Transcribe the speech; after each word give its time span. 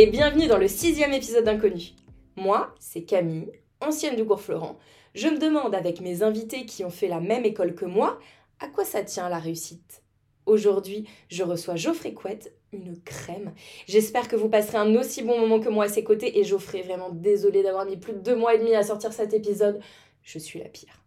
Et 0.00 0.06
bienvenue 0.06 0.46
dans 0.46 0.58
le 0.58 0.68
sixième 0.68 1.12
épisode 1.12 1.42
d'Inconnu. 1.42 1.90
Moi, 2.36 2.72
c'est 2.78 3.02
Camille, 3.02 3.50
ancienne 3.80 4.14
du 4.14 4.24
cours 4.24 4.40
Florent. 4.40 4.78
Je 5.16 5.26
me 5.26 5.40
demande 5.40 5.74
avec 5.74 6.00
mes 6.00 6.22
invités 6.22 6.66
qui 6.66 6.84
ont 6.84 6.90
fait 6.90 7.08
la 7.08 7.18
même 7.18 7.44
école 7.44 7.74
que 7.74 7.84
moi, 7.84 8.20
à 8.60 8.68
quoi 8.68 8.84
ça 8.84 9.02
tient 9.02 9.28
la 9.28 9.40
réussite? 9.40 10.04
Aujourd'hui, 10.46 11.08
je 11.30 11.42
reçois 11.42 11.74
Geoffrey 11.74 12.14
Couette, 12.14 12.54
une 12.72 13.02
crème. 13.02 13.52
J'espère 13.88 14.28
que 14.28 14.36
vous 14.36 14.48
passerez 14.48 14.78
un 14.78 14.94
aussi 14.94 15.24
bon 15.24 15.36
moment 15.36 15.58
que 15.58 15.68
moi 15.68 15.86
à 15.86 15.88
ses 15.88 16.04
côtés 16.04 16.38
et 16.38 16.44
Geoffrey, 16.44 16.82
vraiment 16.82 17.10
désolé 17.10 17.64
d'avoir 17.64 17.84
mis 17.84 17.96
plus 17.96 18.12
de 18.12 18.20
deux 18.20 18.36
mois 18.36 18.54
et 18.54 18.58
demi 18.58 18.76
à 18.76 18.84
sortir 18.84 19.12
cet 19.12 19.34
épisode. 19.34 19.80
Je 20.22 20.38
suis 20.38 20.60
la 20.60 20.68
pire. 20.68 21.02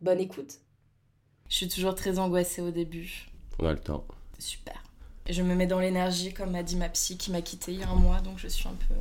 Bonne 0.00 0.20
écoute. 0.20 0.60
Je 1.48 1.56
suis 1.56 1.68
toujours 1.68 1.96
très 1.96 2.20
angoissée 2.20 2.62
au 2.62 2.70
début. 2.70 3.26
On 3.58 3.66
a 3.66 3.72
le 3.72 3.80
temps. 3.80 4.06
Super. 4.38 4.80
Je 5.28 5.42
me 5.42 5.54
mets 5.54 5.66
dans 5.66 5.78
l'énergie, 5.78 6.32
comme 6.32 6.50
m'a 6.50 6.62
dit 6.62 6.76
ma 6.76 6.88
psy 6.88 7.16
qui 7.16 7.30
m'a 7.30 7.42
quitté 7.42 7.72
il 7.72 7.80
y 7.80 7.82
a 7.82 7.88
un 7.88 7.94
mois, 7.94 8.20
donc 8.20 8.38
je 8.38 8.48
suis 8.48 8.66
un 8.66 8.74
peu. 8.88 8.94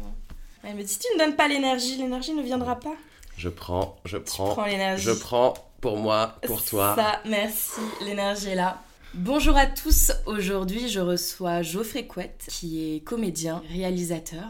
Elle 0.64 0.76
me 0.76 0.84
dit 0.84 0.94
si 0.94 1.00
tu 1.00 1.08
ne 1.14 1.20
donnes 1.20 1.36
pas 1.36 1.48
l'énergie, 1.48 1.98
l'énergie 1.98 2.34
ne 2.34 2.44
viendra 2.44 2.80
pas. 2.80 2.94
Je 3.38 3.50
prends, 3.50 3.98
je 4.06 4.18
prends. 4.18 4.50
Prends 4.50 4.66
l'énergie. 4.66 5.04
Je 5.04 5.12
prends 5.12 5.54
pour 5.82 5.98
moi, 5.98 6.36
pour 6.46 6.64
toi. 6.64 6.96
Ça, 6.96 7.22
merci. 7.26 7.80
L'énergie 8.02 8.50
est 8.50 8.56
là. 8.56 8.82
Bonjour 9.16 9.58
à 9.58 9.66
tous, 9.66 10.12
aujourd'hui 10.28 10.88
je 10.88 11.00
reçois 11.00 11.64
Geoffrey 11.64 12.06
Couette 12.06 12.46
qui 12.48 12.96
est 12.96 13.00
comédien, 13.00 13.64
réalisateur, 13.72 14.46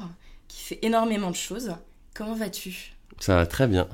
qui 0.50 0.62
fait 0.62 0.80
énormément 0.82 1.32
de 1.32 1.36
choses. 1.36 1.76
Comment 2.14 2.36
vas-tu? 2.36 2.94
Ça 3.20 3.36
va 3.36 3.46
très 3.46 3.68
bien. 3.68 3.88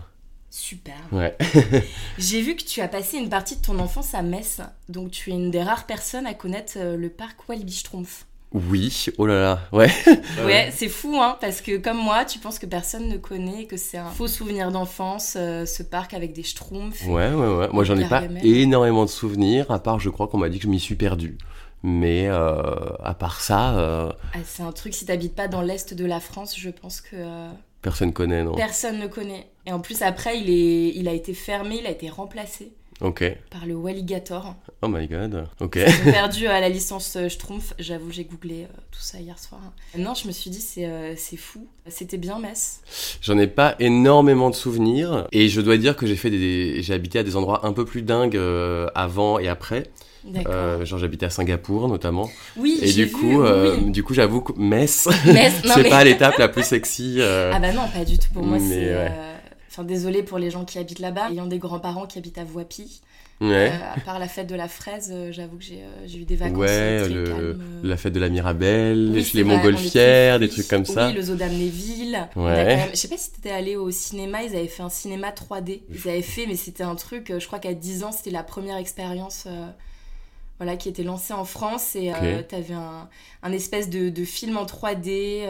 Super. 0.56 0.95
Ouais. 1.11 1.36
J'ai 2.17 2.42
vu 2.42 2.56
que 2.56 2.64
tu 2.64 2.80
as 2.80 2.88
passé 2.88 3.17
une 3.17 3.28
partie 3.28 3.58
de 3.58 3.61
ton 3.61 3.78
enfance 3.78 4.16
à 4.16 4.22
Metz, 4.22 4.62
donc 4.88 5.12
tu 5.12 5.31
es 5.31 5.34
une 5.34 5.52
des 5.52 5.62
rares 5.62 5.86
personnes 5.86 6.25
à 6.25 6.34
connaître 6.34 6.75
euh, 6.78 6.95
le 6.95 7.09
parc 7.09 7.50
Walibi-Schtroumpf. 7.50 8.25
Oui, 8.53 9.08
oh 9.17 9.25
là 9.25 9.42
là, 9.42 9.59
ouais. 9.73 9.92
Ouais, 10.45 10.70
c'est 10.73 10.88
fou, 10.88 11.17
hein, 11.20 11.38
parce 11.42 11.59
que 11.59 11.75
comme 11.75 11.97
moi, 11.97 12.23
tu 12.23 12.39
penses 12.39 12.58
que 12.58 12.66
personne 12.66 13.09
ne 13.09 13.17
connaît, 13.17 13.66
que 13.66 13.75
c'est 13.75 13.97
un 13.97 14.09
faux 14.09 14.30
souvenir 14.30 14.72
d'enfance, 14.72 15.36
euh, 15.36 15.66
ce 15.66 15.84
parc 15.84 16.14
avec 16.14 16.31
des 16.31 16.44
schtroumpfs. 16.44 17.06
Ouais, 17.06 17.34
ouais, 17.34 17.56
ouais. 17.58 17.67
Moi, 17.73 17.84
j'en 17.84 17.97
ai 17.97 18.08
pas 18.08 18.23
énormément 18.42 19.03
de 19.03 19.09
souvenirs, 19.09 19.69
à 19.72 19.80
part, 19.80 20.00
je 20.00 20.09
crois 20.09 20.30
qu'on 20.30 20.38
m'a 20.38 20.47
dit 20.47 20.59
que 20.59 20.64
je 20.64 20.69
m'y 20.69 20.80
suis 20.80 20.95
perdu. 20.95 21.38
Mais 21.84 22.28
euh, 22.30 22.95
à 23.03 23.14
part 23.14 23.42
ça. 23.42 23.78
Euh, 23.78 24.14
ah, 24.34 24.38
c'est 24.45 24.64
un 24.64 24.72
truc, 24.72 24.94
si 24.94 25.06
t'habites 25.06 25.36
pas 25.36 25.50
dans 25.50 25.62
l'est 25.62 25.94
de 25.94 26.06
la 26.06 26.22
France, 26.22 26.58
je 26.58 26.69
pense 26.69 27.02
que. 27.02 27.17
Personne 27.86 28.14
connaît, 28.14 28.44
non 28.44 28.55
Personne 28.55 28.97
ne 28.97 29.05
connaît. 29.05 29.45
Et 29.67 29.72
en 29.72 29.80
plus, 29.80 30.02
après, 30.02 30.39
il, 30.39 30.50
est... 30.50 30.95
il 30.95 31.08
a 31.08 31.14
été 31.14 31.36
fermé, 31.36 31.78
il 31.81 31.86
a 31.86 31.91
été 31.91 32.09
remplacé. 32.09 32.72
Ok. 33.00 33.23
Par 33.52 33.67
le 33.67 33.75
Walligator. 33.75 34.55
Oh 34.81 34.88
my 34.88 35.05
god. 35.05 35.47
Ok. 35.59 35.78
Perdu 36.03 36.47
à 36.47 36.59
la 36.59 36.69
licence 36.69 37.16
euh, 37.16 37.30
Schtroumpf. 37.30 37.75
J'avoue, 37.78 38.09
j'ai 38.09 38.23
googlé 38.23 38.63
euh, 38.63 38.78
tout 38.89 39.02
ça 39.02 39.19
hier 39.19 39.38
soir. 39.38 39.61
Non, 39.95 40.16
je 40.16 40.25
me 40.25 40.31
suis 40.31 40.50
dit, 40.50 40.61
c'est 40.61 40.88
euh, 40.88 41.16
fou. 41.38 41.67
C'était 41.88 42.17
bien 42.17 42.39
Metz. 42.39 42.81
J'en 43.22 43.38
ai 43.38 43.45
pas 43.45 43.75
énormément 43.78 44.50
de 44.50 44.56
souvenirs. 44.56 45.28
Et 45.31 45.47
je 45.47 45.61
dois 45.61 45.78
dire 45.78 45.95
que 45.95 46.08
j'ai 46.08 46.16
fait 46.16 46.31
des, 46.31 46.81
j'ai 46.81 46.94
habité 46.95 47.19
à 47.19 47.23
des 47.23 47.36
endroits 47.36 47.67
un 47.67 47.72
peu 47.72 47.86
plus 47.86 48.02
dingues 48.02 48.41
avant 48.95 49.38
et 49.38 49.47
après. 49.47 49.83
Euh, 50.48 50.86
genre 50.86 51.00
j'habitais 51.00 51.26
à 51.26 51.30
Singapour 51.30 51.88
notamment. 51.88 52.30
Oui. 52.58 52.80
Et 52.81 52.92
du 52.92 53.12
coup, 53.12 53.44
du 53.88 54.04
coup, 54.04 54.14
j'avoue 54.14 54.42
que 54.42 54.54
Metz, 54.59 55.08
Metz 55.26 55.54
c'est 55.64 55.90
pas 55.90 56.04
l'étape 56.04 56.38
la 56.38 56.48
plus 56.48 56.64
sexy. 56.64 57.20
Ah 57.56 57.59
bah 57.59 57.72
non, 57.72 57.88
pas 57.94 58.03
du 58.03 58.18
tout. 58.18 58.28
Pour 58.34 58.44
moi, 58.44 58.59
c'est. 58.59 59.09
Enfin, 59.69 59.84
désolé 59.84 60.24
pour 60.24 60.38
les 60.38 60.52
gens 60.52 60.63
qui 60.63 60.80
habitent 60.80 61.00
là-bas. 61.00 61.30
Ayant 61.31 61.47
des 61.47 61.59
grands-parents 61.59 62.06
qui 62.06 62.18
habitent 62.18 62.38
à 62.38 62.44
Voipy. 62.44 63.02
Ouais. 63.41 63.69
Euh, 63.69 63.94
à 63.96 64.00
part 64.00 64.18
la 64.18 64.30
fête 64.30 64.47
de 64.47 64.56
la 64.56 64.69
fraise, 64.69 65.12
euh, 65.13 65.30
j'avoue 65.34 65.58
que 65.58 65.66
euh, 65.74 66.06
j'ai 66.06 66.19
eu 66.19 66.24
des 66.24 66.38
vacances. 66.38 66.57
Ouais, 66.57 67.02
très 67.02 67.09
le, 67.09 67.57
la 67.84 67.97
fête 67.97 68.13
de 68.13 68.19
la 68.22 68.30
Mirabelle, 68.30 69.12
les 69.12 69.44
montgolfières, 69.44 70.40
des 70.40 70.47
trucs 70.47 70.69
comme 70.69 70.86
ça. 70.86 71.07
Oui, 71.07 71.13
le 71.13 71.22
zoo 71.22 71.36
d'Amnéville. 71.36 72.30
Ouais. 72.38 72.88
Je 72.92 72.96
sais 72.96 73.09
pas 73.09 73.18
si 73.18 73.34
t'étais 73.34 73.52
allé 73.52 73.75
au 73.75 73.92
cinéma, 73.92 74.44
ils 74.44 74.56
avaient 74.56 74.68
fait 74.68 74.84
un 74.84 74.90
cinéma 74.90 75.31
3D. 75.31 75.81
Ils 75.90 76.09
avaient 76.09 76.22
fait, 76.22 76.46
mais 76.47 76.56
c'était 76.56 76.84
un 76.84 76.96
truc, 76.96 77.34
je 77.38 77.46
crois 77.46 77.59
qu'à 77.59 77.74
10 77.74 78.06
ans, 78.06 78.12
c'était 78.13 78.31
la 78.31 78.44
première 78.44 78.78
expérience. 78.78 79.47
Voilà, 80.58 80.78
qui 80.78 80.90
était 80.90 81.04
lancée 81.04 81.34
en 81.34 81.46
France 81.46 81.96
et 81.96 82.12
t'avais 82.48 82.74
un, 82.74 83.10
un, 83.44 83.52
espèce 83.52 83.90
de, 83.90 84.10
de, 84.10 84.24
film 84.24 84.58
en 84.58 84.66
3D. 84.66 85.48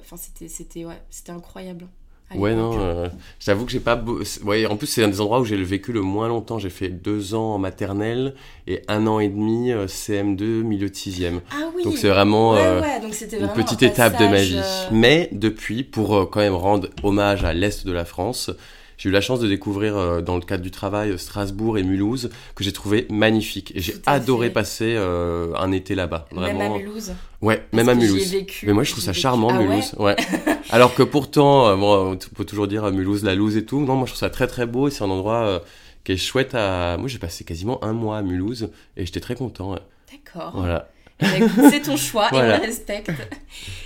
Enfin, 0.00 0.16
c'était 0.16 0.48
c'était 0.48 0.84
ouais, 0.84 1.00
incroyable. 1.28 1.86
Ouais, 2.34 2.54
non, 2.54 2.76
euh, 2.80 3.08
j'avoue 3.38 3.64
que 3.64 3.70
j'ai 3.70 3.80
pas. 3.80 4.02
Ouais, 4.44 4.66
en 4.66 4.76
plus, 4.76 4.88
c'est 4.88 5.04
un 5.04 5.08
des 5.08 5.20
endroits 5.20 5.40
où 5.40 5.44
j'ai 5.44 5.56
vécu 5.62 5.92
le 5.92 6.02
moins 6.02 6.26
longtemps. 6.26 6.58
J'ai 6.58 6.70
fait 6.70 6.88
deux 6.88 7.34
ans 7.34 7.54
en 7.54 7.58
maternelle 7.58 8.34
et 8.66 8.82
un 8.88 9.06
an 9.06 9.20
et 9.20 9.28
demi 9.28 9.70
euh, 9.70 9.86
CM2, 9.86 10.42
milieu 10.62 10.90
de 10.90 10.94
sixième. 10.94 11.40
Ah 11.52 11.70
oui 11.74 11.84
Donc 11.84 11.96
c'est 11.96 12.08
vraiment, 12.08 12.56
euh, 12.56 12.80
ouais, 12.80 13.00
donc 13.00 13.12
vraiment 13.12 13.54
une 13.54 13.62
petite 13.62 13.82
étape 13.84 14.18
de 14.18 14.26
ma 14.26 14.42
vie. 14.42 14.60
Mais 14.90 15.28
depuis, 15.32 15.84
pour 15.84 16.28
quand 16.30 16.40
même 16.40 16.54
rendre 16.54 16.88
hommage 17.04 17.44
à 17.44 17.52
l'Est 17.52 17.86
de 17.86 17.92
la 17.92 18.04
France, 18.04 18.50
j'ai 18.98 19.10
eu 19.10 19.12
la 19.12 19.20
chance 19.20 19.40
de 19.40 19.48
découvrir 19.48 19.96
euh, 19.96 20.20
dans 20.20 20.36
le 20.36 20.42
cadre 20.42 20.62
du 20.62 20.70
travail 20.70 21.10
euh, 21.10 21.18
Strasbourg 21.18 21.78
et 21.78 21.82
Mulhouse 21.82 22.30
que 22.54 22.64
j'ai 22.64 22.72
trouvé 22.72 23.06
magnifique 23.10 23.72
et 23.74 23.80
j'ai 23.80 23.94
adoré 24.06 24.50
passer 24.50 24.94
euh, 24.96 25.52
un 25.56 25.72
été 25.72 25.94
là-bas. 25.94 26.26
Vraiment. 26.30 26.58
Même 26.58 26.72
à 26.72 26.78
Mulhouse. 26.78 27.12
Ouais, 27.42 27.66
même 27.72 27.88
à 27.88 27.94
Mulhouse. 27.94 28.32
Vécu, 28.32 28.66
Mais 28.66 28.72
moi 28.72 28.84
je 28.84 28.92
trouve 28.92 29.04
ça 29.04 29.12
charmant 29.12 29.50
ah 29.50 29.58
Mulhouse. 29.58 29.94
Ouais. 29.98 30.16
Alors 30.70 30.94
que 30.94 31.02
pourtant, 31.02 31.76
bon, 31.76 32.12
on 32.12 32.16
peut 32.34 32.44
toujours 32.44 32.68
dire 32.68 32.90
Mulhouse 32.90 33.22
la 33.22 33.34
loose 33.34 33.56
et 33.56 33.64
tout. 33.64 33.80
Non, 33.80 33.96
moi 33.96 34.06
je 34.06 34.12
trouve 34.12 34.20
ça 34.20 34.30
très 34.30 34.46
très 34.46 34.66
beau 34.66 34.88
c'est 34.88 35.04
un 35.04 35.10
endroit 35.10 35.62
qui 36.04 36.12
est 36.12 36.16
chouette 36.16 36.54
à. 36.54 36.96
Moi 36.96 37.08
j'ai 37.08 37.18
passé 37.18 37.44
quasiment 37.44 37.84
un 37.84 37.92
mois 37.92 38.18
à 38.18 38.22
Mulhouse 38.22 38.70
et 38.96 39.04
j'étais 39.04 39.20
très 39.20 39.34
content. 39.34 39.76
D'accord. 40.10 40.52
Voilà. 40.54 40.88
Eh 41.20 41.24
ben, 41.24 41.70
c'est 41.70 41.80
ton 41.80 41.96
choix 41.96 42.28
et 42.30 42.36
on 42.36 42.42
le 42.42 42.60
respecte. 42.60 43.10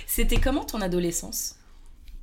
C'était 0.05 0.37
comment 0.37 0.65
ton 0.65 0.81
adolescence? 0.81 1.55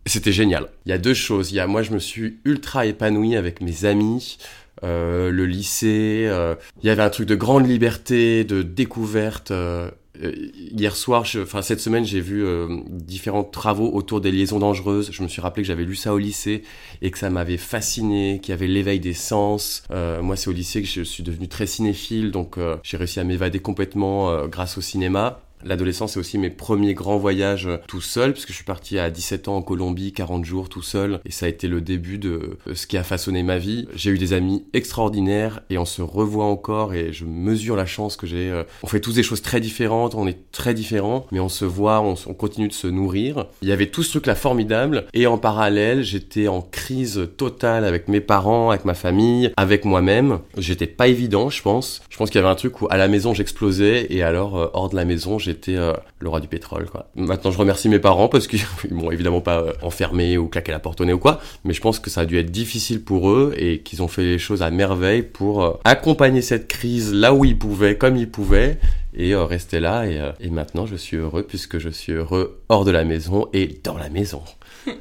C'était 0.08 0.32
génial. 0.32 0.68
Il 0.86 0.90
y 0.90 0.92
a 0.92 0.98
deux 0.98 1.14
choses. 1.14 1.52
Il 1.52 1.56
y 1.56 1.60
a, 1.60 1.66
moi, 1.66 1.82
je 1.82 1.92
me 1.92 1.98
suis 1.98 2.38
ultra 2.44 2.86
épanoui 2.86 3.36
avec 3.36 3.60
mes 3.60 3.84
amis. 3.84 4.38
Euh, 4.84 5.30
le 5.30 5.46
lycée, 5.46 6.26
euh, 6.28 6.54
il 6.82 6.86
y 6.86 6.90
avait 6.90 7.02
un 7.02 7.10
truc 7.10 7.26
de 7.26 7.34
grande 7.34 7.68
liberté, 7.68 8.44
de 8.44 8.62
découverte. 8.62 9.50
Euh, 9.50 9.90
hier 10.20 10.96
soir, 10.96 11.24
enfin 11.40 11.62
cette 11.62 11.78
semaine, 11.78 12.04
j'ai 12.04 12.20
vu 12.20 12.44
différents 12.88 13.44
travaux 13.44 13.92
autour 13.92 14.20
des 14.20 14.32
liaisons 14.32 14.58
dangereuses. 14.58 15.10
Je 15.12 15.22
me 15.22 15.28
suis 15.28 15.40
rappelé 15.40 15.62
que 15.62 15.68
j'avais 15.68 15.84
lu 15.84 15.94
ça 15.94 16.12
au 16.12 16.18
lycée 16.18 16.64
et 17.02 17.12
que 17.12 17.18
ça 17.18 17.30
m'avait 17.30 17.56
fasciné, 17.56 18.40
qu'il 18.42 18.50
y 18.50 18.52
avait 18.52 18.66
l'éveil 18.66 18.98
des 18.98 19.14
sens. 19.14 19.84
moi, 19.90 20.34
c'est 20.34 20.50
au 20.50 20.52
lycée 20.52 20.82
que 20.82 20.88
je 20.88 21.02
suis 21.02 21.22
devenu 21.22 21.46
très 21.46 21.66
cinéphile, 21.66 22.32
donc 22.32 22.56
j'ai 22.82 22.96
réussi 22.96 23.20
à 23.20 23.24
m'évader 23.24 23.60
complètement 23.60 24.48
grâce 24.48 24.76
au 24.76 24.80
cinéma. 24.80 25.40
L'adolescence, 25.64 26.12
c'est 26.12 26.20
aussi 26.20 26.38
mes 26.38 26.50
premiers 26.50 26.94
grands 26.94 27.18
voyages 27.18 27.66
euh, 27.66 27.78
tout 27.88 28.00
seul, 28.00 28.32
puisque 28.32 28.50
je 28.50 28.54
suis 28.54 28.64
parti 28.64 28.98
à 28.98 29.10
17 29.10 29.48
ans 29.48 29.56
en 29.56 29.62
Colombie, 29.62 30.12
40 30.12 30.44
jours 30.44 30.68
tout 30.68 30.82
seul, 30.82 31.20
et 31.24 31.32
ça 31.32 31.46
a 31.46 31.48
été 31.48 31.66
le 31.68 31.80
début 31.80 32.18
de 32.18 32.58
euh, 32.66 32.74
ce 32.74 32.86
qui 32.86 32.96
a 32.96 33.02
façonné 33.02 33.42
ma 33.42 33.58
vie. 33.58 33.88
J'ai 33.94 34.10
eu 34.10 34.18
des 34.18 34.32
amis 34.32 34.64
extraordinaires, 34.72 35.60
et 35.70 35.78
on 35.78 35.84
se 35.84 36.02
revoit 36.02 36.44
encore, 36.44 36.94
et 36.94 37.12
je 37.12 37.24
mesure 37.24 37.76
la 37.76 37.86
chance 37.86 38.16
que 38.16 38.26
j'ai. 38.26 38.50
Euh, 38.50 38.62
on 38.82 38.86
fait 38.86 39.00
tous 39.00 39.14
des 39.14 39.22
choses 39.22 39.42
très 39.42 39.60
différentes, 39.60 40.14
on 40.14 40.26
est 40.26 40.38
très 40.52 40.74
différents, 40.74 41.26
mais 41.32 41.40
on 41.40 41.48
se 41.48 41.64
voit, 41.64 42.00
on, 42.00 42.14
continue 42.34 42.68
de 42.68 42.72
se 42.72 42.86
nourrir. 42.86 43.46
Il 43.62 43.68
y 43.68 43.72
avait 43.72 43.86
tout 43.86 44.02
ce 44.02 44.10
truc-là 44.10 44.36
formidable, 44.36 45.06
et 45.12 45.26
en 45.26 45.38
parallèle, 45.38 46.02
j'étais 46.02 46.46
en 46.46 46.62
crise 46.62 47.28
totale 47.36 47.84
avec 47.84 48.06
mes 48.06 48.20
parents, 48.20 48.70
avec 48.70 48.84
ma 48.84 48.94
famille, 48.94 49.52
avec 49.56 49.84
moi-même. 49.84 50.38
J'étais 50.56 50.86
pas 50.86 51.08
évident, 51.08 51.50
je 51.50 51.62
pense. 51.62 52.02
Je 52.10 52.16
pense 52.16 52.30
qu'il 52.30 52.40
y 52.40 52.44
avait 52.44 52.52
un 52.52 52.54
truc 52.54 52.80
où 52.80 52.86
à 52.90 52.96
la 52.96 53.08
maison 53.08 53.34
j'explosais, 53.34 54.06
et 54.10 54.22
alors 54.22 54.70
hors 54.72 54.88
de 54.88 54.96
la 54.96 55.04
maison, 55.04 55.38
j'étais 55.48 55.76
euh, 55.76 55.92
le 56.20 56.28
roi 56.28 56.40
du 56.40 56.48
pétrole. 56.48 56.88
Quoi. 56.88 57.10
Maintenant, 57.14 57.50
je 57.50 57.58
remercie 57.58 57.88
mes 57.88 57.98
parents 57.98 58.28
parce 58.28 58.46
qu'ils 58.46 58.60
m'ont 58.90 59.10
évidemment 59.10 59.40
pas 59.40 59.60
euh, 59.60 59.72
enfermé 59.82 60.36
ou 60.36 60.48
claqué 60.48 60.72
la 60.72 60.78
porte 60.78 61.00
au 61.00 61.04
nez 61.04 61.12
ou 61.12 61.18
quoi, 61.18 61.40
mais 61.64 61.72
je 61.72 61.80
pense 61.80 61.98
que 61.98 62.10
ça 62.10 62.22
a 62.22 62.26
dû 62.26 62.38
être 62.38 62.50
difficile 62.50 63.02
pour 63.02 63.30
eux 63.30 63.54
et 63.56 63.80
qu'ils 63.80 64.02
ont 64.02 64.08
fait 64.08 64.22
les 64.22 64.38
choses 64.38 64.62
à 64.62 64.70
merveille 64.70 65.22
pour 65.22 65.64
euh, 65.64 65.72
accompagner 65.84 66.42
cette 66.42 66.68
crise 66.68 67.12
là 67.12 67.34
où 67.34 67.44
ils 67.44 67.58
pouvaient, 67.58 67.96
comme 67.96 68.16
ils 68.16 68.30
pouvaient, 68.30 68.78
et 69.14 69.34
rester 69.34 69.80
là. 69.80 70.04
Et, 70.06 70.50
maintenant, 70.50 70.86
je 70.86 70.94
suis 70.94 71.16
heureux 71.16 71.42
puisque 71.42 71.78
je 71.78 71.88
suis 71.88 72.12
heureux 72.12 72.62
hors 72.68 72.84
de 72.84 72.90
la 72.90 73.04
maison 73.04 73.48
et 73.52 73.80
dans 73.82 73.96
la 73.96 74.10
maison. 74.10 74.42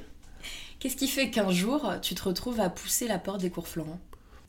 Qu'est-ce 0.79 0.95
qui 0.95 1.07
fait 1.07 1.29
qu'un 1.29 1.51
jour, 1.51 1.91
tu 2.01 2.15
te 2.15 2.23
retrouves 2.23 2.59
à 2.59 2.69
pousser 2.69 3.07
la 3.07 3.19
porte 3.19 3.41
des 3.41 3.49
cours 3.49 3.67
Florent? 3.67 3.99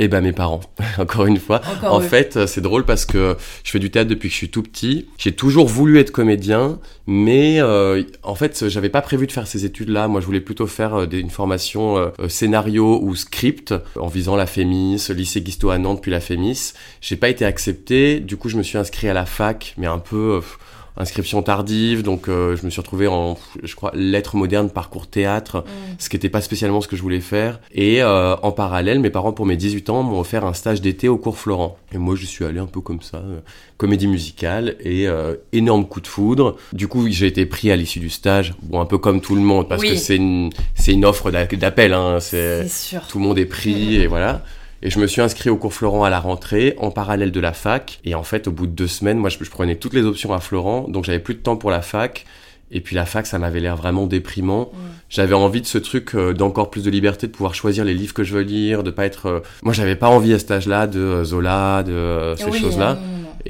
Eh 0.00 0.06
ben 0.06 0.20
mes 0.20 0.32
parents, 0.32 0.60
encore 0.98 1.26
une 1.26 1.38
fois. 1.38 1.60
en 1.82 2.00
fait, 2.00 2.36
euh, 2.36 2.46
c'est 2.46 2.60
drôle 2.60 2.84
parce 2.84 3.04
que 3.04 3.36
je 3.64 3.70
fais 3.70 3.80
du 3.80 3.90
théâtre 3.90 4.08
depuis 4.08 4.28
que 4.28 4.32
je 4.32 4.38
suis 4.38 4.50
tout 4.50 4.62
petit. 4.62 5.06
J'ai 5.18 5.32
toujours 5.32 5.66
voulu 5.66 5.98
être 5.98 6.12
comédien, 6.12 6.78
mais 7.06 7.60
euh, 7.60 8.04
en 8.22 8.36
fait, 8.36 8.68
j'avais 8.68 8.90
pas 8.90 9.02
prévu 9.02 9.26
de 9.26 9.32
faire 9.32 9.48
ces 9.48 9.64
études-là. 9.64 10.06
Moi, 10.06 10.20
je 10.20 10.26
voulais 10.26 10.40
plutôt 10.40 10.68
faire 10.68 10.94
euh, 10.94 11.06
une 11.10 11.30
formation 11.30 12.12
scénario 12.28 13.00
ou 13.02 13.16
script 13.16 13.74
en 13.96 14.06
visant 14.06 14.36
la 14.36 14.46
Fémis, 14.46 15.08
lycée 15.10 15.40
Guisto 15.40 15.70
à 15.70 15.78
Nantes 15.78 16.00
puis 16.00 16.10
la 16.10 16.20
Fémis. 16.20 16.74
J'ai 17.00 17.16
pas 17.16 17.28
été 17.28 17.44
accepté. 17.44 18.20
Du 18.20 18.36
coup, 18.36 18.48
je 18.48 18.56
me 18.56 18.62
suis 18.62 18.78
inscrit 18.78 19.08
à 19.08 19.14
la 19.14 19.26
fac, 19.26 19.74
mais 19.78 19.86
un 19.86 19.98
peu 19.98 20.40
inscription 20.98 21.42
tardive, 21.42 22.02
donc 22.02 22.28
euh, 22.28 22.56
je 22.56 22.64
me 22.66 22.70
suis 22.70 22.80
retrouvé 22.80 23.06
en, 23.06 23.38
je 23.62 23.74
crois, 23.76 23.92
lettres 23.94 24.36
modernes, 24.36 24.68
parcours 24.68 25.06
théâtre, 25.06 25.58
Mm. 25.58 25.94
ce 25.98 26.08
qui 26.08 26.16
n'était 26.16 26.28
pas 26.28 26.40
spécialement 26.40 26.80
ce 26.80 26.88
que 26.88 26.96
je 26.96 27.02
voulais 27.02 27.20
faire. 27.20 27.60
Et 27.72 28.02
euh, 28.02 28.34
en 28.42 28.50
parallèle, 28.52 28.98
mes 29.00 29.10
parents, 29.10 29.32
pour 29.32 29.46
mes 29.46 29.56
18 29.56 29.90
ans, 29.90 30.02
m'ont 30.02 30.20
offert 30.20 30.44
un 30.44 30.52
stage 30.54 30.80
d'été 30.80 31.08
au 31.08 31.16
cours 31.16 31.38
Florent. 31.38 31.78
Et 31.92 31.98
moi, 31.98 32.16
je 32.16 32.26
suis 32.26 32.44
allé 32.44 32.58
un 32.58 32.66
peu 32.66 32.80
comme 32.80 33.00
ça, 33.00 33.18
euh, 33.18 33.38
comédie 33.76 34.08
musicale, 34.08 34.76
et 34.80 35.06
euh, 35.08 35.36
énorme 35.52 35.86
coup 35.86 36.00
de 36.00 36.06
foudre. 36.08 36.56
Du 36.72 36.88
coup, 36.88 37.06
j'ai 37.08 37.26
été 37.28 37.46
pris 37.46 37.70
à 37.70 37.76
l'issue 37.76 38.00
du 38.00 38.10
stage, 38.10 38.54
bon, 38.62 38.80
un 38.80 38.86
peu 38.86 38.98
comme 38.98 39.20
tout 39.20 39.34
le 39.36 39.40
monde, 39.40 39.68
parce 39.68 39.82
Oui. 39.82 39.90
que 39.90 39.96
c'est 39.96 40.16
une, 40.16 40.50
c'est 40.74 40.92
une 40.92 41.04
offre 41.04 41.30
d'a- 41.30 41.46
d'appel, 41.46 41.92
hein, 41.92 42.18
c'est 42.20 42.66
tout 43.08 43.18
le 43.18 43.24
monde 43.24 43.38
est 43.38 43.46
pris 43.46 43.96
Mhm. 43.96 44.02
et 44.02 44.06
voilà. 44.08 44.42
Et 44.82 44.90
je 44.90 44.98
me 45.00 45.06
suis 45.08 45.20
inscrit 45.20 45.50
au 45.50 45.56
cours 45.56 45.74
Florent 45.74 46.04
à 46.04 46.10
la 46.10 46.20
rentrée, 46.20 46.74
en 46.78 46.90
parallèle 46.90 47.32
de 47.32 47.40
la 47.40 47.52
fac. 47.52 47.98
Et 48.04 48.14
en 48.14 48.22
fait, 48.22 48.46
au 48.46 48.52
bout 48.52 48.66
de 48.66 48.72
deux 48.72 48.86
semaines, 48.86 49.18
moi, 49.18 49.28
je, 49.28 49.36
je 49.42 49.50
prenais 49.50 49.74
toutes 49.76 49.94
les 49.94 50.04
options 50.04 50.32
à 50.32 50.38
Florent, 50.38 50.86
donc 50.88 51.04
j'avais 51.04 51.18
plus 51.18 51.34
de 51.34 51.40
temps 51.40 51.56
pour 51.56 51.70
la 51.70 51.82
fac. 51.82 52.24
Et 52.70 52.80
puis 52.82 52.94
la 52.94 53.06
fac, 53.06 53.26
ça 53.26 53.38
m'avait 53.38 53.60
l'air 53.60 53.76
vraiment 53.76 54.06
déprimant. 54.06 54.70
J'avais 55.08 55.34
envie 55.34 55.62
de 55.62 55.66
ce 55.66 55.78
truc 55.78 56.14
euh, 56.14 56.34
d'encore 56.34 56.70
plus 56.70 56.84
de 56.84 56.90
liberté, 56.90 57.26
de 57.26 57.32
pouvoir 57.32 57.54
choisir 57.54 57.82
les 57.82 57.94
livres 57.94 58.12
que 58.12 58.24
je 58.24 58.34
veux 58.34 58.42
lire, 58.42 58.82
de 58.82 58.90
pas 58.90 59.06
être. 59.06 59.26
euh, 59.26 59.40
Moi, 59.62 59.72
j'avais 59.72 59.96
pas 59.96 60.08
envie 60.08 60.34
à 60.34 60.38
cet 60.38 60.50
âge-là 60.50 60.86
de 60.86 61.00
euh, 61.00 61.24
Zola, 61.24 61.82
de 61.82 61.92
euh, 61.92 62.36
ces 62.36 62.44
Oui, 62.44 62.60
choses-là. 62.60 62.98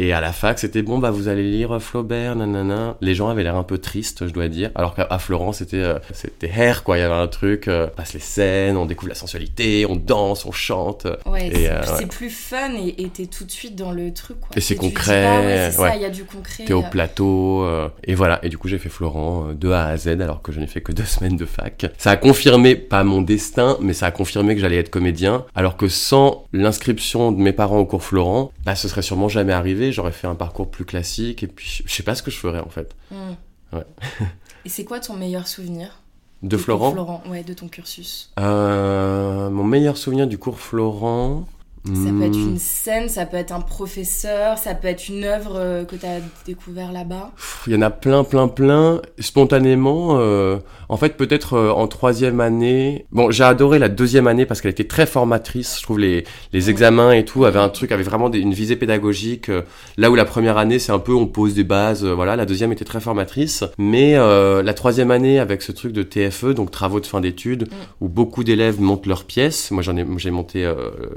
Et 0.01 0.13
à 0.13 0.21
la 0.21 0.33
fac, 0.33 0.61
c'était 0.61 0.83
bon, 0.83 0.99
bah 0.99 1.11
vous 1.11 1.27
allez 1.27 1.43
lire 1.43 1.83
Flaubert, 1.83 2.37
nanana. 2.37 2.97
Les 3.01 3.17
gens 3.17 3.29
avaient 3.29 3.43
l'air 3.43 3.57
un 3.57 3.65
peu 3.65 3.79
tristes, 3.79 4.29
je 4.29 4.33
dois 4.33 4.47
dire. 4.47 4.71
Alors 4.77 4.95
qu'à 4.95 5.19
Florence, 5.19 5.59
c'était 5.59 5.83
euh, 5.83 5.99
c'était 6.13 6.49
hair, 6.49 6.85
quoi. 6.85 6.97
Il 6.97 7.01
y 7.01 7.03
avait 7.03 7.15
un 7.15 7.27
truc, 7.27 7.67
euh, 7.67 7.89
on 7.93 7.97
passe 7.97 8.15
les 8.15 8.21
scènes, 8.21 8.77
on 8.77 8.87
découvre 8.87 9.09
la 9.09 9.17
sensualité, 9.17 9.87
on 9.89 9.97
danse, 9.97 10.47
on 10.47 10.53
chante. 10.53 11.09
Ouais, 11.27 11.51
c'est 11.53 11.69
euh, 11.69 11.99
ouais. 11.99 12.07
plus 12.07 12.31
fun 12.31 12.75
et 12.77 13.09
t'es 13.09 13.27
tout 13.27 13.45
de 13.45 13.51
suite 13.51 13.75
dans 13.75 13.91
le 13.91 14.15
truc. 14.15 14.39
Quoi. 14.39 14.51
Et 14.57 14.61
c'est 14.61 14.77
concret, 14.77 15.27
ah 15.27 15.41
ouais, 15.41 15.71
c'est 15.73 15.81
ouais. 15.81 15.89
ça, 15.89 15.97
il 15.97 16.03
y 16.03 16.05
a 16.05 16.11
du 16.11 16.25
concret. 16.25 16.65
T'es 16.65 16.75
au 16.75 16.85
euh, 16.85 16.91
plateau, 16.91 17.67
et 18.05 18.15
voilà. 18.15 18.39
Et 18.45 18.51
du 18.51 18.57
coup, 18.57 18.69
j'ai 18.69 18.79
fait 18.79 18.89
Florent 18.89 19.49
de 19.53 19.71
A 19.71 19.87
à 19.87 19.97
Z, 19.97 20.21
alors 20.21 20.43
que 20.43 20.53
je 20.53 20.61
n'ai 20.61 20.69
fait 20.69 20.81
que 20.81 20.93
deux 20.93 21.05
semaines 21.07 21.37
de 21.37 21.45
fac. 21.45 21.87
Ça 21.99 22.13
a 22.13 22.17
confirmé, 22.17 22.77
pas 22.77 23.03
mon 23.03 23.21
destin, 23.21 23.77
mais 23.81 23.95
ça 23.95 24.07
a 24.07 24.11
confirmé 24.13 24.55
que 24.55 24.61
j'allais 24.61 24.79
être 24.79 24.91
comédien. 24.91 25.45
Alors 25.57 25.77
que 25.77 25.89
sans 25.89 26.45
l'inscription 26.53 27.33
de 27.33 27.41
mes 27.41 27.53
parents 27.53 27.79
au 27.79 27.85
cours 27.85 28.05
Florent, 28.05 28.53
bah, 28.65 28.77
ce 28.77 28.87
serait 28.87 29.03
sûrement 29.03 29.29
jamais 29.29 29.53
arrivé. 29.53 29.88
J'aurais 29.93 30.13
fait 30.13 30.27
un 30.27 30.35
parcours 30.35 30.71
plus 30.71 30.85
classique, 30.85 31.43
et 31.43 31.47
puis 31.47 31.83
je 31.85 31.93
sais 31.93 32.03
pas 32.03 32.15
ce 32.15 32.23
que 32.23 32.31
je 32.31 32.39
ferais 32.39 32.61
en 32.61 32.69
fait. 32.69 32.95
hmm. 33.11 33.35
Ouais. 33.73 33.85
et 34.65 34.69
c'est 34.69 34.85
quoi 34.85 34.99
ton 35.01 35.15
meilleur 35.15 35.47
souvenir 35.47 36.01
De 36.43 36.57
Florent? 36.57 36.93
Florent, 36.93 37.23
ouais, 37.29 37.43
de 37.43 37.53
ton 37.53 37.69
cursus? 37.69 38.33
Euh, 38.39 39.51
mon 39.51 39.65
meilleur 39.65 39.97
souvenir 39.97 40.27
du 40.27 40.39
cours 40.39 40.59
Florent. 40.59 41.47
Ça 41.87 42.11
peut 42.11 42.23
être 42.25 42.37
hmm, 42.37 42.49
une 42.51 42.59
scène, 42.59 43.09
ça 43.09 43.25
peut 43.27 43.37
être 43.37 43.53
un 43.53 43.61
professeur, 43.61 44.59
ça 44.59 44.75
peut 44.75 44.89
être 44.89 45.09
une 45.09 45.25
œuvre 45.25 45.53
euh, 45.57 45.85
que 45.85 45.97
t'as 45.97 46.19
découvert 46.47 46.93
là-bas. 46.93 47.31
Il 47.67 47.73
y 47.73 47.77
en 47.77 47.83
a 47.83 47.91
plein, 47.91 48.25
plein, 48.25 48.49
plein. 48.49 49.01
Spontanément, 49.19 50.19
euh, 50.19 50.57
en 50.89 50.97
fait, 50.97 51.17
peut-être 51.17 51.55
euh, 51.55 51.71
en 51.71 51.87
troisième 51.87 52.41
année. 52.41 53.07
Bon, 53.13 53.31
j'ai 53.31 53.45
adoré 53.45 53.79
la 53.79 53.89
deuxième 53.89 54.27
année 54.27 54.45
parce 54.47 54.61
qu'elle 54.61 54.73
était 54.73 54.85
très 54.89 55.07
formatrice. 55.07 55.77
Je 55.79 55.83
trouve 55.85 55.99
les, 56.01 56.25
les 56.53 56.71
examens 56.71 57.13
et 57.13 57.25
tout 57.25 57.45
avaient 57.45 57.59
un 57.61 57.69
truc, 57.69 57.93
avaient 57.93 58.03
vraiment 58.03 58.29
des- 58.31 58.41
une 58.41 58.53
visée 58.55 58.77
pédagogique. 58.77 59.49
euh, 59.49 59.63
là 59.97 60.11
où 60.11 60.15
la 60.17 60.25
première 60.25 60.59
année, 60.59 60.79
c'est 60.79 60.93
un 60.93 60.99
peu 60.99 61.15
on 61.15 61.27
pose 61.27 61.55
des 61.55 61.65
bases. 61.65 62.05
euh, 62.05 62.13
voilà, 62.15 62.35
la 62.37 62.45
deuxième 62.47 62.73
était 62.73 62.85
très 62.85 63.01
formatrice. 63.01 63.63
Mais 63.79 64.17
euh, 64.17 64.63
la 64.63 64.75
troisième 64.75 65.11
année, 65.11 65.39
avec 65.39 65.63
ce 65.63 65.73
truc 65.73 65.93
de 65.93 66.03
TFE, 66.03 66.47
donc 66.55 66.71
travaux 66.71 67.01
de 67.01 67.07
fin 67.07 67.21
d'études, 67.21 67.69
où 68.01 68.09
beaucoup 68.09 68.43
d'élèves 68.45 68.81
montent 68.81 69.07
leurs 69.07 69.25
pièces. 69.25 69.71
Moi, 69.71 69.83
j'en 69.83 69.97
ai, 69.97 70.05
j'ai 70.17 70.31
monté 70.31 70.65
euh, 70.65 70.75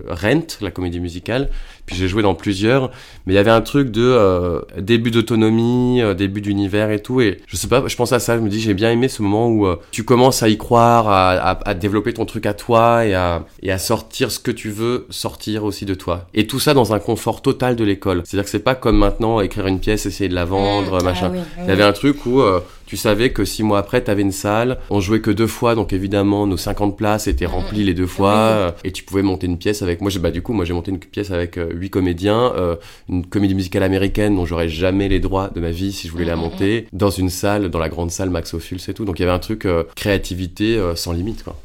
Rent, 0.08 0.51
la 0.60 0.72
comédie 0.72 1.00
musicale. 1.00 1.50
Puis 1.86 1.96
j'ai 1.96 2.08
joué 2.08 2.22
dans 2.24 2.36
plusieurs. 2.36 2.92
Mais 3.26 3.34
il 3.34 3.36
y 3.36 3.40
avait 3.40 3.52
un 3.52 3.62
truc 3.62 3.92
de 3.92 4.02
euh, 4.04 4.62
début 4.78 5.12
d'autonomie, 5.12 6.02
euh, 6.02 6.14
début 6.14 6.42
d'univers 6.42 6.92
et 6.92 7.00
tout. 7.02 7.22
Et 7.22 7.40
je 7.48 7.56
sais 7.58 7.68
pas, 7.68 7.84
je 7.88 7.96
pense 7.96 8.14
à 8.14 8.20
ça. 8.20 8.38
Je 8.38 8.42
me 8.42 8.50
dis, 8.50 8.60
j'ai 8.60 8.74
bien 8.74 8.92
aimé 8.92 9.08
ce 9.08 9.22
moment 9.22 9.48
où 9.50 9.66
euh, 9.66 9.78
tu 9.92 10.04
commences 10.04 10.44
à 10.44 10.50
y 10.50 10.58
croire, 10.58 11.08
à, 11.10 11.32
à- 11.32 11.70
à 11.70 11.74
développer 11.74 12.14
ton 12.14 12.26
truc 12.26 12.46
à 12.46 12.54
toi 12.54 13.06
et 13.06 13.14
à, 13.14 13.46
et 13.62 13.72
à 13.72 13.78
sortir 13.78 14.32
ce 14.32 14.40
que 14.40 14.52
tu 14.52 14.70
veux 14.70 15.08
sortir 15.10 15.64
aussi 15.64 15.86
de 15.86 15.94
toi. 15.94 16.28
Et 16.34 16.48
tout 16.48 16.60
ça 16.60 16.74
dans 16.74 16.94
un 16.94 17.00
confort 17.00 17.42
total 17.42 17.76
de 17.76 17.84
l'école. 17.84 18.22
C'est-à-dire 18.26 18.46
que 18.46 18.50
c'est 18.52 18.60
pas 18.60 18.76
comme 18.76 18.98
maintenant 18.98 19.40
écrire 19.42 19.68
une 19.68 19.80
pièce, 19.80 20.06
essayer 20.06 20.30
de 20.30 20.36
la 20.36 20.46
vendre, 20.46 21.00
Hmm. 21.02 21.04
machin. 21.04 21.28
Ah 21.30 21.34
oui, 21.34 21.40
oui, 21.58 21.64
Il 21.66 21.70
y 21.70 21.72
avait 21.72 21.84
un 21.84 21.94
truc 21.94 22.26
où 22.26 22.42
tu 22.86 22.98
savais 22.98 23.32
que 23.32 23.46
six 23.46 23.64
mois 23.64 23.80
après, 23.80 24.04
tu 24.04 24.12
avais 24.12 24.22
une 24.22 24.34
salle, 24.34 24.78
on 24.90 25.00
jouait 25.00 25.22
que 25.22 25.32
deux 25.32 25.48
fois, 25.48 25.76
donc 25.76 25.94
évidemment, 25.94 26.46
nos 26.46 26.58
50 26.58 26.98
places 26.98 27.28
étaient 27.28 27.46
remplies 27.46 27.86
les 27.86 27.94
deux 27.94 28.06
fois, 28.08 28.34
Oui. 28.34 28.52
euh, 28.58 28.72
et 28.84 28.92
tu 28.92 29.04
pouvais 29.04 29.22
monter 29.22 29.48
une 29.48 29.58
pièce 29.58 29.82
avec... 29.82 30.02
Moi, 30.02 30.12
bah, 30.20 30.30
du 30.32 30.42
coup, 30.42 30.52
moi, 30.52 30.66
j'ai 30.66 30.74
monté 30.74 30.92
une 30.92 31.00
pièce 31.00 31.32
avec 31.32 31.58
huit 31.74 31.90
comédiens, 31.90 32.54
euh, 32.56 32.76
une 33.10 33.26
comédie 33.26 33.56
musicale 33.56 33.84
américaine 33.84 34.36
dont 34.36 34.46
j'aurais 34.46 34.70
jamais 34.70 35.08
les 35.10 35.20
droits 35.20 35.50
de 35.50 35.60
ma 35.60 35.72
vie 35.72 35.92
si 35.92 36.08
je 36.08 36.12
voulais 36.12 36.26
la 36.26 36.36
Mhm, 36.36 36.42
monter, 36.42 36.88
dans 36.94 37.10
une 37.10 37.30
salle, 37.30 37.70
dans 37.70 37.80
la 37.80 37.90
grande 37.90 38.12
salle 38.12 38.30
Max 38.30 38.54
Ophuls 38.54 38.80
et 38.88 38.94
tout. 38.94 39.06
Donc, 39.06 39.20
il 39.20 39.24
y 39.24 39.26
avait 39.26 39.34
un 39.34 39.40
truc 39.40 39.66
euh, 39.66 39.84
créativité 39.96 40.78
euh, 40.78 40.96
sans 40.96 41.12
limite, 41.14 41.44
quoi. 41.44 41.60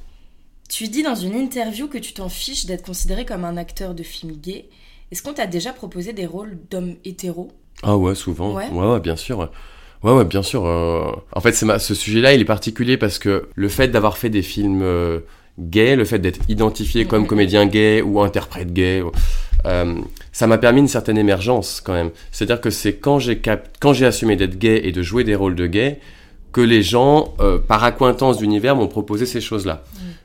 Tu 0.69 0.89
dis 0.89 1.03
dans 1.03 1.15
une 1.15 1.35
interview 1.35 1.87
que 1.89 1.99
tu 1.99 2.13
t'en 2.13 2.29
fiches 2.29 2.67
d'être 2.67 2.85
considéré 2.85 3.25
comme 3.25 3.45
un 3.45 3.57
acteur 3.57 3.95
de 3.95 4.03
film 4.03 4.33
gay. 4.33 4.67
Est-ce 5.13 5.23
qu'on 5.23 5.33
t'a 5.33 5.47
déjà 5.47 5.73
proposé 5.73 6.13
des 6.13 6.27
rôles 6.27 6.59
d'hommes 6.71 6.95
hétéros? 7.05 7.53
Ah 7.83 7.97
ouais, 7.97 8.15
souvent. 8.17 8.53
Ouais. 8.55 8.69
Ouais, 8.71 8.87
ouais, 8.93 9.01
bien 9.01 9.15
sûr. 9.17 9.39
ouais. 9.39 9.47
Ouais, 10.03 10.25
bien 10.25 10.43
sûr. 10.43 10.67
euh. 10.67 11.11
En 11.33 11.41
fait, 11.41 11.53
c'est 11.53 11.67
ma... 11.67 11.79
ce 11.79 11.95
sujet-là, 11.95 12.35
il 12.35 12.41
est 12.41 12.45
particulier 12.45 12.97
parce 12.97 13.19
que 13.19 13.49
le 13.55 13.69
fait 13.69 13.89
d'avoir 13.89 14.19
fait 14.19 14.29
des 14.31 14.43
films 14.43 14.83
gays, 15.59 15.97
le 15.97 16.05
fait 16.05 16.19
d'être 16.19 16.41
identifié 16.49 17.07
comme 17.07 17.27
comédien 17.27 17.67
gay 17.67 18.03
ou 18.03 18.21
interprète 18.21 18.73
gay, 18.73 19.03
euh, 19.65 19.95
ça 20.33 20.47
m'a 20.47 20.59
permis 20.59 20.81
une 20.81 20.89
certaine 20.89 21.19
émergence 21.19 21.81
quand 21.83 21.95
même. 21.95 22.11
C'est-à-dire 22.31 22.61
que 22.61 22.71
c'est 22.71 22.95
quand 22.97 23.19
j'ai 23.19 23.39
cap... 23.39 23.69
quand 23.81 23.93
j'ai 23.93 24.07
assumé 24.07 24.37
d'être 24.37 24.59
gay 24.59 24.83
et 24.85 24.93
de 24.93 25.03
jouer 25.03 25.25
des 25.25 25.35
rôles 25.35 25.55
de 25.55 25.67
gay 25.67 26.01
que 26.53 26.61
les 26.61 26.83
gens, 26.83 27.35
euh, 27.41 27.59
par 27.59 27.85
accointance 27.85 28.39
d'univers, 28.39 28.77
m'ont 28.77 28.89
proposé 28.89 29.27
ces 29.27 29.41
choses-là. 29.41 29.85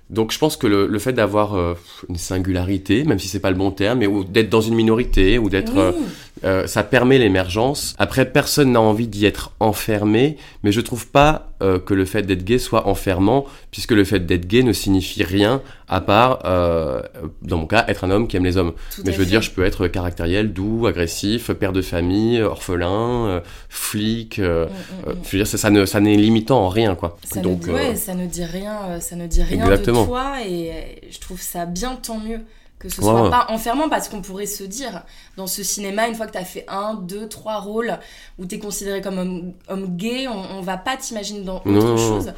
Donc 0.09 0.31
je 0.31 0.39
pense 0.39 0.57
que 0.57 0.67
le, 0.67 0.87
le 0.87 0.99
fait 0.99 1.13
d'avoir 1.13 1.55
euh, 1.55 1.73
une 2.09 2.17
singularité, 2.17 3.03
même 3.05 3.19
si 3.19 3.27
c'est 3.27 3.39
pas 3.39 3.49
le 3.51 3.57
bon 3.57 3.71
terme, 3.71 3.99
mais 3.99 4.07
ou 4.07 4.23
d'être 4.23 4.49
dans 4.49 4.61
une 4.61 4.75
minorité, 4.75 5.37
ou 5.37 5.49
d'être 5.49 5.95
Oui. 6.43 6.49
ça 6.67 6.83
permet 6.83 7.17
l'émergence. 7.17 7.95
Après, 7.97 8.25
personne 8.25 8.71
n'a 8.71 8.81
envie 8.81 9.07
d'y 9.07 9.25
être 9.25 9.51
enfermé, 9.59 10.37
mais 10.63 10.71
je 10.71 10.81
trouve 10.81 11.07
pas 11.07 11.50
euh, 11.61 11.79
que 11.79 11.93
le 11.93 12.05
fait 12.05 12.23
d'être 12.23 12.43
gay 12.43 12.57
soit 12.57 12.87
enfermant, 12.87 13.45
puisque 13.71 13.91
le 13.91 14.03
fait 14.03 14.25
d'être 14.25 14.47
gay 14.47 14.63
ne 14.63 14.73
signifie 14.73 15.23
rien 15.23 15.61
à 15.87 16.01
part, 16.01 16.39
euh, 16.45 17.01
dans 17.41 17.57
mon 17.57 17.67
cas, 17.67 17.85
être 17.87 18.03
un 18.03 18.11
homme 18.11 18.27
qui 18.27 18.37
aime 18.37 18.45
les 18.45 18.57
hommes. 18.57 18.73
Tout 18.95 19.01
mais 19.05 19.11
je 19.11 19.17
veux 19.17 19.23
fait. 19.23 19.29
dire, 19.29 19.41
je 19.41 19.51
peux 19.51 19.63
être 19.63 19.87
caractériel, 19.87 20.53
doux, 20.53 20.87
agressif, 20.87 21.51
père 21.51 21.73
de 21.73 21.81
famille, 21.81 22.41
orphelin, 22.41 23.27
euh, 23.27 23.39
flic. 23.69 24.39
Mm, 24.39 24.43
mm, 24.43 24.65
mm. 24.65 25.15
je 25.23 25.29
veux 25.31 25.37
dire, 25.39 25.47
ça, 25.47 25.57
ça 25.57 25.69
ne, 25.69 25.85
ça 25.85 25.99
n'est 25.99 26.15
limitant 26.15 26.59
en 26.59 26.69
rien, 26.69 26.95
quoi. 26.95 27.17
Ça, 27.23 27.41
Donc, 27.41 27.67
ne, 27.67 27.73
ouais, 27.73 27.95
ça 27.95 28.15
ne 28.15 28.25
dit 28.25 28.45
rien, 28.45 28.99
ça 28.99 29.15
ne 29.15 29.27
dit 29.27 29.43
rien 29.43 29.63
Exactement. 29.63 30.01
de 30.01 30.07
toi 30.07 30.33
et 30.47 31.01
je 31.09 31.19
trouve 31.19 31.41
ça 31.41 31.65
bien 31.65 31.95
tant 32.01 32.19
mieux 32.19 32.39
que 32.81 32.89
ce 32.89 33.01
soit 33.01 33.23
ouais. 33.23 33.29
pas 33.29 33.45
enfermant 33.49 33.89
parce 33.89 34.09
qu'on 34.09 34.21
pourrait 34.21 34.47
se 34.47 34.63
dire 34.63 35.03
dans 35.37 35.47
ce 35.47 35.63
cinéma 35.63 36.07
une 36.07 36.15
fois 36.15 36.25
que 36.25 36.31
tu 36.31 36.37
as 36.37 36.45
fait 36.45 36.65
un, 36.67 36.95
deux, 36.95 37.29
trois 37.29 37.59
rôles 37.59 37.99
où 38.39 38.45
tu 38.45 38.55
es 38.55 38.59
considéré 38.59 39.01
comme 39.01 39.17
homme, 39.19 39.53
homme 39.67 39.95
gay, 39.95 40.27
on, 40.27 40.57
on 40.57 40.61
va 40.61 40.77
pas 40.77 40.97
t'imaginer 40.97 41.41
dans 41.41 41.57
autre 41.57 41.69
Non, 41.69 41.97
chose 41.97 42.33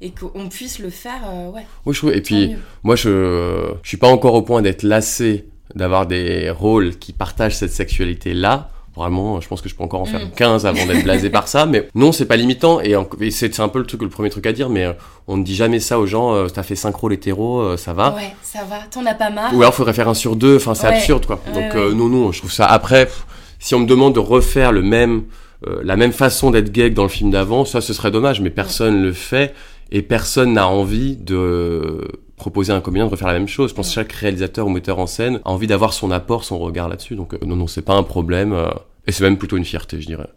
et 0.00 0.10
qu'on 0.10 0.48
puisse 0.48 0.78
le 0.78 0.90
faire, 0.90 1.22
euh, 1.26 1.50
ouais. 1.50 1.66
oui, 1.86 1.94
je 1.94 1.98
trouve. 2.00 2.12
Et 2.12 2.20
puis, 2.20 2.48
mieux. 2.48 2.58
Moi, 2.82 2.96
je 2.96 3.72
je 3.82 3.88
suis 3.88 3.96
pas 3.96 4.08
encore 4.08 4.34
au 4.34 4.42
point 4.42 4.60
d'être 4.60 4.82
lassé 4.82 5.48
d'avoir 5.74 6.06
des 6.06 6.50
rôles 6.50 6.96
qui 6.96 7.12
partagent 7.12 7.56
cette 7.56 7.72
sexualité-là. 7.72 8.70
Vraiment, 8.96 9.40
je 9.40 9.48
pense 9.48 9.60
que 9.60 9.68
je 9.68 9.74
peux 9.74 9.84
encore 9.84 10.00
en 10.00 10.06
faire 10.06 10.20
Mm. 10.26 10.30
15 10.36 10.64
avant 10.66 10.86
d'être 10.86 11.04
blasé 11.04 11.28
par 11.30 11.48
ça. 11.48 11.66
Mais 11.66 11.88
non, 11.94 12.12
c'est 12.12 12.24
pas 12.24 12.36
limitant. 12.36 12.80
Et, 12.80 12.94
et 13.20 13.30
c'est 13.30 13.60
un 13.60 13.68
peu 13.68 13.78
le 13.78 13.84
truc, 13.86 14.00
le 14.02 14.08
premier 14.08 14.30
truc 14.30 14.46
à 14.46 14.52
dire. 14.52 14.68
Mais 14.70 14.84
euh, 14.84 14.92
on 15.28 15.36
ne 15.36 15.44
dit 15.44 15.54
jamais 15.54 15.80
ça 15.80 15.98
aux 15.98 16.06
gens. 16.06 16.34
euh, 16.34 16.48
T'as 16.48 16.62
fait 16.62 16.76
5 16.76 16.94
rôles 16.96 17.12
hétéro, 17.12 17.60
euh, 17.60 17.76
ça 17.76 17.92
va. 17.92 18.14
Ouais, 18.14 18.34
ça 18.42 18.60
va, 18.68 18.78
t'en 18.90 19.04
as 19.06 19.14
pas 19.14 19.30
marre. 19.30 19.54
Ou 19.54 19.60
alors, 19.62 19.74
faudrait 19.74 19.92
faire 19.92 20.08
un 20.08 20.14
sur 20.14 20.34
deux. 20.36 20.56
Enfin, 20.56 20.74
c'est 20.74 20.86
Ouais. 20.88 20.94
absurde, 20.94 21.26
quoi. 21.26 21.38
Donc, 21.52 21.56
ouais. 21.56 21.76
euh, 21.76 21.92
non, 21.94 22.08
non, 22.08 22.32
je 22.32 22.38
trouve 22.38 22.52
ça. 22.52 22.64
Après, 22.66 23.04
pff, 23.06 23.26
si 23.58 23.74
on 23.74 23.80
me 23.80 23.86
demande 23.86 24.14
de 24.14 24.20
refaire 24.20 24.72
le 24.72 24.82
même, 24.82 25.24
euh, 25.66 25.80
la 25.84 25.96
même 25.96 26.12
façon 26.12 26.50
d'être 26.50 26.72
gay 26.72 26.90
que 26.90 26.94
dans 26.94 27.02
le 27.02 27.08
film 27.10 27.30
d'avant, 27.30 27.64
ça, 27.64 27.80
ce 27.80 27.92
serait 27.92 28.10
dommage. 28.10 28.40
Mais 28.40 28.50
personne 28.50 29.02
le 29.02 29.12
fait. 29.12 29.54
Et 29.92 30.02
personne 30.02 30.54
n'a 30.54 30.66
envie 30.68 31.16
de 31.16 32.00
proposer 32.36 32.72
à 32.72 32.76
un 32.76 32.80
comédien 32.80 33.06
de 33.06 33.10
refaire 33.10 33.28
la 33.28 33.34
même 33.34 33.48
chose. 33.48 33.70
Je 33.70 33.74
pense 33.74 33.88
que 33.88 33.94
chaque 33.94 34.12
réalisateur 34.12 34.66
ou 34.66 34.70
metteur 34.70 34.98
en 34.98 35.06
scène 35.06 35.40
a 35.44 35.50
envie 35.50 35.66
d'avoir 35.66 35.92
son 35.92 36.10
apport, 36.10 36.44
son 36.44 36.58
regard 36.58 36.88
là-dessus. 36.88 37.16
Donc, 37.16 37.34
euh, 37.34 37.38
non, 37.44 37.56
non, 37.56 37.66
c'est 37.66 37.82
pas 37.82 37.94
un 37.94 38.02
problème. 38.02 38.52
euh, 38.52 38.68
et 39.06 39.12
c'est 39.12 39.24
même 39.24 39.38
plutôt 39.38 39.56
une 39.56 39.64
fierté, 39.64 40.00
je 40.00 40.06
dirais. 40.06 40.28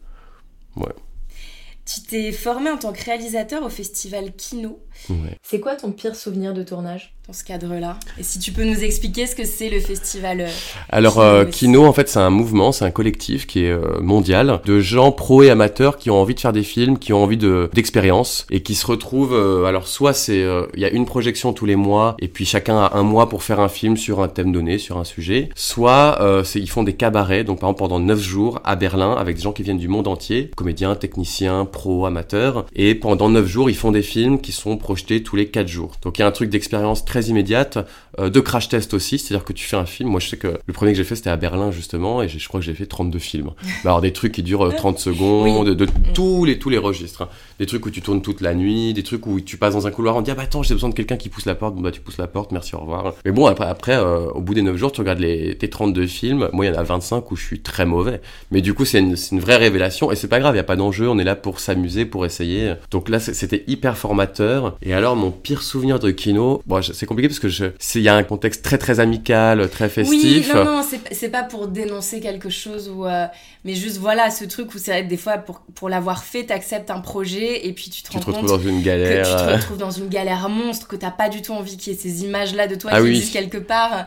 Tu 1.92 2.02
t'es 2.02 2.32
formé 2.32 2.70
en 2.70 2.78
tant 2.78 2.94
que 2.94 3.04
réalisateur 3.04 3.64
au 3.64 3.70
festival 3.70 4.32
Kino. 4.38 4.80
Ouais. 5.10 5.40
C'est 5.42 5.60
quoi 5.60 5.76
ton 5.76 5.92
pire 5.92 6.16
souvenir 6.16 6.54
de 6.54 6.62
tournage? 6.62 7.16
Dans 7.26 7.34
ce 7.34 7.44
cadre-là 7.44 7.98
Et 8.20 8.24
si 8.24 8.40
tu 8.40 8.52
peux 8.52 8.64
nous 8.64 8.84
expliquer 8.84 9.28
ce 9.28 9.36
que 9.36 9.46
c'est 9.46 9.70
le 9.70 9.80
festival 9.80 10.42
euh, 10.42 10.48
Alors, 10.90 11.14
Kino 11.14 11.26
euh. 11.26 11.46
Kino, 11.46 11.86
en 11.86 11.94
fait, 11.94 12.10
c'est 12.10 12.20
un 12.20 12.32
mouvement, 12.32 12.72
c'est 12.72 12.86
un 12.86 12.92
collectif 12.92 13.46
qui 13.46 13.66
est 13.66 13.70
euh, 13.70 14.00
mondial 14.02 14.60
de 14.66 14.80
gens 14.80 15.12
pros 15.12 15.44
et 15.44 15.52
amateurs 15.52 15.98
qui 15.98 16.10
ont 16.10 16.20
envie 16.20 16.34
de 16.34 16.40
faire 16.40 16.54
des 16.54 16.64
films, 16.64 16.98
qui 16.98 17.14
ont 17.14 17.24
envie 17.24 17.38
de 17.38 17.70
d'expérience 17.74 18.48
et 18.50 18.64
qui 18.64 18.74
se 18.74 18.88
retrouvent. 18.88 19.36
euh, 19.36 19.66
alors, 19.66 19.88
soit 19.88 20.14
c'est 20.14 20.42
euh, 20.42 20.66
il 20.74 20.82
y 20.82 20.86
a 20.86 20.90
une 20.90 21.06
projection 21.06 21.54
tous 21.54 21.68
les 21.68 21.76
mois 21.76 22.16
et 22.20 22.28
puis 22.28 22.46
chacun 22.46 22.80
a 22.80 22.98
un 22.98 23.04
mois 23.04 23.30
pour 23.30 23.44
faire 23.44 23.60
un 23.60 23.70
film 23.70 23.96
sur 23.96 24.22
un 24.22 24.28
thème 24.28 24.52
donné, 24.52 24.80
sur 24.80 24.98
un 24.98 25.04
sujet. 25.04 25.50
Soit 25.56 26.18
euh, 26.22 26.44
c'est 26.44 26.60
ils 26.60 26.70
font 26.70 26.84
des 26.84 26.94
cabarets, 26.94 27.44
donc 27.44 27.60
par 27.60 27.70
exemple 27.70 27.80
pendant 27.80 28.00
neuf 28.00 28.22
jours 28.22 28.60
à 28.64 28.76
Berlin 28.76 29.14
avec 29.14 29.36
des 29.36 29.44
gens 29.44 29.54
qui 29.54 29.62
viennent 29.62 29.78
du 29.78 29.88
monde 29.88 30.08
entier, 30.08 30.50
comédiens, 30.56 30.96
techniciens, 30.96 31.66
amateurs, 32.06 32.66
et 32.76 32.96
pendant 32.96 33.30
neuf 33.30 33.48
jours 33.48 33.70
ils 33.70 33.76
font 33.76 33.92
des 33.92 34.02
films 34.02 34.42
qui 34.42 34.52
sont 34.52 34.78
projetés 34.78 35.24
tous 35.24 35.36
les 35.36 35.48
quatre 35.48 35.68
jours. 35.68 35.94
Donc 36.02 36.18
il 36.18 36.22
y 36.22 36.24
a 36.24 36.28
un 36.28 36.32
truc 36.32 36.50
d'expérience 36.50 37.06
très 37.06 37.24
immédiate, 37.24 37.78
euh, 38.20 38.30
de 38.30 38.40
crash 38.40 38.70
test 38.70 38.94
aussi, 38.94 39.18
c'est-à-dire 39.18 39.46
que 39.46 39.54
tu 39.54 39.66
fais 39.66 39.78
un 39.78 39.86
film. 39.86 40.10
Moi 40.10 40.20
je 40.20 40.28
sais 40.28 40.38
que 40.38 40.60
le 40.66 40.74
premier 40.74 40.92
que 40.92 40.98
j'ai 40.98 41.04
fait 41.04 41.16
c'était 41.16 41.30
à 41.30 41.38
Berlin 41.38 41.72
justement, 41.72 42.22
et 42.22 42.28
je 42.28 42.48
crois 42.48 42.60
que 42.60 42.66
j'ai 42.66 42.74
fait 42.74 42.86
32 42.86 43.20
films. 43.20 43.52
Bah, 43.84 43.92
alors 43.92 44.02
des 44.02 44.12
trucs 44.12 44.34
qui 44.34 44.44
durent 44.44 44.66
euh, 44.66 44.76
30 44.76 45.00
secondes, 45.00 45.70
de, 45.70 45.74
de 45.74 45.88
tous 46.14 46.44
les 46.44 46.60
tous 46.60 46.70
les 46.70 46.78
registres, 46.78 47.22
hein. 47.22 47.30
des 47.60 47.66
trucs 47.66 47.86
où 47.86 47.90
tu 47.90 48.02
tournes 48.02 48.22
toute 48.22 48.42
la 48.42 48.54
nuit, 48.54 48.94
des 48.94 49.04
trucs 49.04 49.26
où 49.26 49.40
tu 49.40 49.56
passes 49.56 49.74
dans 49.74 49.88
un 49.88 49.92
couloir, 49.92 50.18
on 50.18 50.20
te 50.20 50.26
dit 50.26 50.32
ah 50.32 50.36
bah 50.36 50.44
attends 50.44 50.64
j'ai 50.64 50.74
besoin 50.74 50.90
de 50.90 50.96
quelqu'un 50.96 51.16
qui 51.16 51.30
pousse 51.30 51.46
la 51.46 51.56
porte, 51.56 51.76
bon 51.76 51.82
bah 51.82 51.92
tu 51.92 52.02
pousses 52.02 52.18
la 52.18 52.28
porte, 52.28 52.52
merci 52.52 52.76
au 52.76 52.80
revoir. 52.80 53.14
Mais 53.24 53.32
bon 53.32 53.46
après 53.46 53.68
après 53.68 53.96
euh, 53.96 54.30
au 54.32 54.42
bout 54.42 54.54
des 54.54 54.64
9 54.64 54.76
jours 54.76 54.92
tu 54.92 55.00
regardes 55.00 55.20
les 55.20 55.56
tes 55.56 55.70
32 55.70 56.08
films, 56.08 56.50
moi 56.52 56.66
il 56.66 56.74
y 56.74 56.76
en 56.76 56.78
a 56.78 56.84
25 56.84 57.32
où 57.32 57.36
je 57.38 57.46
suis 57.46 57.62
très 57.62 57.86
mauvais. 57.86 58.22
Mais 58.52 58.62
du 58.62 58.74
coup 58.74 58.84
c'est 58.84 59.00
une, 59.00 59.16
vraie 59.40 59.58
révélation 59.58 60.12
et 60.12 60.16
c'est 60.16 60.28
pas 60.28 60.40
grave, 60.40 60.56
il 60.56 60.58
y 60.58 60.62
a 60.62 60.66
pas 60.66 60.76
d'enjeu, 60.76 61.08
on 61.08 61.20
est 61.20 61.24
là 61.24 61.36
pour 61.36 61.60
s'amuser, 61.60 62.06
pour 62.06 62.26
essayer. 62.26 62.74
Donc 62.92 63.08
là 63.08 63.20
c'était 63.20 63.64
hyper 63.68 63.98
formateur. 63.98 64.76
Et 64.82 64.94
alors 64.94 65.16
mon 65.16 65.32
pire 65.32 65.62
souvenir 65.62 66.00
de 66.00 66.12
Kino, 66.12 66.62
bon 66.66 66.82
c'est 66.82 67.06
compliqué 67.06 67.30
parce 67.30 67.40
que 67.40 67.50
je 67.50 67.66
y 68.10 68.12
a 68.12 68.16
un 68.16 68.24
contexte 68.24 68.64
très 68.64 68.78
très 68.78 69.00
amical, 69.00 69.70
très 69.70 69.90
festif. 69.90 70.24
Oui, 70.24 70.46
non, 70.54 70.66
non, 70.66 70.86
c'est 71.12 71.30
pas 71.30 71.44
pour 71.44 71.68
dénoncer 71.68 72.20
quelque 72.20 72.50
chose 72.50 72.90
ou. 72.90 73.06
euh, 73.06 73.26
mais 73.66 73.76
juste 73.76 73.98
voilà, 73.98 74.32
ce 74.32 74.46
truc 74.46 74.74
où 74.74 74.78
c'est 74.78 74.92
vrai 74.92 75.04
que 75.04 75.10
des 75.10 75.18
fois, 75.18 75.38
pour, 75.38 75.62
pour 75.76 75.90
l'avoir 75.90 76.24
fait, 76.24 76.46
t'acceptes 76.46 76.92
un 76.92 77.00
projet 77.02 77.68
et 77.68 77.74
puis 77.74 77.90
tu 77.90 78.04
te 78.04 78.10
Tu 78.10 78.14
rends 78.18 78.20
te 78.22 78.26
compte 78.26 78.36
retrouves 78.36 78.64
dans 78.64 78.70
une 78.70 78.80
que 78.82 78.86
galère. 78.86 79.26
tu 79.26 79.32
te 79.46 79.52
retrouves 79.52 79.78
dans 79.78 79.92
une 79.92 80.08
galère 80.08 80.48
monstre, 80.50 80.88
que 80.88 80.96
t'as 80.96 81.12
pas 81.12 81.30
du 81.30 81.42
tout 81.42 81.54
envie 81.54 81.78
qu'il 81.78 81.94
y 81.94 81.96
ait 81.96 82.00
ces 82.00 82.24
images-là 82.24 82.68
de 82.68 82.76
toi 82.76 82.92
Ah 82.94 82.98
qui 82.98 83.04
oui. 83.04 83.10
existent 83.10 83.40
quelque 83.40 83.58
part. 83.58 84.06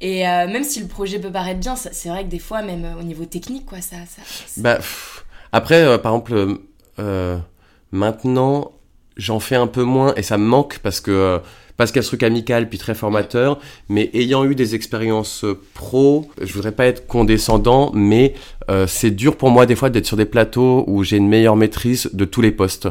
Et 0.00 0.26
euh, 0.28 0.46
même 0.48 0.64
si 0.64 0.80
le 0.80 0.86
projet 0.86 1.18
peut 1.18 1.30
paraître 1.32 1.60
bien, 1.60 1.76
c'est 1.76 2.08
vrai 2.08 2.24
que 2.24 2.28
des 2.30 2.38
fois, 2.38 2.62
même 2.62 2.84
euh, 2.84 3.00
au 3.00 3.02
niveau 3.02 3.24
technique, 3.24 3.66
quoi, 3.66 3.80
ça. 3.80 3.96
Bah, 4.56 4.76
pff, 4.76 5.24
après, 5.52 5.98
par 6.00 6.12
exemple, 6.14 6.58
maintenant, 7.92 8.72
j'en 9.16 9.40
fais 9.40 9.56
un 9.56 9.66
peu 9.66 9.82
moins 9.82 10.14
et 10.16 10.22
ça 10.22 10.38
me 10.38 10.44
manque 10.44 10.78
parce 10.80 11.00
que 11.00 11.40
parce 11.76 11.90
qu'il 11.90 12.02
y 12.02 12.04
a 12.04 12.08
truc 12.08 12.22
amical 12.22 12.68
puis 12.68 12.78
très 12.78 12.94
formateur, 12.94 13.58
mais 13.88 14.10
ayant 14.14 14.44
eu 14.44 14.54
des 14.54 14.74
expériences 14.74 15.44
euh, 15.44 15.60
pro, 15.74 16.28
je 16.40 16.52
voudrais 16.52 16.72
pas 16.72 16.86
être 16.86 17.06
condescendant, 17.06 17.90
mais 17.94 18.34
euh, 18.70 18.86
c'est 18.86 19.10
dur 19.10 19.36
pour 19.36 19.50
moi 19.50 19.66
des 19.66 19.74
fois 19.76 19.90
d'être 19.90 20.06
sur 20.06 20.16
des 20.16 20.24
plateaux 20.24 20.84
où 20.86 21.04
j'ai 21.04 21.16
une 21.16 21.28
meilleure 21.28 21.56
maîtrise 21.56 22.10
de 22.12 22.24
tous 22.24 22.40
les 22.40 22.52
postes. 22.52 22.88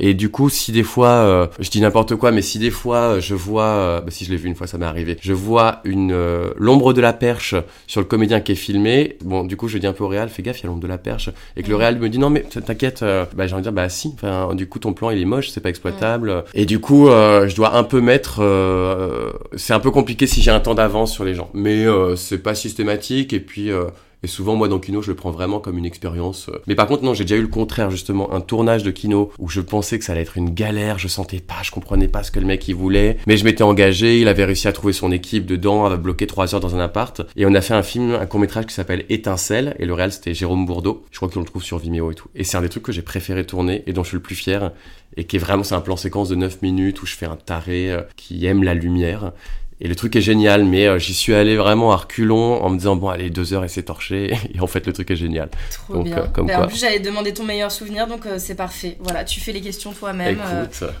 Et 0.00 0.14
du 0.14 0.30
coup, 0.30 0.48
si 0.48 0.70
des 0.70 0.82
fois, 0.84 1.08
euh, 1.08 1.46
je 1.58 1.70
dis 1.70 1.80
n'importe 1.80 2.14
quoi, 2.16 2.30
mais 2.30 2.42
si 2.42 2.58
des 2.58 2.70
fois 2.70 2.96
euh, 2.98 3.20
je 3.20 3.34
vois, 3.34 3.64
euh, 3.64 4.00
bah, 4.00 4.10
si 4.10 4.24
je 4.24 4.30
l'ai 4.30 4.36
vu 4.36 4.48
une 4.48 4.54
fois, 4.54 4.66
ça 4.66 4.78
m'est 4.78 4.86
arrivé, 4.86 5.16
je 5.20 5.32
vois 5.32 5.80
une 5.84 6.12
euh, 6.12 6.50
l'ombre 6.56 6.92
de 6.92 7.00
la 7.00 7.12
perche 7.12 7.54
sur 7.86 8.00
le 8.00 8.06
comédien 8.06 8.40
qui 8.40 8.52
est 8.52 8.56
filmé. 8.56 9.16
Bon, 9.24 9.44
du 9.44 9.56
coup, 9.56 9.66
je 9.68 9.78
dis 9.78 9.86
un 9.86 9.92
peu 9.92 10.04
au 10.04 10.08
réal, 10.08 10.28
fais 10.28 10.42
gaffe, 10.42 10.60
il 10.60 10.64
y 10.64 10.66
a 10.66 10.68
l'ombre 10.68 10.82
de 10.82 10.86
la 10.86 10.98
perche, 10.98 11.30
et 11.56 11.62
que 11.62 11.68
le 11.68 11.74
Mm. 11.74 11.80
réal 11.80 11.98
me 11.98 12.08
dit 12.08 12.18
non 12.18 12.30
mais 12.30 12.42
t'inquiète, 12.42 13.02
bah 13.02 13.46
j'ai 13.46 13.54
envie 13.54 13.62
de 13.62 13.68
dire 13.68 13.72
bah 13.72 13.88
si. 13.88 14.12
Enfin, 14.14 14.54
du 14.54 14.68
coup, 14.68 14.78
ton 14.78 14.92
plan 14.92 15.10
il 15.10 15.20
est 15.20 15.24
moche, 15.24 15.48
c'est 15.50 15.60
pas 15.60 15.68
exploitable. 15.70 16.44
Et 16.54 16.66
du 16.66 16.78
coup, 16.80 17.08
euh, 17.08 17.48
je 17.48 17.56
dois 17.56 17.76
un 17.76 17.84
peu 17.84 18.00
mettre, 18.00 18.38
euh, 18.42 19.30
c'est 19.56 19.72
un 19.72 19.80
peu 19.80 19.90
compliqué 19.90 20.26
si 20.26 20.42
j'ai 20.42 20.50
un 20.50 20.60
temps 20.60 20.74
d'avance 20.74 21.12
sur 21.12 21.24
les 21.24 21.34
gens, 21.34 21.50
mais 21.54 21.86
euh, 21.86 22.16
c'est 22.16 22.38
pas 22.38 22.54
systématique. 22.54 23.32
Et 23.32 23.40
puis 23.40 23.70
euh, 23.70 23.84
et 24.22 24.26
souvent, 24.26 24.56
moi, 24.56 24.66
dans 24.66 24.80
Kino, 24.80 25.00
je 25.00 25.10
le 25.10 25.14
prends 25.16 25.30
vraiment 25.30 25.60
comme 25.60 25.78
une 25.78 25.86
expérience. 25.86 26.48
euh. 26.48 26.58
Mais 26.66 26.74
par 26.74 26.86
contre, 26.88 27.04
non, 27.04 27.14
j'ai 27.14 27.24
déjà 27.24 27.36
eu 27.36 27.42
le 27.42 27.48
contraire, 27.48 27.90
justement. 27.90 28.32
Un 28.32 28.40
tournage 28.40 28.82
de 28.82 28.90
Kino 28.90 29.30
où 29.38 29.48
je 29.48 29.60
pensais 29.60 29.98
que 29.98 30.04
ça 30.04 30.12
allait 30.12 30.22
être 30.22 30.36
une 30.36 30.50
galère, 30.50 30.98
je 30.98 31.06
sentais 31.06 31.38
pas, 31.38 31.62
je 31.62 31.70
comprenais 31.70 32.08
pas 32.08 32.22
ce 32.24 32.32
que 32.32 32.40
le 32.40 32.46
mec 32.46 32.66
il 32.66 32.74
voulait. 32.74 33.18
Mais 33.26 33.36
je 33.36 33.44
m'étais 33.44 33.62
engagé, 33.62 34.20
il 34.20 34.26
avait 34.28 34.44
réussi 34.44 34.66
à 34.66 34.72
trouver 34.72 34.92
son 34.92 35.12
équipe 35.12 35.46
dedans, 35.46 35.84
à 35.84 35.96
bloquer 35.96 36.26
trois 36.26 36.54
heures 36.54 36.60
dans 36.60 36.74
un 36.74 36.80
appart. 36.80 37.22
Et 37.36 37.46
on 37.46 37.54
a 37.54 37.60
fait 37.60 37.74
un 37.74 37.82
film, 37.84 38.12
un 38.14 38.26
court-métrage 38.26 38.66
qui 38.66 38.74
s'appelle 38.74 39.04
Étincelle. 39.08 39.76
Et 39.78 39.86
le 39.86 39.94
réal, 39.94 40.10
c'était 40.10 40.34
Jérôme 40.34 40.66
Bourdeau. 40.66 41.04
Je 41.12 41.16
crois 41.18 41.28
qu'on 41.28 41.40
le 41.40 41.46
trouve 41.46 41.62
sur 41.62 41.78
Vimeo 41.78 42.10
et 42.10 42.14
tout. 42.14 42.28
Et 42.34 42.42
c'est 42.42 42.56
un 42.56 42.62
des 42.62 42.68
trucs 42.68 42.82
que 42.82 42.92
j'ai 42.92 43.02
préféré 43.02 43.46
tourner 43.46 43.84
et 43.86 43.92
dont 43.92 44.02
je 44.02 44.08
suis 44.08 44.16
le 44.16 44.22
plus 44.22 44.34
fier. 44.34 44.72
Et 45.16 45.24
qui 45.24 45.36
est 45.36 45.40
vraiment, 45.40 45.62
c'est 45.62 45.74
un 45.74 45.80
plan 45.80 45.96
séquence 45.96 46.28
de 46.28 46.34
9 46.34 46.62
minutes 46.62 47.02
où 47.02 47.06
je 47.06 47.14
fais 47.14 47.26
un 47.26 47.36
taré 47.36 47.90
euh, 47.90 48.02
qui 48.16 48.46
aime 48.46 48.62
la 48.64 48.74
lumière. 48.74 49.32
Et 49.80 49.86
le 49.86 49.94
truc 49.94 50.16
est 50.16 50.20
génial, 50.20 50.64
mais 50.64 50.86
euh, 50.88 50.98
j'y 50.98 51.14
suis 51.14 51.34
allé 51.34 51.56
vraiment 51.56 51.92
à 51.92 51.96
reculons 51.96 52.60
en 52.62 52.68
me 52.70 52.76
disant 52.78 52.96
bon 52.96 53.08
allez 53.08 53.30
deux 53.30 53.52
heures 53.54 53.64
et 53.64 53.68
c'est 53.68 53.84
torché. 53.84 54.34
Et 54.54 54.60
en 54.60 54.66
fait 54.66 54.84
le 54.86 54.92
truc 54.92 55.10
est 55.12 55.16
génial. 55.16 55.50
Trop 55.70 55.94
Donc, 55.94 56.04
bien. 56.06 56.18
euh, 56.18 56.26
comme 56.26 56.46
Bah, 56.48 56.54
quoi. 56.56 56.64
En 56.64 56.68
plus, 56.68 56.80
j'allais 56.80 56.98
demander 56.98 57.32
ton 57.32 57.44
meilleur 57.44 57.70
souvenir, 57.70 58.08
donc 58.08 58.26
euh, 58.26 58.36
c'est 58.38 58.56
parfait. 58.56 58.96
Voilà, 59.00 59.22
tu 59.24 59.38
fais 59.40 59.52
les 59.52 59.60
questions 59.60 59.92
toi-même. 59.92 60.40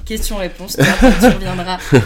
Question-réponse, 0.04 0.76
tu 0.76 1.26
reviendras. 1.26 1.78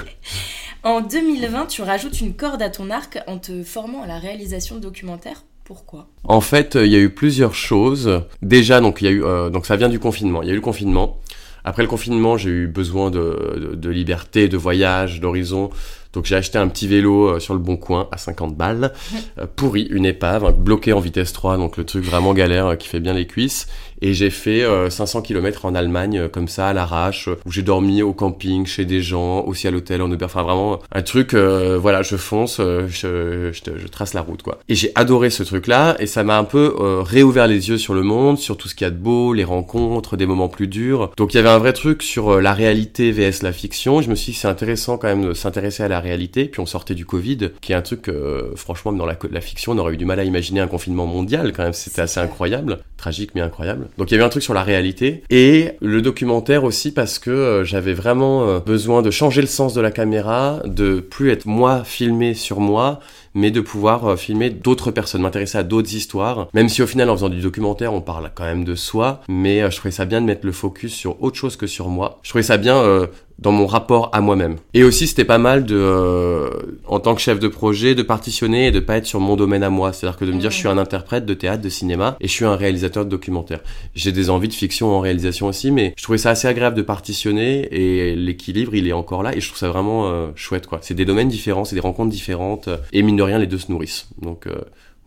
En 0.85 1.00
2020, 1.00 1.67
tu 1.67 1.83
rajoutes 1.83 2.21
une 2.21 2.35
corde 2.35 2.61
à 2.61 2.69
ton 2.69 2.91
arc 2.91 3.21
en 3.29 3.38
te 3.38 3.62
formant 3.62 4.02
à 4.02 4.09
la 4.09 4.19
réalisation 4.19 4.75
de 4.75 4.81
documentaires. 4.81 5.45
Pourquoi? 5.64 6.09
En 6.25 6.41
fait 6.41 6.75
il 6.75 6.88
y 6.91 6.97
a 6.97 6.99
eu 6.99 7.11
plusieurs 7.11 7.55
choses. 7.55 8.23
Déjà 8.43 8.81
donc 8.81 9.00
il 9.00 9.05
y 9.05 9.09
a 9.09 9.11
eu 9.12 9.21
donc 9.52 9.64
ça 9.64 9.76
vient 9.76 9.88
du 9.88 10.00
confinement. 10.00 10.43
Il 10.43 10.49
y 10.49 10.50
a 10.50 10.55
eu 10.55 10.57
le 10.57 10.61
confinement. 10.61 11.21
Après 11.64 11.83
le 11.85 11.88
confinement 11.88 12.37
j'ai 12.37 12.50
eu 12.50 12.67
besoin 12.67 13.12
de, 13.12 13.59
de, 13.71 13.75
de 13.76 13.91
liberté, 13.91 14.49
de 14.49 14.57
voyage, 14.57 15.21
d'horizon. 15.21 15.71
Donc 16.12 16.26
j'ai 16.26 16.37
acheté 16.37 16.59
un 16.59 16.69
petit 16.69 16.87
vélo 16.87 17.28
euh, 17.28 17.40
sur 17.40 17.54
le 17.54 17.61
bon 17.61 17.76
coin 17.76 18.09
à 18.12 18.19
50 18.19 18.54
balles, 18.57 18.92
euh, 19.38 19.47
pourri, 19.57 19.87
une 19.90 20.04
épave, 20.04 20.54
bloqué 20.59 20.92
en 20.92 21.00
vitesse 21.00 21.33
3, 21.33 21.57
donc 21.57 21.76
le 21.76 21.85
truc 21.85 22.04
vraiment 22.04 22.35
galère 22.35 22.66
euh, 22.66 22.76
qui 22.76 22.88
fait 22.88 23.00
bien 23.00 23.14
les 23.14 23.26
cuisses. 23.26 23.66
Et 24.04 24.14
j'ai 24.14 24.31
fait 24.31 24.64
euh, 24.64 24.90
500 24.90 25.23
km 25.23 25.64
en 25.64 25.76
Allemagne 25.76 26.28
comme 26.28 26.49
ça 26.49 26.66
à 26.66 26.73
l'arrache, 26.73 27.28
où 27.47 27.52
j'ai 27.52 27.62
dormi 27.62 28.02
au 28.02 28.12
camping, 28.12 28.66
chez 28.66 28.85
des 28.85 29.00
gens, 29.00 29.45
aussi 29.45 29.69
à 29.69 29.71
l'hôtel, 29.71 30.02
en 30.02 30.11
Uber. 30.11 30.25
Enfin 30.25 30.42
vraiment 30.42 30.81
un 30.90 31.02
truc, 31.02 31.35
euh, 31.35 31.78
voilà, 31.81 32.02
je 32.02 32.16
fonce, 32.16 32.59
euh, 32.59 32.88
je, 32.88 33.52
je, 33.52 33.78
je 33.78 33.87
trace 33.87 34.12
la 34.12 34.21
route 34.21 34.42
quoi. 34.42 34.59
Et 34.69 34.75
j'ai 34.75 34.90
adoré 34.97 35.31
ce 35.31 35.45
truc-là 35.45 35.95
et 36.00 36.07
ça 36.07 36.25
m'a 36.25 36.37
un 36.37 36.42
peu 36.42 36.75
euh, 36.81 37.00
réouvert 37.00 37.47
les 37.47 37.69
yeux 37.69 37.78
sur 37.78 37.95
le 37.95 38.02
monde, 38.02 38.38
sur 38.38 38.57
tout 38.57 38.66
ce 38.66 38.75
qu'il 38.75 38.85
y 38.85 38.88
a 38.88 38.90
de 38.90 38.97
beau, 38.97 39.35
les 39.35 39.45
rencontres, 39.45 40.16
des 40.16 40.26
moments 40.26 40.49
plus 40.49 40.66
durs. 40.66 41.12
Donc 41.16 41.33
il 41.33 41.37
y 41.37 41.40
avait 41.40 41.50
un 41.50 41.59
vrai 41.59 41.73
truc 41.73 42.02
sur 42.02 42.40
la 42.40 42.54
réalité 42.54 43.12
vs 43.12 43.42
la 43.42 43.52
fiction. 43.52 44.02
Je 44.02 44.11
me 44.11 44.16
suis 44.16 44.33
dit 44.33 44.38
c'est 44.38 44.49
intéressant 44.49 44.99
quand 44.99 45.07
même 45.07 45.28
de 45.28 45.33
s'intéresser 45.33 45.85
à 45.85 45.88
la 45.88 46.00
réalité. 46.02 46.44
Puis 46.44 46.61
on 46.61 46.66
sortait 46.66 46.94
du 46.94 47.06
Covid, 47.06 47.52
qui 47.62 47.73
est 47.73 47.75
un 47.75 47.80
truc 47.80 48.09
euh, 48.09 48.52
franchement 48.56 48.92
dans 48.92 49.06
la, 49.06 49.16
la 49.30 49.40
fiction 49.40 49.73
on 49.73 49.78
aurait 49.78 49.94
eu 49.94 49.97
du 49.97 50.04
mal 50.04 50.21
à 50.21 50.25
imaginer 50.25 50.61
un 50.61 50.66
confinement 50.66 51.06
mondial 51.06 51.52
quand 51.52 51.62
même. 51.62 51.73
C'était 51.73 52.02
assez 52.02 52.21
incroyable, 52.21 52.80
tragique 52.97 53.30
mais 53.35 53.40
incroyable. 53.40 53.88
Donc 53.97 54.11
il 54.11 54.14
y 54.14 54.16
avait 54.16 54.25
un 54.25 54.28
truc 54.28 54.42
sur 54.42 54.54
la 54.54 54.62
réalité 54.62 55.23
et 55.30 55.73
le 55.80 56.02
documentaire 56.02 56.64
aussi 56.64 56.92
parce 56.92 57.18
que 57.18 57.30
euh, 57.30 57.64
j'avais 57.64 57.94
vraiment 57.94 58.47
euh, 58.47 58.59
besoin 58.61 59.02
de 59.02 59.11
changer 59.11 59.40
le 59.40 59.47
sens 59.47 59.73
de 59.75 59.80
la 59.80 59.90
caméra, 59.90 60.61
de 60.66 61.00
plus 61.00 61.30
être 61.30 61.47
moi 61.47 61.85
filmé 61.85 62.35
sur 62.35 62.61
moi, 62.61 63.00
mais 63.35 63.50
de 63.50 63.61
pouvoir 63.61 64.04
euh, 64.06 64.16
filmer 64.16 64.50
d'autres 64.50 64.90
personnes, 64.90 65.23
m'intéresser 65.23 65.59
à 65.59 65.62
d'autres 65.62 65.94
histoires. 65.94 66.49
Même 66.52 66.68
si 66.68 66.82
au 66.82 66.87
final 66.87 67.09
en 67.09 67.16
faisant 67.16 67.28
du 67.28 67.40
documentaire 67.40 67.94
on 67.94 68.00
parle 68.00 68.30
quand 68.35 68.44
même 68.44 68.64
de 68.64 68.75
soi, 68.75 69.23
mais 69.28 69.71
je 69.71 69.76
trouvais 69.76 69.92
ça 69.92 70.04
bien 70.04 70.21
de 70.21 70.26
mettre 70.26 70.44
le 70.47 70.52
focus 70.52 70.94
sur 70.94 71.23
autre 71.23 71.37
chose 71.37 71.56
que 71.56 71.66
sur 71.66 71.88
moi. 71.88 72.18
Je 72.23 72.30
trouvais 72.30 72.42
ça 72.42 72.56
bien 72.56 72.76
euh, 72.76 73.06
dans 73.39 73.53
mon 73.53 73.67
rapport 73.67 74.11
à 74.12 74.21
moi-même. 74.21 74.57
Et 74.75 74.85
aussi, 74.85 75.07
c'était 75.07 75.25
pas 75.25 75.39
mal 75.39 75.65
de, 75.65 75.77
euh, 75.77 76.51
en 76.87 77.01
tant 77.01 77.15
que 77.15 77.21
chef 77.21 77.39
de 77.39 77.49
projet, 77.49 77.95
de 77.95 78.03
partitionner 78.03 78.67
et 78.67 78.71
de 78.71 78.81
pas 78.81 78.97
être 78.97 79.07
sur 79.07 79.21
mon 79.21 79.37
domaine 79.37 79.62
à 79.62 79.71
moi. 79.71 79.93
C'est-à-dire 79.93 80.19
que 80.19 80.25
de 80.25 80.33
me 80.33 80.39
dire, 80.39 80.51
je 80.51 80.57
suis 80.57 80.69
un 80.69 80.79
interprète 80.79 81.27
de 81.27 81.35
théâtre, 81.35 81.62
de 81.62 81.69
cinéma, 81.69 82.17
et 82.21 82.29
je 82.29 82.33
suis 82.33 82.45
un 82.45 82.57
réalisateur 82.57 83.05
de 83.05 83.11
documentaire. 83.11 83.61
J'ai 83.95 84.12
des 84.12 84.31
envies 84.31 84.49
de 84.49 84.55
fiction 84.55 84.91
en 84.91 85.01
réalisation 85.01 85.47
aussi, 85.47 85.71
mais 85.71 85.95
je 85.97 86.03
trouvais 86.03 86.19
ça 86.19 86.31
assez 86.31 86.49
agréable 86.49 86.77
de 86.77 86.83
partitionner, 86.83 87.69
et 87.71 88.15
l'équilibre, 88.17 88.75
il 88.75 88.87
est 88.87 88.93
encore 88.93 89.23
là, 89.23 89.35
et 89.37 89.41
je 89.41 89.47
trouve 89.49 89.59
ça 89.59 89.69
vraiment 89.69 90.09
euh, 90.09 90.29
chouette, 90.35 90.67
quoi. 90.67 90.79
C'est 90.83 90.95
des 90.95 91.05
domaines 91.05 91.29
différents, 91.29 91.65
c'est 91.65 91.75
des 91.75 91.81
rencontres 91.81 92.11
différentes, 92.11 92.69
et 92.93 93.03
mine 93.03 93.17
de 93.17 93.23
rien, 93.23 93.39
les 93.39 93.47
deux 93.47 93.59
se 93.59 93.71
nourrissent. 93.71 94.09
Donc, 94.21 94.47
euh, 94.47 94.55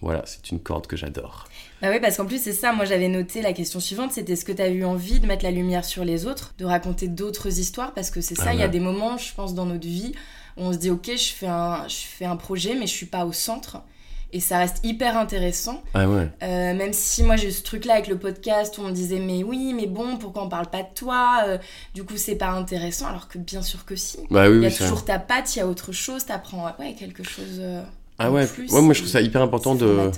voilà, 0.01 0.24
c'est 0.25 0.51
une 0.51 0.60
corde 0.60 0.88
que 0.88 0.98
j'adore. 0.98 1.48
Bah 1.85 1.91
oui, 1.91 1.99
parce 1.99 2.17
qu'en 2.17 2.25
plus, 2.25 2.41
c'est 2.41 2.51
ça. 2.53 2.73
Moi, 2.73 2.85
j'avais 2.85 3.09
noté 3.09 3.43
la 3.43 3.53
question 3.53 3.79
suivante 3.79 4.11
c'était 4.11 4.33
est-ce 4.33 4.43
que 4.43 4.51
tu 4.51 4.61
as 4.61 4.69
eu 4.69 4.83
envie 4.83 5.19
de 5.19 5.27
mettre 5.27 5.43
la 5.43 5.51
lumière 5.51 5.85
sur 5.85 6.03
les 6.03 6.25
autres, 6.25 6.55
de 6.57 6.65
raconter 6.65 7.07
d'autres 7.07 7.59
histoires? 7.59 7.93
Parce 7.93 8.09
que 8.09 8.21
c'est 8.21 8.33
ça, 8.33 8.45
Ah 8.47 8.53
il 8.55 8.59
y 8.59 8.63
a 8.63 8.67
des 8.67 8.79
moments, 8.79 9.19
je 9.19 9.31
pense, 9.35 9.53
dans 9.53 9.65
notre 9.67 9.85
vie 9.85 10.15
où 10.57 10.63
on 10.63 10.73
se 10.73 10.79
dit 10.79 10.89
ok, 10.89 11.11
je 11.15 11.31
fais 11.33 11.45
un, 11.45 11.87
je 11.87 11.95
fais 11.95 12.25
un 12.25 12.37
projet, 12.37 12.73
mais 12.73 12.87
je 12.87 12.91
suis 12.93 13.05
pas 13.05 13.23
au 13.25 13.33
centre. 13.33 13.83
Et 14.33 14.39
ça 14.39 14.57
reste 14.57 14.79
hyper 14.83 15.15
intéressant. 15.15 15.83
Ah 15.93 16.09
ouais. 16.09 16.27
Euh, 16.41 16.73
même 16.73 16.91
si 16.91 17.21
moi 17.23 17.35
j'ai 17.35 17.49
eu 17.49 17.51
ce 17.51 17.61
truc 17.61 17.85
là 17.85 17.93
avec 17.93 18.07
le 18.07 18.17
podcast 18.17 18.77
où 18.77 18.81
on 18.81 18.85
me 18.87 18.91
disait 18.91 19.19
mais 19.19 19.43
oui 19.43 19.73
mais 19.73 19.85
bon 19.85 20.17
pourquoi 20.17 20.43
on 20.43 20.49
parle 20.49 20.69
pas 20.69 20.81
de 20.81 20.89
toi? 20.93 21.43
Euh, 21.47 21.57
du 21.93 22.03
coup 22.03 22.17
c'est 22.17 22.35
pas 22.35 22.49
intéressant 22.49 23.05
alors 23.07 23.29
que 23.29 23.37
bien 23.37 23.61
sûr 23.61 23.85
que 23.85 23.95
si 23.95 24.17
Bah 24.31 24.49
oui, 24.49 24.57
il 24.57 24.63
y 24.63 24.65
a 24.65 24.69
oui, 24.69 24.75
toujours 24.75 25.05
ta 25.05 25.19
patte 25.19 25.55
il 25.55 25.59
y 25.59 25.61
a 25.61 25.67
autre 25.67 25.91
chose 25.93 26.25
t'apprends 26.25 26.65
ouais 26.79 26.95
quelque 26.95 27.23
chose 27.23 27.59
euh, 27.59 27.81
Ah 28.17 28.31
ouais, 28.31 28.48
plus, 28.48 28.72
ouais, 28.72 28.81
moi 28.81 28.93
je 28.93 29.00
trouve 29.00 29.12
ça 29.12 29.19
hyper 29.19 29.41
important 29.41 29.75
de. 29.75 30.10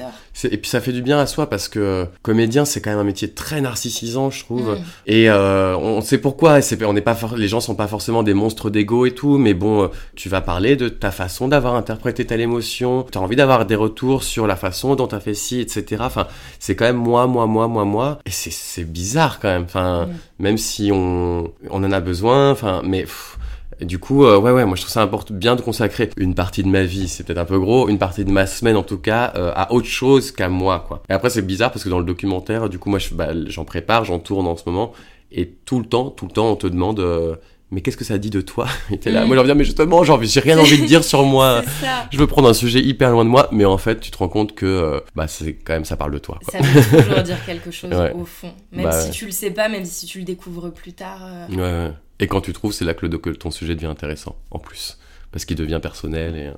Et 0.52 0.58
puis 0.58 0.70
ça 0.70 0.82
fait 0.82 0.92
du 0.92 1.02
bien 1.02 1.18
à 1.20 1.26
soi 1.26 1.50
parce 1.50 1.68
que 1.68 2.06
comédien 2.22 2.64
c'est 2.64 2.80
quand 2.80 2.92
même 2.92 3.00
un 3.00 3.04
métier 3.04 3.32
très 3.32 3.60
narcissisant, 3.60 4.30
je 4.30 4.44
trouve. 4.44 4.74
Mm. 4.76 4.84
Et 5.08 5.30
euh, 5.32 5.76
on 5.78 6.02
sait 6.02 6.20
pourquoi. 6.20 6.60
et 6.60 6.62
c'est- 6.62 6.84
On 6.86 6.94
n'est 6.94 7.02
pas, 7.02 7.16
for- 7.16 7.36
les 7.36 7.48
gens 7.48 7.60
sont 7.60 7.74
pas 7.74 7.88
forcément 7.88 8.22
des 8.22 8.36
monstres 8.36 8.70
d'ego 8.70 9.08
et 9.08 9.16
tout, 9.16 9.40
mais 9.40 9.56
bon, 9.56 9.86
euh, 9.86 9.88
tu 10.16 10.30
vas 10.30 10.42
parler 10.42 10.76
de 10.76 10.90
ta 10.90 11.10
façon 11.10 11.48
d'avoir 11.48 11.74
interprété 11.76 12.24
telle 12.26 12.42
émotion. 12.42 13.04
Tu 13.12 13.18
as 13.18 13.22
envie 13.22 13.36
d'avoir 13.36 13.66
des 13.66 13.74
retours 13.76 14.22
sur 14.24 14.46
la 14.46 14.56
façon 14.56 14.94
dont 14.96 15.08
tu 15.08 15.16
as 15.16 15.20
fait 15.20 15.34
ci, 15.34 15.60
etc. 15.60 16.04
Enfin, 16.06 16.28
c'est 16.60 16.76
quand 16.76 16.86
même 16.86 16.98
moi, 16.98 17.26
moi, 17.26 17.48
moi, 17.48 17.68
moi, 17.68 17.84
moi. 17.86 18.20
Et 18.28 18.32
c'est- 18.32 18.52
c'est 18.54 18.84
bizarre 18.84 19.40
quand 19.40 19.48
même. 19.50 19.64
Enfin, 19.64 20.06
Mm. 20.06 20.44
même 20.44 20.58
si 20.60 20.92
on, 20.94 21.52
on 21.72 21.84
en 21.84 21.92
a 21.92 22.00
besoin. 22.00 22.52
Enfin, 22.52 22.82
mais. 22.86 23.02
pff, 23.02 23.37
du 23.86 24.00
coup, 24.00 24.26
euh, 24.26 24.38
ouais, 24.40 24.52
ouais, 24.52 24.66
moi 24.66 24.76
je 24.76 24.82
trouve 24.82 24.92
ça 24.94 25.02
important 25.02 25.34
bien 25.34 25.56
de 25.56 25.62
consacrer 25.62 26.10
une 26.18 26.34
partie 26.36 26.64
de 26.64 26.68
ma 26.68 26.84
vie, 26.84 27.08
c'est 27.08 27.24
peut-être 27.24 27.38
un 27.38 27.46
peu 27.46 27.60
gros, 27.60 27.88
une 27.90 27.98
partie 28.00 28.26
de 28.26 28.32
ma 28.32 28.46
semaine 28.48 28.76
en 28.76 28.84
tout 28.84 28.98
cas, 28.98 29.34
euh, 29.36 29.52
à 29.56 29.72
autre 29.74 29.88
chose 29.88 30.32
qu'à 30.32 30.50
moi, 30.50 30.84
quoi. 30.88 31.04
Et 31.10 31.14
après, 31.14 31.30
c'est 31.30 31.42
bizarre 31.42 31.72
parce 31.72 31.84
que 31.84 31.90
dans 31.90 32.00
le 32.00 32.06
documentaire, 32.06 32.70
du 32.70 32.80
coup, 32.80 32.90
moi, 32.90 33.00
je- 33.00 33.14
bah, 33.14 33.30
j'en 33.48 33.66
prépare, 33.66 34.06
j'en 34.06 34.20
tourne 34.20 34.48
en 34.48 34.56
ce 34.58 34.64
moment, 34.66 34.94
et 35.32 35.48
tout 35.66 35.80
le 35.80 35.86
temps, 35.86 36.10
tout 36.10 36.26
le 36.26 36.32
temps, 36.32 36.50
on 36.52 36.56
te 36.56 36.68
demande, 36.68 37.00
euh, 37.02 37.36
mais 37.70 37.82
qu'est-ce 37.82 37.98
que 37.98 38.06
ça 38.06 38.18
dit 38.18 38.30
de 38.30 38.40
toi? 38.40 38.66
Et 38.92 38.98
t'es 38.98 39.12
là, 39.12 39.26
Mm. 39.26 39.28
moi, 39.28 39.36
j'ai 39.36 39.40
envie 39.42 39.48
de 39.48 39.54
dire, 39.54 39.56
mais 39.58 39.64
justement, 39.66 40.04
j'ai 40.06 40.14
envie- 40.14 40.28
j'ai 40.30 40.40
rien 40.40 40.58
envie 40.58 40.80
de 40.82 40.86
dire 40.86 41.04
sur 41.04 41.24
moi. 41.24 41.62
Je 42.12 42.18
veux 42.18 42.26
prendre 42.28 42.48
un 42.48 42.54
sujet 42.54 42.80
hyper 42.80 43.12
loin 43.12 43.26
de 43.26 43.30
moi, 43.30 43.50
mais 43.52 43.66
en 43.66 43.78
fait, 43.78 44.00
tu 44.00 44.10
te 44.10 44.18
rends 44.18 44.30
compte 44.30 44.56
que, 44.56 44.66
euh, 44.66 45.00
bah, 45.18 45.28
c'est 45.28 45.54
quand 45.54 45.74
même, 45.74 45.84
ça 45.84 45.98
parle 45.98 46.12
de 46.14 46.18
toi, 46.18 46.40
quoi. 46.46 46.54
Ça 46.60 46.66
veut 46.66 47.02
toujours 47.04 47.22
dire 47.24 47.46
quelque 47.46 47.70
chose 47.72 47.92
Ouais. 47.92 48.14
au 48.14 48.24
fond. 48.24 48.54
Même 48.72 48.86
Bah 48.86 48.92
si 48.94 49.08
ouais. 49.08 49.14
tu 49.14 49.26
le 49.26 49.32
sais 49.32 49.52
pas, 49.52 49.68
même 49.68 49.84
si 49.84 50.06
tu 50.06 50.20
le 50.20 50.24
découvres 50.24 50.72
plus 50.72 50.94
tard. 50.94 51.20
euh, 51.26 51.48
Ouais, 51.50 51.88
ouais. 51.90 51.94
Et 52.20 52.28
quand 52.28 52.42
tu 52.42 52.54
trouves, 52.54 52.74
c'est 52.74 52.86
là 52.86 52.94
que, 52.94 53.06
que 53.06 53.30
ton 53.30 53.52
sujet 53.52 53.76
devient 53.76 53.88
intéressant, 53.88 54.36
en 54.52 54.60
plus. 54.60 54.98
Parce 55.32 55.46
qu'il 55.46 55.58
devient 55.58 55.80
personnel 55.82 56.36
et... 56.36 56.52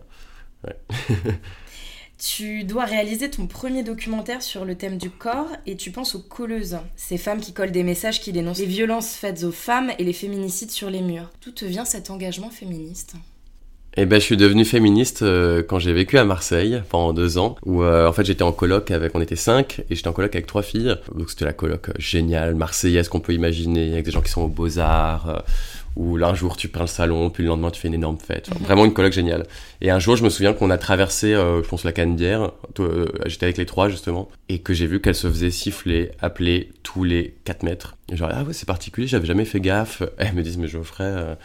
euh, 0.67 1.31
Tu 2.19 2.65
dois 2.65 2.83
réaliser 2.83 3.29
ton 3.29 3.47
premier 3.47 3.81
documentaire 3.81 4.41
sur 4.43 4.65
le 4.65 4.75
thème 4.75 4.97
du 4.97 5.09
corps 5.09 5.47
et 5.65 5.77
tu 5.77 5.89
penses 5.89 6.15
aux 6.15 6.21
colleuses, 6.21 6.77
ces 6.97 7.17
femmes 7.17 7.39
qui 7.39 7.53
collent 7.53 7.71
des 7.71 7.83
messages 7.83 8.19
qui 8.19 8.33
dénoncent 8.33 8.59
les 8.59 8.65
violences 8.65 9.15
faites 9.15 9.43
aux 9.45 9.53
femmes 9.53 9.93
et 9.97 10.03
les 10.03 10.11
féminicides 10.11 10.71
sur 10.71 10.89
les 10.89 11.01
murs. 11.01 11.29
D'où 11.41 11.51
te 11.51 11.63
vient 11.63 11.85
cet 11.85 12.09
engagement 12.09 12.49
féministe? 12.49 13.15
Eh 13.98 14.05
ben, 14.05 14.19
je 14.19 14.25
suis 14.25 14.38
devenu 14.38 14.65
féministe 14.65 15.24
euh, 15.24 15.63
quand 15.67 15.79
j'ai 15.79 15.91
vécu 15.91 16.17
à 16.17 16.24
Marseille 16.24 16.81
pendant 16.89 17.12
deux 17.12 17.38
ans, 17.38 17.55
où 17.65 17.84
euh, 17.84 18.08
en 18.08 18.13
fait 18.13 18.24
j'étais 18.24 18.43
en 18.43 18.51
coloc 18.51 18.91
avec, 18.91 19.13
on 19.15 19.22
était 19.22 19.36
cinq, 19.36 19.81
et 19.89 19.96
j'étais 19.96 20.08
en 20.08 20.13
coloc 20.13 20.34
avec 20.36 20.46
trois 20.48 20.62
filles. 20.62 20.96
Donc 21.15 21.29
c'était 21.29 21.46
la 21.46 21.53
coloc 21.53 21.89
euh, 21.89 21.93
géniale, 21.98 22.55
marseillaise 22.55 23.10
qu'on 23.10 23.19
peut 23.19 23.34
imaginer, 23.34 23.91
avec 23.93 24.05
des 24.05 24.12
gens 24.12 24.22
qui 24.22 24.31
sont 24.31 24.43
aux 24.43 24.48
beaux 24.48 24.77
arts, 24.77 25.29
euh, 25.29 25.39
où 25.96 26.17
là 26.17 26.27
un 26.29 26.36
jour 26.36 26.55
tu 26.55 26.67
peins 26.69 26.81
le 26.81 26.88
salon, 26.88 27.29
puis 27.31 27.43
le 27.43 27.50
lendemain 27.50 27.72
tu 27.72 27.81
fais 27.81 27.88
une 27.88 27.96
énorme 27.96 28.19
fête. 28.19 28.48
Enfin, 28.50 28.60
Mhm. 28.60 28.65
Vraiment 28.67 28.86
une 28.86 28.93
coloc 28.93 29.12
géniale. 29.12 29.48
Et 29.81 29.89
un 29.89 30.00
jour 30.00 30.15
je 30.15 30.24
me 30.24 30.29
souviens 30.29 30.53
qu'on 30.53 30.69
a 30.69 30.77
traversé, 30.77 31.34
euh, 31.34 31.62
je 31.63 31.67
pense 31.67 31.84
la 31.84 31.91
Canebière, 31.91 32.51
euh, 32.79 33.08
j'étais 33.25 33.46
avec 33.46 33.58
les 33.58 33.65
trois 33.65 33.89
justement, 33.89 34.29
et 34.50 34.60
que 34.60 34.74
j'ai 34.74 34.86
vu 34.86 35.01
qu'elles 35.01 35.15
se 35.15 35.27
faisaient 35.27 35.51
siffler, 35.51 36.12
appeler 36.22 36.69
tous 36.84 37.03
les 37.03 37.34
4 37.43 37.63
mètres. 37.63 37.98
Et 38.12 38.15
genre 38.15 38.29
ah 38.31 38.43
ouais 38.43 38.53
c'est 38.53 38.67
particulier, 38.67 39.08
j'avais 39.08 39.25
jamais 39.27 39.46
fait 39.46 39.60
gaffe. 39.60 40.03
Elles 40.19 40.34
me 40.36 40.43
disent 40.43 40.58
mais 40.58 40.67
Geoffrey. 40.67 41.36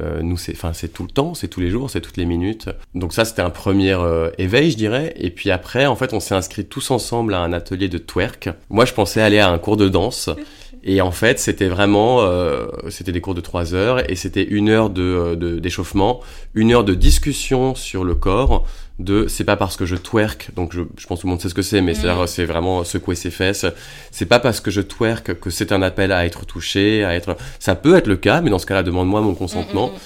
Euh, 0.00 0.20
nous, 0.22 0.36
c'est, 0.36 0.52
enfin, 0.52 0.72
c'est 0.72 0.88
tout 0.92 1.02
le 1.02 1.10
temps, 1.10 1.34
c'est 1.34 1.48
tous 1.48 1.60
les 1.60 1.70
jours, 1.70 1.90
c'est 1.90 2.00
toutes 2.00 2.16
les 2.16 2.24
minutes. 2.24 2.68
Donc 2.94 3.12
ça, 3.12 3.24
c'était 3.24 3.42
un 3.42 3.50
premier 3.50 3.92
euh, 3.92 4.30
éveil, 4.38 4.70
je 4.70 4.76
dirais. 4.76 5.12
Et 5.16 5.30
puis 5.30 5.50
après, 5.50 5.86
en 5.86 5.96
fait, 5.96 6.12
on 6.14 6.20
s'est 6.20 6.34
inscrits 6.34 6.64
tous 6.64 6.90
ensemble 6.90 7.34
à 7.34 7.40
un 7.40 7.52
atelier 7.52 7.88
de 7.88 7.98
twerk. 7.98 8.48
Moi, 8.70 8.84
je 8.84 8.92
pensais 8.92 9.20
aller 9.20 9.38
à 9.38 9.48
un 9.50 9.58
cours 9.58 9.76
de 9.76 9.88
danse. 9.88 10.30
Et 10.84 11.00
en 11.00 11.12
fait, 11.12 11.38
c'était 11.38 11.68
vraiment, 11.68 12.22
euh, 12.22 12.66
c'était 12.90 13.12
des 13.12 13.20
cours 13.20 13.36
de 13.36 13.40
trois 13.40 13.72
heures 13.72 14.10
et 14.10 14.16
c'était 14.16 14.42
une 14.42 14.68
heure 14.68 14.90
de, 14.90 15.00
euh, 15.02 15.36
de- 15.36 15.60
d'échauffement, 15.60 16.18
une 16.54 16.72
heure 16.72 16.82
de 16.82 16.94
discussion 16.94 17.76
sur 17.76 18.02
le 18.02 18.16
corps. 18.16 18.66
De, 18.98 19.26
c'est 19.26 19.44
pas 19.44 19.56
parce 19.56 19.76
que 19.76 19.86
je 19.86 19.96
twerk, 19.96 20.50
donc 20.54 20.72
je, 20.74 20.82
je 20.98 21.06
pense 21.06 21.18
que 21.18 21.22
tout 21.22 21.26
le 21.26 21.32
monde 21.32 21.40
sait 21.40 21.48
ce 21.48 21.54
que 21.54 21.62
c'est, 21.62 21.80
mais 21.80 21.94
c'est, 21.94 22.08
c'est 22.26 22.44
vraiment 22.44 22.84
secouer 22.84 23.16
ses 23.16 23.30
fesses. 23.30 23.66
C'est 24.10 24.26
pas 24.26 24.38
parce 24.38 24.60
que 24.60 24.70
je 24.70 24.80
twerk 24.80 25.40
que 25.40 25.50
c'est 25.50 25.72
un 25.72 25.82
appel 25.82 26.12
à 26.12 26.26
être 26.26 26.44
touché, 26.46 27.02
à 27.02 27.14
être. 27.14 27.36
Ça 27.58 27.74
peut 27.74 27.96
être 27.96 28.06
le 28.06 28.16
cas, 28.16 28.42
mais 28.42 28.50
dans 28.50 28.58
ce 28.58 28.66
cas-là, 28.66 28.82
demande-moi 28.82 29.20
mon 29.22 29.34
consentement. 29.34 29.88
Mm, 29.88 29.92
mm, 29.92 29.94
mm. 29.94 30.00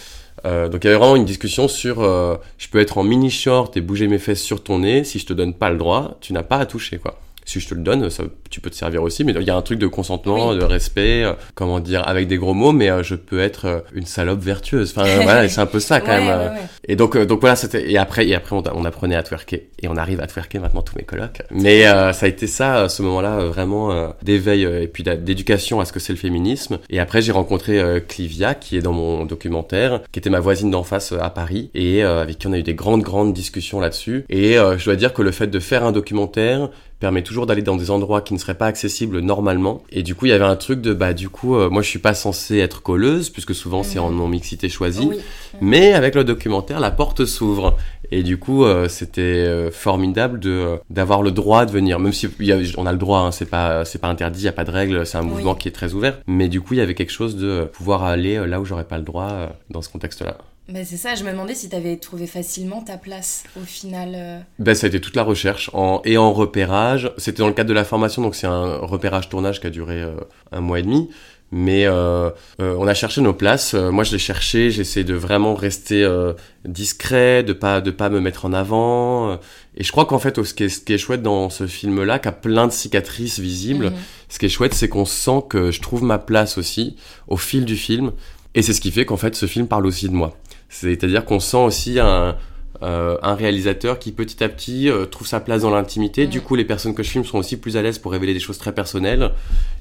Euh, 0.44 0.68
donc 0.68 0.84
il 0.84 0.86
y 0.86 0.90
avait 0.90 0.98
vraiment 0.98 1.16
une 1.16 1.24
discussion 1.24 1.66
sur 1.66 2.02
euh, 2.02 2.36
je 2.58 2.68
peux 2.68 2.78
être 2.78 2.98
en 2.98 3.02
mini 3.02 3.30
short 3.30 3.76
et 3.76 3.80
bouger 3.80 4.06
mes 4.06 4.18
fesses 4.18 4.42
sur 4.42 4.62
ton 4.62 4.80
nez 4.80 5.02
si 5.02 5.18
je 5.18 5.24
te 5.24 5.32
donne 5.32 5.54
pas 5.54 5.70
le 5.70 5.78
droit 5.78 6.18
tu 6.20 6.34
n'as 6.34 6.42
pas 6.42 6.58
à 6.58 6.66
toucher 6.66 6.98
quoi 6.98 7.18
si 7.46 7.60
je 7.60 7.68
te 7.68 7.74
le 7.74 7.80
donne 7.80 8.10
ça, 8.10 8.24
tu 8.50 8.60
peux 8.60 8.68
te 8.68 8.74
servir 8.76 9.02
aussi 9.02 9.24
mais 9.24 9.32
il 9.32 9.42
y 9.42 9.50
a 9.50 9.56
un 9.56 9.62
truc 9.62 9.78
de 9.78 9.86
consentement 9.86 10.50
Oui. 10.50 10.58
de 10.58 10.64
respect 10.64 11.22
euh, 11.24 11.32
comment 11.54 11.80
dire 11.80 12.06
avec 12.06 12.28
des 12.28 12.36
gros 12.36 12.52
mots 12.52 12.72
mais 12.72 12.90
euh, 12.90 13.02
je 13.02 13.14
peux 13.14 13.40
être 13.40 13.64
euh, 13.66 13.78
une 13.94 14.04
salope 14.04 14.40
vertueuse. 14.40 14.92
Enfin 14.94 15.08
voilà 15.22 15.48
c'est 15.48 15.60
un 15.60 15.66
peu 15.66 15.80
ça 15.80 16.00
quand 16.02 16.08
Ouais, 16.08 16.20
même 16.20 16.28
ouais, 16.40 16.46
ouais. 16.48 16.60
et 16.88 16.96
donc 16.96 17.16
donc 17.16 17.40
voilà 17.40 17.56
c'était 17.56 17.90
et 17.90 17.96
après 17.96 18.26
et 18.26 18.34
après 18.34 18.54
on, 18.54 18.62
on 18.74 18.84
apprenait 18.84 19.16
à 19.16 19.22
twerker. 19.22 19.68
Et 19.82 19.88
on 19.88 19.96
arrive 19.96 20.20
à 20.20 20.26
twerker 20.26 20.58
maintenant 20.58 20.82
tous 20.82 20.96
mes 20.96 21.04
colocs. 21.04 21.42
Mais 21.50 21.86
euh, 21.86 22.12
ça 22.12 22.26
a 22.26 22.28
été 22.28 22.46
ça 22.46 22.88
ce 22.88 23.02
moment-là 23.02 23.38
vraiment 23.44 24.12
d'éveil 24.22 24.62
et 24.64 24.88
puis 24.88 25.02
d'éducation 25.04 25.80
à 25.80 25.84
ce 25.84 25.92
que 25.92 26.00
c'est 26.00 26.12
le 26.12 26.18
féminisme. 26.18 26.78
Et 26.90 26.98
après 27.00 27.22
j'ai 27.22 27.32
rencontré 27.32 27.80
Clivia 28.08 28.54
qui 28.54 28.76
est 28.76 28.82
dans 28.82 28.92
mon 28.92 29.24
documentaire 29.24 30.00
qui 30.12 30.18
était 30.18 30.30
ma 30.30 30.40
voisine 30.40 30.70
d'en 30.70 30.82
face 30.82 31.12
à 31.12 31.30
Paris. 31.30 31.70
Et 31.74 32.02
avec 32.02 32.38
qui 32.38 32.46
on 32.48 32.52
a 32.52 32.58
eu 32.58 32.62
des 32.62 32.74
grandes 32.74 33.02
grandes 33.02 33.32
discussions 33.32 33.78
là-dessus. 33.80 34.24
Et 34.28 34.58
euh, 34.58 34.78
je 34.78 34.84
dois 34.84 34.96
dire 34.96 35.12
que 35.12 35.22
le 35.22 35.30
fait 35.30 35.46
de 35.46 35.58
faire 35.60 35.84
un 35.84 35.92
documentaire 35.92 36.70
permet 36.98 37.22
toujours 37.22 37.46
d'aller 37.46 37.62
dans 37.62 37.76
des 37.76 37.90
endroits 37.90 38.20
qui 38.22 38.32
ne 38.34 38.38
seraient 38.38 38.54
pas 38.54 38.66
accessibles 38.66 39.20
normalement 39.20 39.82
et 39.90 40.02
du 40.02 40.14
coup 40.14 40.26
il 40.26 40.30
y 40.30 40.32
avait 40.32 40.44
un 40.44 40.56
truc 40.56 40.80
de 40.80 40.94
bah 40.94 41.12
du 41.12 41.28
coup 41.28 41.54
euh, 41.56 41.68
moi 41.68 41.82
je 41.82 41.88
suis 41.88 41.98
pas 41.98 42.14
censée 42.14 42.58
être 42.58 42.82
colleuse 42.82 43.28
puisque 43.30 43.54
souvent 43.54 43.82
c'est 43.82 43.98
en 43.98 44.10
Mhm. 44.10 44.16
non 44.16 44.28
mixité 44.28 44.68
choisie 44.68 45.06
Oui. 45.10 45.18
mais 45.60 45.92
avec 45.92 46.14
le 46.14 46.24
documentaire, 46.24 46.80
la 46.80 46.90
porte 46.90 47.24
s'ouvre. 47.26 47.76
Et 48.12 48.22
du 48.22 48.38
coup, 48.38 48.64
euh, 48.64 48.86
c'était 48.88 49.20
euh, 49.22 49.70
formidable 49.72 50.38
de 50.38 50.76
d'avoir 50.90 51.22
le 51.22 51.32
droit 51.32 51.66
de 51.66 51.72
venir. 51.72 51.98
Même 51.98 52.12
si 52.12 52.28
y 52.38 52.52
a- 52.52 52.58
on 52.78 52.86
a 52.86 52.92
le 52.92 52.98
droit, 52.98 53.18
hein, 53.18 53.32
c'est 53.32 53.50
pas 53.50 53.84
c'est 53.84 53.98
pas 54.00 54.06
interdit, 54.08 54.40
il 54.42 54.44
y 54.44 54.48
a 54.48 54.52
pas 54.52 54.62
de 54.64 54.70
règles, 54.70 55.04
c'est 55.04 55.18
un 55.18 55.22
Oui. 55.22 55.30
mouvement 55.30 55.54
qui 55.56 55.66
est 55.66 55.72
très 55.72 55.92
ouvert. 55.92 56.20
Mais 56.28 56.48
du 56.48 56.60
coup, 56.60 56.74
il 56.74 56.76
y 56.76 56.80
avait 56.80 56.94
quelque 56.94 57.10
chose 57.12 57.36
de 57.36 57.64
pouvoir 57.72 58.04
aller 58.04 58.46
là 58.46 58.60
où 58.60 58.64
j'aurais 58.64 58.84
pas 58.84 58.96
le 58.98 59.02
droit 59.04 59.50
dans 59.70 59.82
ce 59.82 59.88
contexte-là. 59.88 60.38
Bah, 60.68 60.80
c'est 60.84 60.96
ça, 60.96 61.14
je 61.14 61.22
me 61.22 61.30
demandais 61.30 61.54
si 61.54 61.68
t'avais 61.68 61.96
trouvé 61.96 62.26
facilement 62.26 62.82
ta 62.82 62.96
place 62.96 63.44
au 63.56 63.64
final. 63.64 64.44
Ben, 64.58 64.74
ça 64.74 64.86
a 64.86 64.88
été 64.88 65.00
toute 65.00 65.14
la 65.14 65.22
recherche 65.22 65.70
en, 65.72 66.02
et 66.04 66.18
en 66.18 66.32
repérage. 66.32 67.12
C'était 67.18 67.38
dans 67.38 67.46
le 67.48 67.54
cadre 67.54 67.68
de 67.68 67.74
la 67.74 67.84
formation, 67.84 68.20
donc 68.20 68.34
c'est 68.34 68.48
un 68.48 68.78
repérage 68.78 69.28
tournage 69.28 69.60
qui 69.60 69.68
a 69.68 69.70
duré 69.70 70.02
euh, 70.02 70.16
un 70.50 70.60
mois 70.60 70.80
et 70.80 70.82
demi. 70.82 71.08
Mais 71.52 71.86
euh, 71.86 72.30
euh, 72.60 72.74
on 72.76 72.88
a 72.88 72.94
cherché 72.94 73.20
nos 73.20 73.32
places. 73.32 73.74
Moi, 73.74 74.02
je 74.02 74.10
l'ai 74.10 74.18
cherché. 74.18 74.72
J'essaie 74.72 75.04
de 75.04 75.14
vraiment 75.14 75.54
rester 75.54 76.02
euh, 76.02 76.32
discret, 76.64 77.44
de 77.44 77.52
pas 77.52 77.80
de 77.80 77.92
pas 77.92 78.08
me 78.10 78.18
mettre 78.20 78.46
en 78.46 78.52
avant. 78.52 79.34
Et 79.76 79.84
je 79.84 79.92
crois 79.92 80.06
qu'en 80.06 80.18
fait, 80.18 80.42
ce 80.42 80.52
qui 80.52 80.64
est, 80.64 80.68
ce 80.68 80.80
qui 80.80 80.92
est 80.92 80.98
chouette 80.98 81.22
dans 81.22 81.48
ce 81.48 81.68
film-là, 81.68 82.18
qui 82.18 82.26
a 82.26 82.32
plein 82.32 82.66
de 82.66 82.72
cicatrices 82.72 83.38
visibles, 83.38 83.86
Mhm. 83.90 83.94
ce 84.28 84.38
qui 84.40 84.46
est 84.46 84.48
chouette, 84.48 84.74
c'est 84.74 84.88
qu'on 84.88 85.04
sent 85.04 85.44
que 85.48 85.70
je 85.70 85.80
trouve 85.80 86.02
ma 86.02 86.18
place 86.18 86.58
aussi 86.58 86.96
au 87.28 87.36
fil 87.36 87.64
du 87.64 87.76
film. 87.76 88.10
Et 88.56 88.62
c'est 88.62 88.72
ce 88.72 88.80
qui 88.80 88.90
fait 88.90 89.04
qu'en 89.04 89.16
fait, 89.18 89.36
ce 89.36 89.46
film 89.46 89.68
parle 89.68 89.86
aussi 89.86 90.08
de 90.08 90.14
moi. 90.14 90.36
C'est-à-dire 90.68 91.24
qu'on 91.24 91.40
sent 91.40 91.56
aussi 91.58 91.98
un, 92.00 92.36
euh, 92.82 93.16
un 93.22 93.34
réalisateur 93.34 93.98
qui 93.98 94.12
petit 94.12 94.42
à 94.44 94.48
petit 94.48 94.90
euh, 94.90 95.06
trouve 95.06 95.26
sa 95.26 95.40
place 95.40 95.62
dans 95.62 95.70
l'intimité. 95.70 96.26
Du 96.26 96.40
coup, 96.42 96.54
les 96.56 96.64
personnes 96.64 96.94
que 96.94 97.02
je 97.02 97.10
filme 97.10 97.24
sont 97.24 97.38
aussi 97.38 97.56
plus 97.56 97.76
à 97.76 97.82
l'aise 97.82 97.98
pour 97.98 98.12
révéler 98.12 98.34
des 98.34 98.40
choses 98.40 98.58
très 98.58 98.72
personnelles. 98.74 99.30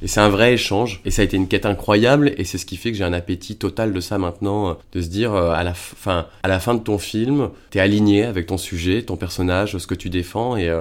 Et 0.01 0.07
c'est 0.07 0.21
un 0.21 0.29
vrai 0.29 0.53
échange. 0.53 1.01
Et 1.03 1.11
ça 1.11 1.21
a 1.21 1.25
été 1.25 1.35
une 1.37 1.47
quête 1.47 1.65
incroyable. 1.65 2.33
Et 2.37 2.45
c'est 2.45 2.57
ce 2.57 2.65
qui 2.65 2.77
fait 2.77 2.91
que 2.91 2.97
j'ai 2.97 3.03
un 3.03 3.13
appétit 3.13 3.57
total 3.57 3.91
de 3.93 3.99
ça 3.99 4.17
maintenant. 4.17 4.69
euh, 4.69 4.73
De 4.93 5.01
se 5.01 5.07
dire, 5.09 5.33
euh, 5.33 5.51
à, 5.51 5.63
la 5.63 5.73
fin, 5.73 6.27
à 6.43 6.47
la 6.47 6.59
fin 6.59 6.73
de 6.73 6.79
ton 6.79 6.97
film, 6.97 7.49
t'es 7.71 7.79
aligné 7.79 8.23
avec 8.23 8.45
ton 8.47 8.57
sujet, 8.57 9.01
ton 9.01 9.17
personnage, 9.17 9.77
ce 9.77 9.87
que 9.87 9.95
tu 9.95 10.09
défends. 10.09 10.55
Et 10.55 10.71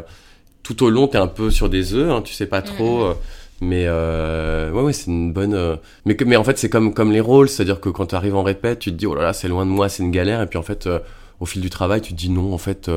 tout 0.63 0.83
au 0.85 0.91
long, 0.91 1.09
t'es 1.09 1.19
un 1.19 1.27
peu 1.27 1.51
sur 1.51 1.69
des 1.69 1.95
œufs. 1.95 2.11
hein, 2.13 2.23
tu 2.23 2.33
sais 2.35 2.47
pas 2.47 2.63
trop. 2.63 3.09
Mhm. 3.09 3.15
Mais 3.65 3.85
euh, 3.87 4.71
ouais, 4.71 4.83
ouais, 4.83 4.93
c'est 4.93 5.07
une 5.11 5.33
bonne. 5.33 5.55
euh, 5.55 5.77
Mais, 6.05 6.17
mais 6.27 6.37
en 6.37 6.45
fait, 6.45 6.59
c'est 6.59 6.69
comme, 6.69 6.95
comme 6.95 7.11
les 7.13 7.21
rôles. 7.21 7.49
C'est-à-dire 7.49 7.81
que 7.81 7.89
quand 7.89 8.07
tu 8.07 8.15
arrives 8.15 8.37
en 8.37 8.43
répète, 8.43 8.79
tu 8.79 8.91
te 8.91 8.97
dis, 8.97 9.07
oh 9.07 9.15
là 9.15 9.23
là, 9.23 9.33
c'est 9.33 9.49
loin 9.49 9.65
de 9.67 9.71
moi, 9.71 9.89
c'est 9.89 10.03
une 10.03 10.11
galère. 10.11 10.41
Et 10.43 10.47
puis 10.47 10.59
en 10.59 10.63
fait, 10.63 10.87
euh, 10.87 10.99
au 11.41 11.47
fil 11.47 11.61
du 11.63 11.71
travail, 11.71 12.01
tu 12.01 12.13
te 12.13 12.19
dis, 12.19 12.31
non, 12.31 12.53
en 12.55 12.59
fait, 12.59 12.91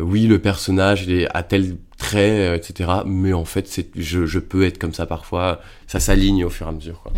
oui, 0.00 0.26
le 0.26 0.38
personnage, 0.38 1.04
il 1.04 1.12
est 1.22 1.28
à 1.34 1.42
tel 1.42 1.76
trait, 1.98 2.56
etc. 2.56 2.90
Mais 3.06 3.32
en 3.32 3.44
fait, 3.44 3.66
c'est, 3.68 3.88
je, 3.96 4.26
je 4.26 4.38
peux 4.38 4.64
être 4.64 4.78
comme 4.78 4.94
ça 4.94 5.06
parfois. 5.06 5.60
Ça 5.86 6.00
s'aligne 6.00 6.44
au 6.44 6.50
fur 6.50 6.66
et 6.66 6.70
à 6.70 6.72
mesure. 6.72 7.00
Quoi. 7.02 7.12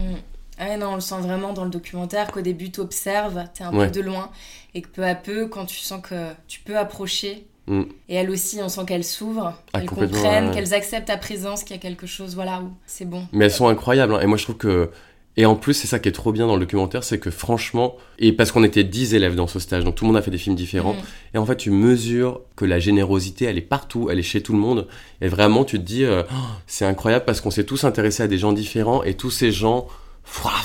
Ah 0.59 0.77
non, 0.77 0.91
on 0.91 0.95
le 0.95 1.01
sent 1.01 1.21
vraiment 1.21 1.53
dans 1.53 1.65
le 1.65 1.71
documentaire 1.71 2.31
qu'au 2.31 2.41
début 2.41 2.71
tu 2.71 2.81
observes, 2.81 3.43
t'es 3.55 3.65
un 3.65 3.75
Ouais. 3.75 3.87
peu 3.87 3.93
de 3.93 4.01
loin 4.07 4.31
et 4.75 4.83
que 4.83 4.89
peu 4.89 5.03
à 5.05 5.17
peu, 5.17 5.49
quand 5.49 5.65
tu 5.67 5.79
sens 5.79 6.01
que 6.01 6.15
tu 6.47 6.61
peux 6.61 6.79
approcher, 6.79 7.47
Mm. 7.67 7.83
et 8.11 8.15
elle 8.17 8.31
aussi, 8.31 8.59
on 8.63 8.69
sent 8.69 8.83
qu'elles 8.87 9.05
s'ouvrent, 9.05 9.55
Ah, 9.73 9.81
qu'elles 9.81 9.89
comprennent, 9.89 10.49
ouais, 10.49 10.55
qu'elles 10.55 10.75
acceptent 10.75 11.09
ta 11.09 11.17
présence, 11.17 11.65
qu'il 11.65 11.75
y 11.75 11.79
a 11.79 11.83
quelque 11.83 12.07
chose, 12.07 12.35
voilà, 12.35 12.61
où 12.61 12.71
c'est 12.87 13.09
bon. 13.09 13.27
Mais 13.33 13.47
elles 13.47 13.51
sont 13.51 13.69
incroyables. 13.69 14.15
hein. 14.15 14.21
Et 14.21 14.27
moi, 14.27 14.37
je 14.37 14.45
trouve 14.45 14.57
que. 14.57 14.91
Et 15.37 15.47
en 15.47 15.57
plus, 15.57 15.75
c'est 15.75 15.89
ça 15.89 15.99
qui 15.99 16.09
est 16.09 16.13
trop 16.13 16.31
bien 16.31 16.47
dans 16.47 16.55
le 16.55 16.61
documentaire, 16.61 17.03
c'est 17.03 17.19
que 17.19 17.29
franchement, 17.31 17.97
et 18.21 18.33
parce 18.33 18.53
qu'on 18.53 18.63
était 18.63 18.85
10 18.85 19.15
élèves 19.15 19.35
dans 19.35 19.49
ce 19.49 19.59
stage, 19.59 19.83
donc 19.83 19.97
tout 19.97 20.05
le 20.05 20.09
monde 20.09 20.17
a 20.17 20.23
fait 20.23 20.31
des 20.31 20.39
films 20.39 20.55
différents, 20.55 20.93
Mm. 20.93 21.35
Et 21.35 21.39
en 21.39 21.45
fait, 21.47 21.57
tu 21.57 21.71
mesures 21.73 22.41
que 22.55 22.65
la 22.65 22.79
générosité, 22.79 23.47
elle 23.47 23.59
est 23.59 23.63
partout, 23.63 24.09
elle 24.13 24.21
est 24.21 24.23
chez 24.23 24.43
tout 24.43 24.53
le 24.53 24.61
monde. 24.61 24.87
Et 25.21 25.27
vraiment, 25.27 25.65
tu 25.65 25.79
te 25.79 25.83
dis, 25.85 26.05
euh, 26.05 26.23
Oh, 26.31 26.35
c'est 26.69 26.85
incroyable 26.85 27.25
parce 27.25 27.41
qu'on 27.41 27.51
s'est 27.51 27.65
tous 27.65 27.83
intéressés 27.83 28.23
à 28.23 28.29
des 28.29 28.39
gens 28.39 28.53
différents 28.53 29.03
et 29.03 29.15
tous 29.15 29.31
ces 29.31 29.51
gens 29.51 29.89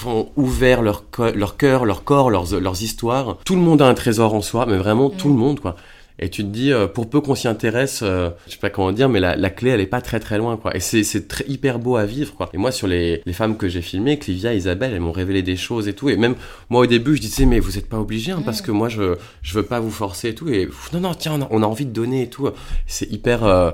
ont 0.05 0.29
ouvert 0.37 0.81
leur, 0.81 1.09
co- 1.09 1.31
leur 1.31 1.57
cœur, 1.57 1.85
leur 1.85 2.03
corps, 2.03 2.29
leurs, 2.29 2.59
leurs 2.59 2.81
histoires. 2.83 3.37
Tout 3.45 3.55
le 3.55 3.61
monde 3.61 3.81
a 3.81 3.87
un 3.87 3.93
trésor 3.95 4.33
en 4.35 4.41
soi, 4.41 4.65
mais 4.67 4.77
vraiment 4.77 5.09
tout 5.09 5.29
Mm. 5.29 5.31
le 5.33 5.37
monde, 5.37 5.59
quoi. 5.61 5.75
Et 6.21 6.29
tu 6.29 6.43
te 6.43 6.49
dis, 6.49 6.73
euh, 6.73 6.85
pour 6.87 7.09
peu 7.09 7.21
qu'on 7.21 7.33
s'y 7.33 7.47
intéresse, 7.47 8.01
euh, 8.03 8.29
je 8.45 8.51
sais 8.51 8.57
pas 8.57 8.69
comment 8.69 8.91
dire, 8.91 9.07
mais 9.07 9.21
la, 9.21 9.37
la 9.37 9.49
clé, 9.49 9.69
elle 9.71 9.79
est 9.79 9.85
pas 9.87 10.01
très 10.01 10.19
très 10.19 10.37
loin, 10.37 10.57
quoi. 10.57 10.75
Et 10.75 10.81
c'est, 10.81 11.03
c'est 11.03 11.27
très, 11.29 11.45
hyper 11.47 11.79
beau 11.79 11.95
à 11.95 12.05
vivre, 12.05 12.35
quoi. 12.35 12.49
Et 12.53 12.57
moi, 12.57 12.71
sur 12.73 12.87
les, 12.87 13.21
les 13.25 13.33
femmes 13.33 13.55
que 13.55 13.69
j'ai 13.69 13.81
filmées, 13.81 14.19
Clivia, 14.19 14.53
Isabelle, 14.53 14.91
elles 14.93 14.99
m'ont 14.99 15.13
révélé 15.13 15.41
des 15.43 15.55
choses 15.55 15.87
et 15.87 15.93
tout. 15.93 16.09
Et 16.09 16.17
même, 16.17 16.35
moi, 16.69 16.81
au 16.81 16.85
début, 16.85 17.15
je 17.15 17.21
disais, 17.21 17.45
mais 17.45 17.59
vous 17.61 17.77
êtes 17.77 17.87
pas 17.87 17.99
obligés, 17.99 18.33
hein, 18.33 18.41
parce 18.43 18.61
que 18.61 18.71
moi, 18.71 18.89
je, 18.89 19.15
je 19.41 19.53
veux 19.53 19.63
pas 19.63 19.79
vous 19.79 19.91
forcer 19.91 20.29
et 20.29 20.35
tout. 20.35 20.49
Et 20.49 20.67
non, 20.91 20.99
non, 20.99 21.13
tiens, 21.13 21.35
on 21.35 21.41
a, 21.43 21.47
on 21.51 21.63
a 21.63 21.65
envie 21.65 21.85
de 21.85 21.91
donner 21.93 22.23
et 22.23 22.29
tout. 22.29 22.49
C'est 22.85 23.09
hyper, 23.09 23.45
euh, 23.45 23.71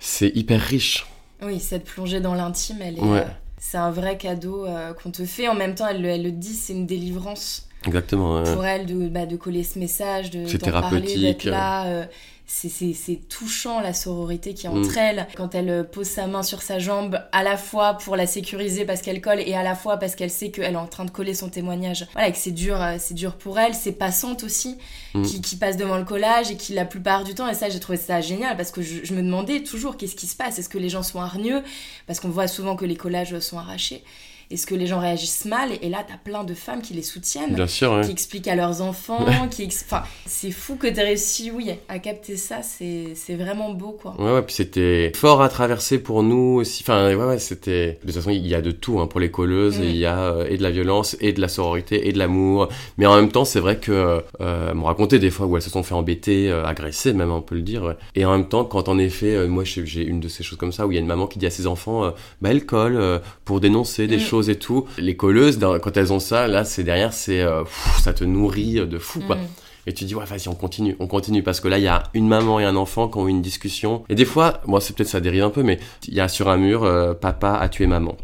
c'est 0.00 0.34
hyper 0.36 0.60
riche. 0.60 1.06
Oui, 1.42 1.60
cette 1.60 1.84
plongée 1.84 2.20
dans 2.20 2.34
l'intime, 2.34 2.78
elle 2.80 2.98
est. 2.98 3.02
Ouais. 3.02 3.18
euh, 3.20 3.24
c'est 3.58 3.78
un 3.78 3.90
vrai 3.90 4.18
cadeau 4.18 4.66
qu'on 5.02 5.10
te 5.10 5.24
fait. 5.24 5.48
En 5.48 5.54
même 5.54 5.74
temps, 5.74 5.86
elle, 5.88 6.02
le- 6.02 6.08
elle 6.08 6.22
le 6.24 6.32
dit, 6.32 6.54
c'est 6.54 6.72
une 6.74 6.86
délivrance 6.86 7.68
Exactement. 7.86 8.42
ouais. 8.42 8.54
pour 8.54 8.64
elle 8.64 8.86
de, 8.86 9.08
bah, 9.08 9.26
de 9.26 9.36
coller 9.36 9.62
ce 9.64 9.78
message, 9.78 10.30
de 10.30 10.46
C'est 10.46 10.58
d'en 10.58 10.70
parler, 10.70 10.88
thérapeutique. 11.00 11.20
d'être 11.22 11.44
là. 11.44 11.86
euh, 11.86 12.04
c'est- 12.46 12.68
c'est 12.68 12.92
c'est 12.92 13.16
touchant 13.28 13.80
la 13.80 13.94
sororité 13.94 14.52
qui 14.52 14.66
est 14.66 14.70
Mm. 14.70 14.78
entre 14.78 14.98
elles. 14.98 15.26
Quand 15.34 15.54
elle 15.54 15.70
euh, 15.70 15.82
pose 15.82 16.06
sa 16.06 16.26
main 16.26 16.42
sur 16.42 16.60
sa 16.60 16.78
jambe, 16.78 17.18
à 17.32 17.42
la 17.42 17.56
fois 17.56 17.94
pour 17.94 18.16
la 18.16 18.26
sécuriser 18.26 18.84
parce 18.84 19.00
qu'elle 19.00 19.22
colle 19.22 19.40
et 19.40 19.54
à 19.54 19.62
la 19.62 19.74
fois 19.74 19.96
parce 19.96 20.14
qu'elle 20.14 20.30
sait 20.30 20.50
qu'elle 20.50 20.74
est 20.74 20.76
en 20.76 20.86
train 20.86 21.06
de 21.06 21.10
coller 21.10 21.32
son 21.34 21.48
témoignage. 21.48 22.06
Voilà, 22.12 22.28
et 22.28 22.32
que 22.32 22.38
c'est 22.38 22.50
dur, 22.50 22.80
euh, 22.80 22.96
c'est 22.98 23.14
dur 23.14 23.34
pour 23.36 23.58
elle. 23.58 23.72
C'est 23.74 23.92
passante 23.92 24.44
aussi, 24.44 24.76
Mm. 25.14 25.22
qui, 25.22 25.40
qui 25.40 25.56
passe 25.56 25.76
devant 25.78 25.96
le 25.96 26.04
collage 26.04 26.50
et 26.50 26.56
qui 26.56 26.74
la 26.74 26.84
plupart 26.84 27.24
du 27.24 27.34
temps, 27.34 27.48
et 27.48 27.54
ça 27.54 27.70
j'ai 27.70 27.80
trouvé 27.80 27.96
ça 27.96 28.20
génial 28.20 28.56
parce 28.58 28.70
que 28.72 28.82
je, 28.82 29.04
je 29.04 29.14
me 29.14 29.22
demandais 29.22 29.62
toujours 29.62 29.96
qu'est-ce 29.96 30.16
qui 30.16 30.26
se 30.26 30.36
passe? 30.36 30.58
Est-ce 30.58 30.68
que 30.68 30.78
les 30.78 30.90
gens 30.90 31.02
sont 31.02 31.20
hargneux? 31.20 31.62
Parce 32.06 32.20
qu'on 32.20 32.28
voit 32.28 32.46
souvent 32.48 32.76
que 32.76 32.84
les 32.84 32.96
collages 32.96 33.38
sont 33.38 33.58
arrachés. 33.58 34.04
Est-ce 34.50 34.66
que 34.66 34.74
les 34.74 34.86
gens 34.86 35.00
réagissent 35.00 35.44
mal 35.44 35.70
Et 35.82 35.88
là, 35.88 36.04
t'as 36.06 36.16
plein 36.16 36.44
de 36.44 36.54
femmes 36.54 36.82
qui 36.82 36.94
les 36.94 37.02
soutiennent 37.02 37.54
Bien 37.54 37.66
sûr, 37.66 37.92
ouais. 37.92 38.02
qui 38.04 38.10
expliquent 38.10 38.48
à 38.48 38.54
leurs 38.54 38.82
enfants, 38.82 39.24
qui 39.50 39.66
enfin, 39.66 40.02
c'est 40.26 40.50
fou 40.50 40.76
que 40.76 40.86
t'aies 40.86 41.02
réussi, 41.02 41.50
oui, 41.50 41.70
à 41.88 41.98
capter 41.98 42.36
ça, 42.36 42.62
c'est 42.62 43.08
c'est 43.14 43.34
vraiment 43.34 43.70
beau, 43.72 43.96
quoi. 44.00 44.14
Ouais, 44.18 44.32
ouais, 44.34 44.42
puis 44.42 44.54
c'était 44.54 45.12
fort 45.14 45.42
à 45.42 45.48
traverser 45.48 45.98
pour 45.98 46.22
nous 46.22 46.58
aussi. 46.60 46.82
Enfin, 46.82 47.08
ouais, 47.08 47.24
ouais, 47.24 47.38
c'était. 47.38 47.98
De 48.02 48.06
toute 48.06 48.14
façon, 48.16 48.30
il 48.30 48.46
y 48.46 48.54
a 48.54 48.60
de 48.60 48.70
tout 48.70 49.00
hein, 49.00 49.06
pour 49.06 49.20
les 49.20 49.30
colleuses. 49.30 49.78
Mm. 49.78 49.84
Il 49.84 49.96
y 49.96 50.06
a 50.06 50.18
euh, 50.18 50.46
et 50.48 50.56
de 50.58 50.62
la 50.62 50.70
violence, 50.70 51.16
et 51.20 51.32
de 51.32 51.40
la 51.40 51.48
sororité, 51.48 52.08
et 52.08 52.12
de 52.12 52.18
l'amour. 52.18 52.68
Mais 52.98 53.06
en 53.06 53.16
même 53.16 53.30
temps, 53.30 53.44
c'est 53.44 53.60
vrai 53.60 53.78
que 53.78 54.22
euh, 54.40 54.74
m'ont 54.74 54.86
raconté 54.86 55.18
des 55.18 55.30
fois 55.30 55.46
où 55.46 55.56
elles 55.56 55.62
se 55.62 55.70
sont 55.70 55.82
fait 55.82 55.94
embêter, 55.94 56.50
euh, 56.50 56.64
agresser, 56.64 57.12
même 57.12 57.30
on 57.30 57.40
peut 57.42 57.54
le 57.54 57.62
dire. 57.62 57.82
ouais. 57.84 57.96
Et 58.14 58.24
en 58.24 58.32
même 58.36 58.48
temps, 58.48 58.64
quand 58.64 58.88
en 58.88 58.98
effet, 58.98 59.34
euh, 59.34 59.48
moi 59.48 59.64
j'ai 59.64 60.02
une 60.04 60.20
de 60.20 60.28
ces 60.28 60.42
choses 60.42 60.58
comme 60.58 60.72
ça 60.72 60.86
où 60.86 60.92
il 60.92 60.94
y 60.94 60.98
a 60.98 61.00
une 61.00 61.06
maman 61.06 61.26
qui 61.26 61.38
dit 61.38 61.46
à 61.46 61.50
ses 61.50 61.66
enfants, 61.66 62.04
euh, 62.04 62.10
bah 62.42 62.50
elle 62.50 62.66
colle 62.66 63.20
pour 63.44 63.60
dénoncer 63.60 64.06
des 64.06 64.16
Mm. 64.16 64.20
choses 64.20 64.33
et 64.42 64.56
tout. 64.56 64.86
Les 64.98 65.16
colleuses, 65.16 65.58
dans- 65.58 65.78
quand 65.78 65.96
elles 65.96 66.12
ont 66.12 66.20
ça, 66.20 66.46
là, 66.48 66.64
c'est 66.64 66.84
derrière, 66.84 67.12
c'est 67.12 67.40
euh, 67.42 67.64
ça 68.02 68.12
te 68.12 68.24
nourrit 68.24 68.86
de 68.86 68.98
fou, 68.98 69.20
quoi. 69.20 69.36
Mm. 69.36 69.40
Et 69.86 69.92
tu 69.92 70.04
dis, 70.06 70.14
ouais, 70.14 70.24
vas-y, 70.24 70.48
on 70.48 70.54
continue, 70.54 70.96
on 70.98 71.06
continue. 71.06 71.42
Parce 71.42 71.60
que 71.60 71.68
là, 71.68 71.76
il 71.76 71.84
y 71.84 71.88
a 71.88 72.04
une 72.14 72.26
maman 72.26 72.58
et 72.58 72.64
un 72.64 72.74
enfant 72.74 73.06
qui 73.08 73.18
ont 73.18 73.26
eu 73.28 73.30
une 73.30 73.42
discussion. 73.42 74.02
Et 74.08 74.14
des 74.14 74.24
fois, 74.24 74.60
moi, 74.66 74.80
c'est 74.80 74.96
peut-être 74.96 75.10
ça 75.10 75.20
dérive 75.20 75.44
un 75.44 75.50
peu, 75.50 75.62
mais 75.62 75.78
il 76.08 76.14
y 76.14 76.20
a 76.20 76.28
sur 76.28 76.48
un 76.48 76.56
mur, 76.56 76.84
euh, 76.84 77.12
papa 77.12 77.52
a 77.52 77.68
tué 77.68 77.86
maman. 77.86 78.16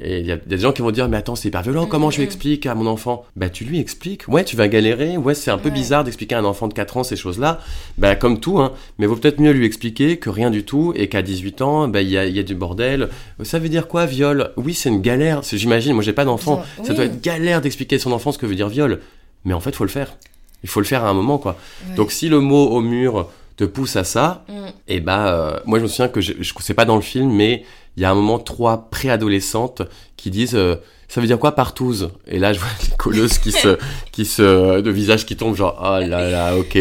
Et 0.00 0.20
il 0.20 0.26
y, 0.26 0.30
a 0.30 0.36
des 0.36 0.56
gens 0.58 0.70
qui 0.72 0.82
vont 0.82 0.92
dire, 0.92 1.08
mais 1.08 1.16
attends, 1.16 1.34
c'est 1.34 1.48
hyper 1.48 1.62
violent, 1.62 1.84
comment 1.84 2.10
je 2.10 2.18
lui 2.18 2.22
Mhm. 2.22 2.28
explique 2.28 2.66
à 2.66 2.76
mon 2.76 2.86
enfant? 2.86 3.24
Bah, 3.34 3.48
tu 3.50 3.64
lui 3.64 3.80
expliques. 3.80 4.28
Ouais, 4.28 4.44
tu 4.44 4.54
vas 4.54 4.68
galérer. 4.68 5.16
Ouais, 5.16 5.34
c'est 5.34 5.50
un 5.50 5.58
peu 5.58 5.68
Ouais. 5.68 5.74
bizarre 5.74 6.04
d'expliquer 6.04 6.36
à 6.36 6.38
un 6.38 6.44
enfant 6.44 6.68
de 6.68 6.74
4 6.74 6.96
ans 6.96 7.02
ces 7.02 7.16
choses-là. 7.16 7.60
Bah, 7.98 8.14
comme 8.14 8.38
tout, 8.38 8.60
hein. 8.60 8.72
Mais 8.98 9.06
vaut 9.06 9.16
peut-être 9.16 9.40
mieux 9.40 9.50
lui 9.50 9.66
expliquer 9.66 10.16
que 10.18 10.30
rien 10.30 10.50
du 10.52 10.62
tout 10.62 10.92
et 10.94 11.08
qu'à 11.08 11.22
18 11.22 11.60
ans, 11.60 11.88
bah, 11.88 12.02
il 12.02 12.08
y 12.08 12.16
a, 12.16 12.24
y 12.24 12.38
a 12.38 12.44
du 12.44 12.54
bordel. 12.54 13.08
Ça 13.42 13.58
veut 13.58 13.68
dire 13.68 13.88
quoi, 13.88 14.06
viol? 14.06 14.52
Oui, 14.56 14.74
c'est 14.74 14.90
une 14.90 15.02
galère. 15.02 15.42
J'imagine, 15.42 15.94
moi, 15.94 16.04
j'ai 16.04 16.12
pas 16.12 16.24
d'enfant. 16.24 16.62
Oui. 16.78 16.86
Ça 16.86 16.94
doit 16.94 17.06
être 17.06 17.20
galère 17.20 17.60
d'expliquer 17.60 17.96
à 17.96 17.98
son 17.98 18.12
enfant 18.12 18.30
ce 18.30 18.38
que 18.38 18.46
veut 18.46 18.54
dire 18.54 18.68
viol. 18.68 19.00
Mais 19.44 19.54
en 19.54 19.60
fait, 19.60 19.74
faut 19.74 19.84
le 19.84 19.90
faire. 19.90 20.16
Il 20.62 20.68
faut 20.68 20.78
le 20.80 20.86
faire 20.86 21.04
à 21.04 21.08
un 21.08 21.14
moment, 21.14 21.38
quoi. 21.38 21.56
Ouais. 21.88 21.96
Donc 21.96 22.12
si 22.12 22.28
le 22.28 22.38
mot 22.38 22.68
au 22.68 22.80
mur 22.80 23.28
te 23.56 23.64
pousse 23.64 23.96
à 23.96 24.04
ça, 24.04 24.44
Mm. 24.48 24.52
et 24.88 25.00
bah 25.00 25.34
euh, 25.34 25.58
moi 25.66 25.78
je 25.78 25.82
me 25.84 25.88
souviens 25.88 26.08
que 26.08 26.20
je, 26.22 26.32
je 26.40 26.52
c'est 26.60 26.72
pas 26.74 26.84
dans 26.86 26.96
le 26.96 27.02
film, 27.02 27.30
mais 27.30 27.64
il 27.96 28.02
y 28.02 28.06
a 28.06 28.10
un 28.10 28.14
moment 28.14 28.38
trois 28.38 28.88
préadolescentes 28.90 29.82
qui 30.16 30.30
disent 30.30 30.54
euh, 30.54 30.76
ça 31.08 31.20
veut 31.20 31.26
dire 31.26 31.38
quoi 31.38 31.52
partouze? 31.54 32.10
Et 32.26 32.38
là 32.38 32.52
je 32.52 32.60
vois 32.60 32.68
les 32.88 32.96
colleuses 32.96 33.38
qui 33.38 33.52
se 33.52 33.78
qui 34.12 34.24
se 34.24 34.80
de 34.80 34.90
visage 34.90 35.26
qui 35.26 35.36
tombent 35.36 35.56
genre 35.56 35.76
oh 35.82 35.98
là 36.06 36.30
là 36.30 36.56
ok. 36.56 36.78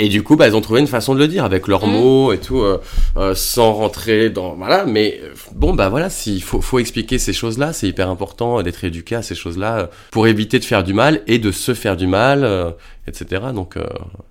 Et 0.00 0.08
du 0.08 0.22
coup, 0.22 0.36
bah, 0.36 0.46
elles 0.46 0.54
ont 0.54 0.60
trouvé 0.60 0.78
une 0.78 0.86
façon 0.86 1.12
de 1.12 1.18
le 1.18 1.26
dire 1.26 1.44
avec 1.44 1.66
leurs 1.66 1.84
Mm. 1.88 1.90
mots 1.90 2.32
et 2.32 2.38
tout, 2.38 2.60
euh, 2.60 2.80
euh, 3.16 3.34
sans 3.34 3.72
rentrer 3.72 4.30
dans 4.30 4.54
voilà. 4.54 4.84
Mais 4.86 5.18
euh, 5.24 5.34
bon, 5.56 5.74
bah 5.74 5.88
voilà, 5.88 6.08
s'il 6.08 6.40
faut, 6.40 6.60
faut 6.60 6.78
expliquer 6.78 7.18
ces 7.18 7.32
choses-là, 7.32 7.72
c'est 7.72 7.88
hyper 7.88 8.08
important 8.08 8.62
d'être 8.62 8.84
éduqué 8.84 9.16
à 9.16 9.22
ces 9.22 9.34
choses-là 9.34 9.78
euh, 9.78 9.86
pour 10.12 10.28
éviter 10.28 10.60
de 10.60 10.64
faire 10.64 10.84
du 10.84 10.94
mal 10.94 11.22
et 11.26 11.40
de 11.40 11.50
se 11.50 11.74
faire 11.74 11.96
du 11.96 12.06
mal, 12.06 12.44
euh, 12.44 12.70
etc. 13.08 13.42
Donc, 13.52 13.76
euh, 13.76 13.84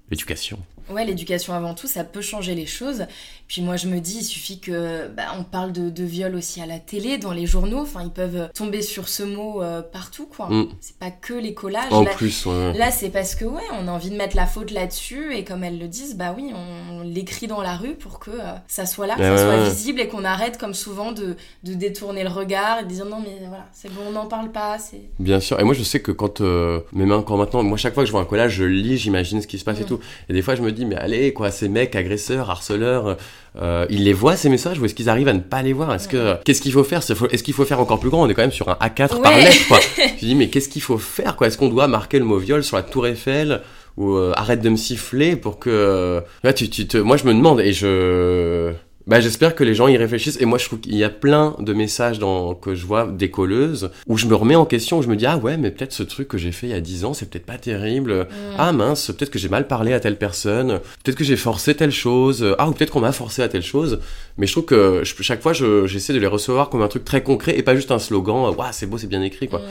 l'éducation. 0.09 0.57
Ouais, 0.89 1.05
l'éducation 1.05 1.53
avant 1.53 1.73
tout, 1.73 1.87
ça 1.87 2.03
peut 2.03 2.21
changer 2.21 2.55
les 2.55 2.65
choses. 2.65 3.05
Puis 3.47 3.61
moi, 3.61 3.77
je 3.77 3.87
me 3.87 3.99
dis, 3.99 4.17
il 4.19 4.23
suffit 4.23 4.59
que 4.59 5.07
bah, 5.07 5.23
on 5.39 5.43
parle 5.43 5.71
de, 5.71 5.89
de 5.89 6.03
viol 6.03 6.35
aussi 6.35 6.61
à 6.61 6.65
la 6.65 6.79
télé, 6.79 7.17
dans 7.17 7.31
les 7.31 7.45
journaux. 7.45 7.79
Enfin, 7.79 8.01
ils 8.03 8.09
peuvent 8.11 8.49
tomber 8.53 8.81
sur 8.81 9.07
ce 9.07 9.23
mot 9.23 9.61
euh, 9.61 9.81
partout, 9.81 10.25
quoi. 10.25 10.47
Mm. 10.49 10.67
C'est 10.81 10.97
pas 10.97 11.11
que 11.11 11.33
les 11.33 11.53
collages. 11.53 11.91
En 11.91 12.03
Là- 12.03 12.11
plus, 12.11 12.45
ouais. 12.45 12.73
Là, 12.77 12.91
c'est 12.91 13.09
parce 13.09 13.35
que, 13.35 13.45
ouais, 13.45 13.61
on 13.79 13.87
a 13.87 13.91
envie 13.91 14.09
de 14.09 14.15
mettre 14.17 14.35
la 14.35 14.45
faute 14.45 14.71
là-dessus, 14.71 15.33
et 15.35 15.43
comme 15.45 15.63
elles 15.63 15.79
le 15.79 15.87
disent, 15.87 16.15
bah 16.17 16.33
oui, 16.37 16.51
on 16.53 17.01
l'écrit 17.03 17.47
dans 17.47 17.61
la 17.61 17.75
rue 17.77 17.95
pour 17.95 18.19
que 18.19 18.31
euh, 18.31 18.53
ça 18.67 18.85
soit 18.85 19.07
là, 19.07 19.15
que 19.15 19.21
Ouais, 19.21 19.37
ça 19.37 19.43
soit 19.43 19.63
visible, 19.69 20.01
et 20.01 20.07
qu'on 20.07 20.25
arrête, 20.25 20.57
comme 20.57 20.73
souvent, 20.73 21.11
de, 21.13 21.35
de 21.63 21.73
détourner 21.73 22.23
le 22.23 22.29
regard 22.29 22.79
et 22.79 22.83
de 22.83 22.89
dire 22.89 23.05
non, 23.05 23.19
mais 23.21 23.37
voilà, 23.47 23.67
c'est 23.71 23.91
bon, 23.93 24.01
on 24.07 24.11
n'en 24.11 24.25
parle 24.27 24.51
pas. 24.51 24.77
c'est 24.79 25.01
Bien 25.19 25.39
sûr. 25.39 25.59
Et 25.59 25.63
moi, 25.63 25.73
je 25.73 25.83
sais 25.83 26.01
que 26.01 26.11
quand, 26.11 26.41
euh, 26.41 26.81
même 26.91 27.11
encore 27.13 27.37
maintenant, 27.37 27.63
moi, 27.63 27.77
chaque 27.77 27.93
fois 27.93 28.03
que 28.03 28.07
je 28.07 28.11
vois 28.11 28.21
un 28.21 28.25
collage, 28.25 28.53
je 28.55 28.63
lis, 28.65 28.97
j'imagine 28.97 29.41
ce 29.41 29.47
qui 29.47 29.57
se 29.57 29.63
passe 29.63 29.79
et 29.79 29.83
Mm. 29.83 29.87
tout. 29.87 29.99
Et 30.29 30.33
des 30.33 30.41
fois, 30.41 30.55
je 30.55 30.61
me 30.61 30.71
dis, 30.71 30.76
mais 30.85 30.95
allez, 30.95 31.33
quoi, 31.33 31.51
ces 31.51 31.69
mecs 31.69 31.95
agresseurs, 31.95 32.49
harceleurs, 32.49 33.17
euh, 33.59 33.85
ils 33.89 34.03
les 34.03 34.13
voient 34.13 34.35
ces 34.35 34.49
messages 34.49 34.79
ou 34.79 34.85
est-ce 34.85 34.93
qu'ils 34.93 35.09
arrivent 35.09 35.27
à 35.27 35.33
ne 35.33 35.39
pas 35.39 35.61
les 35.61 35.73
voir? 35.73 35.93
Est-ce 35.93 36.07
que, 36.07 36.35
qu'est-ce 36.43 36.61
qu'il 36.61 36.71
faut 36.71 36.83
faire? 36.83 36.99
Est-ce 36.99 37.43
qu'il 37.43 37.53
faut 37.53 37.65
faire 37.65 37.79
encore 37.79 37.99
plus 37.99 38.09
grand? 38.09 38.23
On 38.23 38.29
est 38.29 38.33
quand 38.33 38.43
même 38.43 38.51
sur 38.51 38.69
un 38.69 38.75
A4 38.75 39.21
par 39.21 39.35
lettre, 39.37 39.67
quoi. 39.67 39.79
je 39.97 40.25
dis, 40.25 40.35
mais 40.35 40.49
qu'est-ce 40.49 40.69
qu'il 40.69 40.81
faut 40.81 40.97
faire, 40.97 41.35
quoi? 41.35 41.47
Est-ce 41.47 41.57
qu'on 41.57 41.69
doit 41.69 41.87
marquer 41.87 42.19
le 42.19 42.25
mot 42.25 42.37
viol 42.37 42.63
sur 42.63 42.77
la 42.77 42.83
tour 42.83 43.07
Eiffel 43.07 43.61
ou 43.97 44.15
euh, 44.15 44.31
arrête 44.35 44.61
de 44.61 44.69
me 44.69 44.75
siffler 44.75 45.35
pour 45.35 45.57
que, 45.57 45.69
euh, 45.71 46.21
là, 46.43 46.53
tu, 46.53 46.69
tu 46.69 46.87
te, 46.87 46.97
moi, 46.97 47.17
je 47.17 47.25
me 47.25 47.33
demande 47.33 47.59
et 47.59 47.73
je, 47.73 48.71
bah, 49.07 49.19
j'espère 49.21 49.55
que 49.55 49.63
les 49.63 49.73
gens 49.73 49.87
y 49.87 49.95
réfléchissent. 49.97 50.37
Et 50.41 50.45
moi, 50.45 50.57
je 50.57 50.65
trouve 50.65 50.79
qu'il 50.81 50.95
y 50.95 51.03
a 51.03 51.09
plein 51.09 51.55
de 51.59 51.73
messages 51.73 52.19
dans, 52.19 52.53
que 52.53 52.75
je 52.75 52.85
vois 52.85 53.07
des 53.07 53.31
colleuses 53.31 53.89
où 54.05 54.17
je 54.17 54.25
me 54.27 54.35
remets 54.35 54.55
en 54.55 54.65
question, 54.65 54.99
où 54.99 55.01
je 55.01 55.07
me 55.07 55.15
dis, 55.15 55.25
ah 55.25 55.37
ouais, 55.37 55.55
mais 55.57 55.71
peut-être 55.71 55.93
ce 55.93 56.03
truc 56.03 56.27
que 56.27 56.37
j'ai 56.37 56.51
fait 56.51 56.67
il 56.67 56.71
y 56.71 56.73
a 56.73 56.81
10 56.81 57.05
ans, 57.05 57.13
c'est 57.13 57.29
peut-être 57.29 57.45
pas 57.45 57.57
terrible. 57.57 58.13
Mm. 58.29 58.55
Ah 58.57 58.71
mince, 58.73 59.07
peut-être 59.07 59.29
que 59.31 59.39
j'ai 59.39 59.49
mal 59.49 59.65
parlé 59.67 59.93
à 59.93 59.99
telle 59.99 60.17
personne. 60.17 60.79
Peut-être 61.03 61.17
que 61.17 61.23
j'ai 61.23 61.37
forcé 61.37 61.73
telle 61.73 61.91
chose. 61.91 62.45
Ah, 62.59 62.67
ou 62.69 62.73
peut-être 62.73 62.91
qu'on 62.91 62.99
m'a 62.99 63.11
forcé 63.13 63.41
à 63.41 63.47
telle 63.47 63.63
chose. 63.63 63.99
Mais 64.37 64.45
je 64.45 64.51
trouve 64.51 64.65
que 64.65 65.01
je- 65.03 65.23
chaque 65.23 65.41
fois, 65.41 65.53
je- 65.53 65.87
j'essaie 65.87 66.13
de 66.13 66.19
les 66.19 66.27
recevoir 66.27 66.69
comme 66.69 66.81
un 66.81 66.87
truc 66.89 67.05
très 67.05 67.23
concret 67.23 67.57
et 67.57 67.63
pas 67.63 67.75
juste 67.75 67.91
un 67.91 67.99
slogan. 67.99 68.53
Waouh, 68.57 68.69
c'est 68.71 68.85
beau, 68.87 68.97
c'est 68.97 69.07
bien 69.07 69.21
écrit, 69.21 69.47
quoi. 69.47 69.59
Mm. 69.59 69.63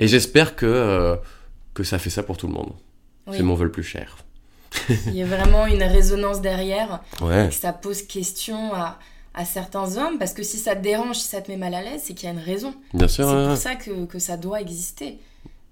Et 0.00 0.08
j'espère 0.08 0.54
que, 0.54 0.66
euh, 0.66 1.16
que 1.72 1.82
ça 1.82 1.98
fait 1.98 2.10
ça 2.10 2.22
pour 2.22 2.36
tout 2.36 2.46
le 2.46 2.52
monde. 2.52 2.72
Oui. 3.26 3.34
C'est 3.38 3.42
mon 3.42 3.54
vol 3.54 3.70
plus 3.70 3.82
cher. 3.82 4.18
Il 5.06 5.16
y 5.16 5.22
a 5.22 5.26
vraiment 5.26 5.66
une 5.66 5.82
résonance 5.82 6.40
derrière. 6.40 7.00
Ouais. 7.20 7.48
que 7.48 7.54
ça 7.54 7.72
pose 7.72 8.02
question 8.02 8.72
à, 8.74 8.98
à 9.34 9.44
certains 9.44 9.96
hommes, 9.96 10.18
parce 10.18 10.32
que 10.32 10.42
si 10.42 10.58
ça 10.58 10.74
te 10.76 10.82
dérange, 10.82 11.16
si 11.16 11.28
ça 11.28 11.40
te 11.40 11.50
met 11.50 11.56
mal 11.56 11.74
à 11.74 11.82
l'aise, 11.82 12.02
c'est 12.04 12.14
qu'il 12.14 12.26
y 12.28 12.30
a 12.30 12.34
une 12.34 12.40
raison. 12.44 12.74
Bien 12.94 13.08
C'est 13.08 13.22
sûr. 13.22 13.26
ouais, 13.28 13.46
pour 13.48 13.56
ça 13.56 13.74
que, 13.74 14.04
que 14.06 14.18
ça 14.18 14.36
doit 14.36 14.60
exister. 14.60 15.18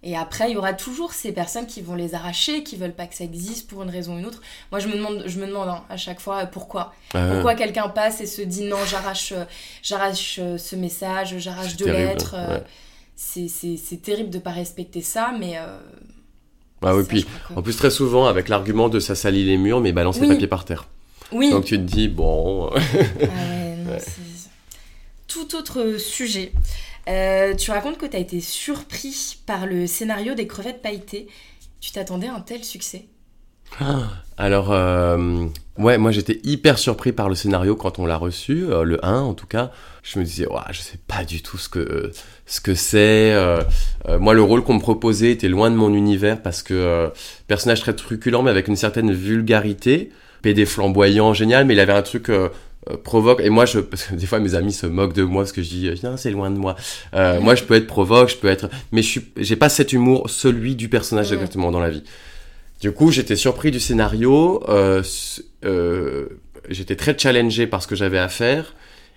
Et 0.06 0.14
après, 0.18 0.50
il 0.50 0.54
y 0.54 0.56
aura 0.58 0.74
toujours 0.74 1.14
ces 1.14 1.32
personnes 1.32 1.64
qui 1.66 1.80
vont 1.80 1.94
les 1.94 2.14
arracher, 2.14 2.62
qui 2.62 2.76
veulent 2.76 2.92
pas 2.92 3.06
que 3.06 3.14
ça 3.14 3.24
existe 3.24 3.66
pour 3.70 3.82
une 3.82 3.88
raison 3.88 4.16
ou 4.16 4.18
une 4.18 4.26
autre. 4.26 4.42
Moi, 4.70 4.78
je 4.78 4.88
me 4.88 4.92
demande, 4.96 5.22
je 5.24 5.38
me 5.40 5.46
demande 5.46 5.68
hein, 5.70 5.82
à 5.88 5.96
chaque 5.96 6.20
fois 6.20 6.42
euh, 6.42 6.46
pourquoi? 6.46 6.92
Ouais. 7.14 7.26
Pourquoi 7.32 7.54
quelqu'un 7.54 7.88
passe 7.88 8.20
et 8.20 8.26
se 8.26 8.42
dit 8.42 8.64
non, 8.64 8.76
j'arrache, 8.86 9.32
euh, 9.32 9.46
j'arrache 9.82 10.38
euh, 10.42 10.58
ce 10.58 10.76
message, 10.76 11.38
j'arrache 11.38 11.76
deux 11.76 11.86
terrible, 11.86 12.08
lettres. 12.10 12.34
ouais. 12.36 12.62
c'est- 13.16 13.48
C'est 13.48 13.78
c'est 13.78 13.96
terrible 13.96 14.28
de 14.28 14.38
pas 14.40 14.50
respecter 14.50 15.00
ça, 15.00 15.32
mais. 15.40 15.56
euh, 15.56 15.78
Ah 16.84 16.96
oui, 16.96 17.04
puis 17.08 17.26
en 17.56 17.62
plus 17.62 17.76
très 17.76 17.90
souvent 17.90 18.26
avec 18.26 18.48
l'argument 18.48 18.88
de 18.88 19.00
ça 19.00 19.14
salit 19.14 19.44
les 19.44 19.56
murs, 19.56 19.80
mais 19.80 19.92
balance 19.92 20.16
les 20.16 20.22
Oui. 20.26 20.34
papiers 20.34 20.46
par 20.48 20.64
terre. 20.64 20.86
Oui. 21.32 21.50
Donc 21.50 21.64
tu 21.64 21.76
te 21.76 21.82
dis 21.82 22.08
bon, 22.08 22.70
Ah 22.74 22.74
ouais, 22.76 23.76
non, 23.84 23.90
Ouais. 23.92 23.98
Tout 25.26 25.56
autre 25.56 25.96
sujet. 25.98 26.52
Euh, 27.08 27.54
tu 27.54 27.70
racontes 27.70 27.98
que 27.98 28.06
tu 28.06 28.16
as 28.16 28.20
été 28.20 28.40
surpris 28.40 29.38
par 29.46 29.66
le 29.66 29.86
scénario 29.86 30.34
des 30.34 30.46
crevettes 30.46 30.80
pailletées. 30.80 31.26
Tu 31.80 31.90
t'attendais 31.92 32.28
à 32.28 32.34
un 32.34 32.40
tel 32.40 32.62
succès? 32.64 33.06
Alors, 34.36 34.70
euh, 34.72 35.46
ouais, 35.78 35.98
moi 35.98 36.12
j'étais 36.12 36.40
hyper 36.44 36.78
surpris 36.78 37.12
par 37.12 37.28
le 37.28 37.34
scénario 37.34 37.74
quand 37.74 37.98
on 37.98 38.06
l'a 38.06 38.16
reçu, 38.16 38.64
euh, 38.70 38.84
le 38.84 39.04
1 39.04 39.20
en 39.20 39.34
tout 39.34 39.46
cas. 39.46 39.72
Je 40.04 40.18
me 40.18 40.24
disais, 40.24 40.46
Ouah, 40.46 40.66
je 40.70 40.80
sais 40.80 40.98
pas 41.08 41.24
du 41.24 41.42
tout 41.42 41.58
ce 41.58 41.68
que 41.68 42.12
ce 42.46 42.60
que 42.60 42.74
c'est. 42.74 43.32
euh, 43.32 43.62
euh, 44.08 44.18
moi, 44.18 44.34
le 44.34 44.42
rôle 44.42 44.62
qu'on 44.62 44.74
me 44.74 44.80
proposait 44.80 45.30
était 45.32 45.48
loin 45.48 45.70
de 45.70 45.76
mon 45.76 45.92
univers 45.94 46.42
parce 46.42 46.62
que 46.62 46.74
euh, 46.74 47.08
personnage 47.48 47.80
très 47.80 47.94
truculent, 47.94 48.42
mais 48.42 48.50
avec 48.50 48.68
une 48.68 48.76
certaine 48.76 49.12
vulgarité, 49.12 50.10
PD 50.42 50.66
flamboyant, 50.66 51.32
génial, 51.34 51.64
mais 51.64 51.74
il 51.74 51.80
avait 51.80 51.92
un 51.92 52.02
truc. 52.02 52.28
euh, 52.28 52.48
euh, 52.90 52.98
provoque 53.02 53.40
et 53.40 53.48
moi 53.48 53.64
je 53.64 53.78
parce 53.78 54.02
que 54.02 54.14
des 54.14 54.26
fois 54.26 54.40
mes 54.40 54.54
amis 54.54 54.74
se 54.74 54.84
moquent 54.86 55.14
de 55.14 55.22
moi 55.22 55.44
parce 55.44 55.52
que 55.52 55.62
je 55.62 55.68
dis 55.70 55.90
non 56.02 56.18
c'est 56.18 56.30
loin 56.30 56.50
de 56.50 56.58
moi 56.58 56.76
Euh, 57.14 57.40
moi 57.40 57.54
je 57.54 57.62
peux 57.64 57.72
être 57.76 57.86
provoque 57.86 58.28
je 58.28 58.36
peux 58.36 58.48
être 58.48 58.68
mais 58.92 59.00
je 59.00 59.08
suis 59.08 59.22
j'ai 59.38 59.56
pas 59.56 59.70
cet 59.70 59.94
humour 59.94 60.28
celui 60.28 60.76
du 60.76 60.90
personnage 60.90 61.28
Ouais. 61.30 61.36
exactement 61.36 61.70
dans 61.70 61.80
la 61.80 61.88
vie 61.88 62.02
Du 62.82 62.92
coup, 62.92 63.10
j'étais 63.10 63.36
surpris 63.36 63.70
du 63.70 63.80
scénario. 63.80 64.62
Euh, 64.68 65.02
euh, 65.64 66.26
j'étais 66.68 66.96
très 66.96 67.16
challengé 67.18 67.66
par 67.66 67.82
ce 67.82 67.86
que 67.88 67.96
j'avais 67.96 68.18
à 68.18 68.28
faire. 68.28 68.74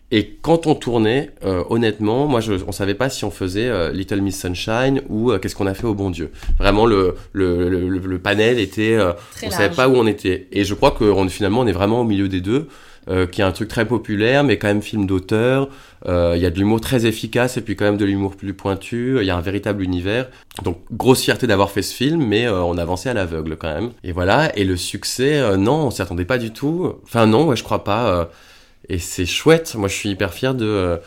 Et 0.09 0.37
quand 0.41 0.67
on 0.67 0.75
tournait, 0.75 1.31
euh, 1.43 1.63
honnêtement, 1.69 2.27
moi, 2.27 2.39
je, 2.39 2.53
on 2.65 2.71
savait 2.71 2.93
pas 2.95 3.09
si 3.09 3.25
on 3.25 3.31
faisait 3.31 3.67
euh, 3.67 3.91
Little 3.91 4.21
Miss 4.21 4.39
Sunshine 4.39 5.01
ou 5.09 5.31
euh, 5.31 5.37
qu'est-ce 5.37 5.55
qu'on 5.55 5.67
a 5.67 5.73
fait 5.73 5.85
au 5.87 5.93
bon 5.95 6.09
Dieu. 6.11 6.31
Vraiment, 6.57 6.85
le, 6.85 7.15
le, 7.33 7.67
le, 7.67 7.89
le 7.99 8.19
panel 8.19 8.57
était, 8.57 8.93
euh, 8.93 9.11
on 9.41 9.47
large. 9.47 9.55
savait 9.57 9.75
pas 9.75 9.89
où 9.89 9.95
on 9.95 10.07
était. 10.07 10.47
Et 10.53 10.63
je 10.63 10.73
crois 10.75 10.91
que 10.91 11.03
on, 11.03 11.27
finalement, 11.27 11.59
on 11.61 11.67
est 11.67 11.73
vraiment 11.73 11.99
au 12.01 12.05
milieu 12.05 12.29
des 12.29 12.39
deux, 12.39 12.69
euh, 13.09 13.27
qui 13.27 13.41
est 13.41 13.43
un 13.43 13.51
truc 13.51 13.67
très 13.67 13.85
populaire, 13.85 14.45
mais 14.45 14.57
quand 14.57 14.67
même 14.67 14.81
film 14.81 15.07
d'auteur. 15.07 15.67
Euh, 16.07 16.33
Il 16.37 16.41
y 16.41 16.45
a 16.45 16.51
de 16.51 16.57
l'humour 16.57 16.79
très 16.79 17.05
efficace 17.05 17.57
et 17.57 17.61
puis 17.61 17.75
quand 17.75 17.83
même 17.85 17.97
de 17.97 18.05
l'humour 18.05 18.37
plus 18.37 18.53
pointu. 18.53 19.17
Il 19.19 19.25
y 19.25 19.29
a 19.29 19.35
un 19.35 19.41
véritable 19.41 19.83
univers. 19.83 20.29
Donc 20.63 20.77
grosse 20.91 21.21
fierté 21.21 21.47
d'avoir 21.47 21.69
fait 21.69 21.81
ce 21.81 21.93
film, 21.93 22.23
mais 22.25 22.47
euh, 22.47 22.61
on 22.63 22.77
avançait 22.77 23.09
à 23.09 23.13
l'aveugle 23.13 23.57
quand 23.57 23.73
même. 23.73 23.89
Et 24.05 24.13
voilà. 24.13 24.57
Et 24.57 24.63
le 24.63 24.77
succès, 24.77 25.35
euh, 25.37 25.57
non, 25.57 25.87
on 25.87 25.91
s'y 25.91 26.01
attendait 26.01 26.23
pas 26.23 26.37
du 26.37 26.51
tout. 26.51 26.93
Enfin 27.03 27.25
non, 27.25 27.47
ouais, 27.47 27.57
je 27.57 27.63
crois 27.63 27.83
pas. 27.83 28.29
Et 28.89 28.99
c'est 28.99 29.25
chouette. 29.25 29.75
Moi, 29.75 29.87
je 29.89 29.95
suis 29.95 30.09
hyper 30.09 30.33
fier 30.33 30.53
de 30.55 30.65
euh, 30.65 30.97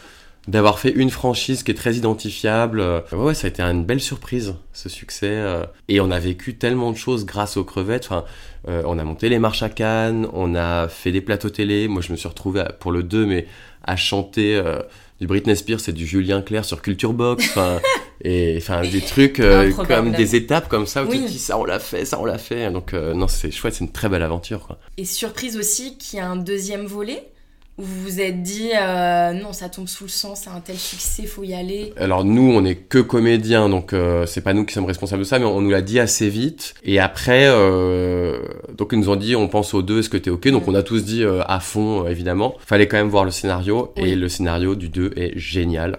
d'avoir 0.48 0.78
fait 0.78 0.90
une 0.90 1.10
franchise 1.10 1.62
qui 1.62 1.70
est 1.70 1.74
très 1.74 1.94
identifiable. 1.94 2.80
Euh, 2.80 3.00
Ouais, 3.12 3.34
ça 3.34 3.46
a 3.46 3.50
été 3.50 3.62
une 3.62 3.84
belle 3.84 4.00
surprise, 4.00 4.54
ce 4.72 4.88
succès. 4.88 5.28
euh. 5.30 5.64
Et 5.88 6.00
on 6.00 6.10
a 6.10 6.18
vécu 6.18 6.56
tellement 6.56 6.92
de 6.92 6.96
choses 6.96 7.24
grâce 7.26 7.56
aux 7.56 7.64
crevettes. 7.64 8.06
Enfin, 8.10 8.24
on 8.66 8.98
a 8.98 9.04
monté 9.04 9.28
les 9.28 9.38
marches 9.38 9.62
à 9.62 9.68
Cannes, 9.70 10.26
on 10.32 10.54
a 10.54 10.88
fait 10.88 11.12
des 11.12 11.20
plateaux 11.22 11.50
télé. 11.50 11.88
Moi, 11.88 12.02
je 12.02 12.12
me 12.12 12.16
suis 12.16 12.28
retrouvé 12.28 12.62
pour 12.78 12.92
le 12.92 13.02
2, 13.02 13.24
mais 13.26 13.46
à 13.84 13.96
chanter 13.96 14.62
du 15.20 15.26
Britney 15.26 15.56
Spears 15.56 15.80
et 15.88 15.92
du 15.92 16.06
Julien 16.06 16.42
Clerc 16.42 16.64
sur 16.66 16.82
Culture 16.82 17.12
Box. 17.14 17.44
Enfin, 17.50 17.80
et 18.22 18.56
enfin 18.58 18.82
des 18.82 19.00
trucs 19.00 19.40
euh, 19.40 19.72
comme 19.72 20.12
des 20.12 20.36
étapes 20.36 20.68
comme 20.68 20.86
ça 20.86 21.04
où 21.04 21.06
tu 21.06 21.12
Oui. 21.16 21.24
te 21.24 21.28
dis 21.30 21.38
ça 21.38 21.56
on 21.58 21.64
l'a 21.64 21.78
fait, 21.78 22.04
ça 22.04 22.20
on 22.20 22.26
l'a 22.26 22.36
fait. 22.36 22.70
Donc 22.70 22.92
euh, 22.92 23.14
non, 23.14 23.28
c'est 23.28 23.50
chouette, 23.50 23.72
c'est 23.74 23.84
une 23.84 23.92
très 23.92 24.10
belle 24.10 24.22
aventure. 24.22 24.60
Quoi. 24.66 24.78
Et 24.98 25.06
surprise 25.06 25.56
aussi 25.56 25.96
qu'il 25.96 26.18
y 26.18 26.20
a 26.22 26.28
un 26.28 26.36
deuxième 26.36 26.84
volet 26.84 27.29
où 27.80 27.84
vous 27.84 28.02
vous 28.02 28.20
êtes 28.20 28.42
dit 28.42 28.70
euh, 28.76 29.32
non, 29.32 29.52
ça 29.52 29.68
tombe 29.68 29.88
sous 29.88 30.04
le 30.04 30.10
sens, 30.10 30.42
c'est 30.44 30.50
un 30.50 30.60
tel 30.60 30.76
succès, 30.76 31.24
faut 31.24 31.42
y 31.44 31.54
aller. 31.54 31.92
Alors 31.96 32.24
nous, 32.24 32.52
on 32.54 32.64
est 32.64 32.74
que 32.76 32.98
comédiens, 32.98 33.68
donc 33.68 33.92
euh, 33.92 34.26
c'est 34.26 34.42
pas 34.42 34.52
nous 34.52 34.64
qui 34.64 34.74
sommes 34.74 34.84
responsables 34.84 35.22
de 35.22 35.26
ça, 35.26 35.38
mais 35.38 35.44
on 35.46 35.60
nous 35.60 35.70
l'a 35.70 35.82
dit 35.82 35.98
assez 35.98 36.28
vite. 36.28 36.74
Et 36.84 36.98
après, 37.00 37.46
euh, 37.48 38.38
donc 38.76 38.90
ils 38.92 38.98
nous 38.98 39.08
ont 39.08 39.16
dit, 39.16 39.34
on 39.36 39.48
pense 39.48 39.72
aux 39.74 39.82
deux, 39.82 40.00
est-ce 40.00 40.10
que 40.10 40.16
t'es 40.18 40.30
ok? 40.30 40.48
Donc 40.48 40.68
on 40.68 40.74
a 40.74 40.82
tous 40.82 41.04
dit 41.04 41.22
euh, 41.24 41.42
à 41.46 41.60
fond, 41.60 42.06
évidemment. 42.06 42.54
Fallait 42.64 42.86
quand 42.86 42.98
même 42.98 43.08
voir 43.08 43.24
le 43.24 43.30
scénario, 43.30 43.92
Oui. 43.96 44.10
et 44.10 44.14
le 44.16 44.28
scénario 44.28 44.74
du 44.74 44.88
2 44.88 45.12
est 45.16 45.38
génial. 45.38 45.98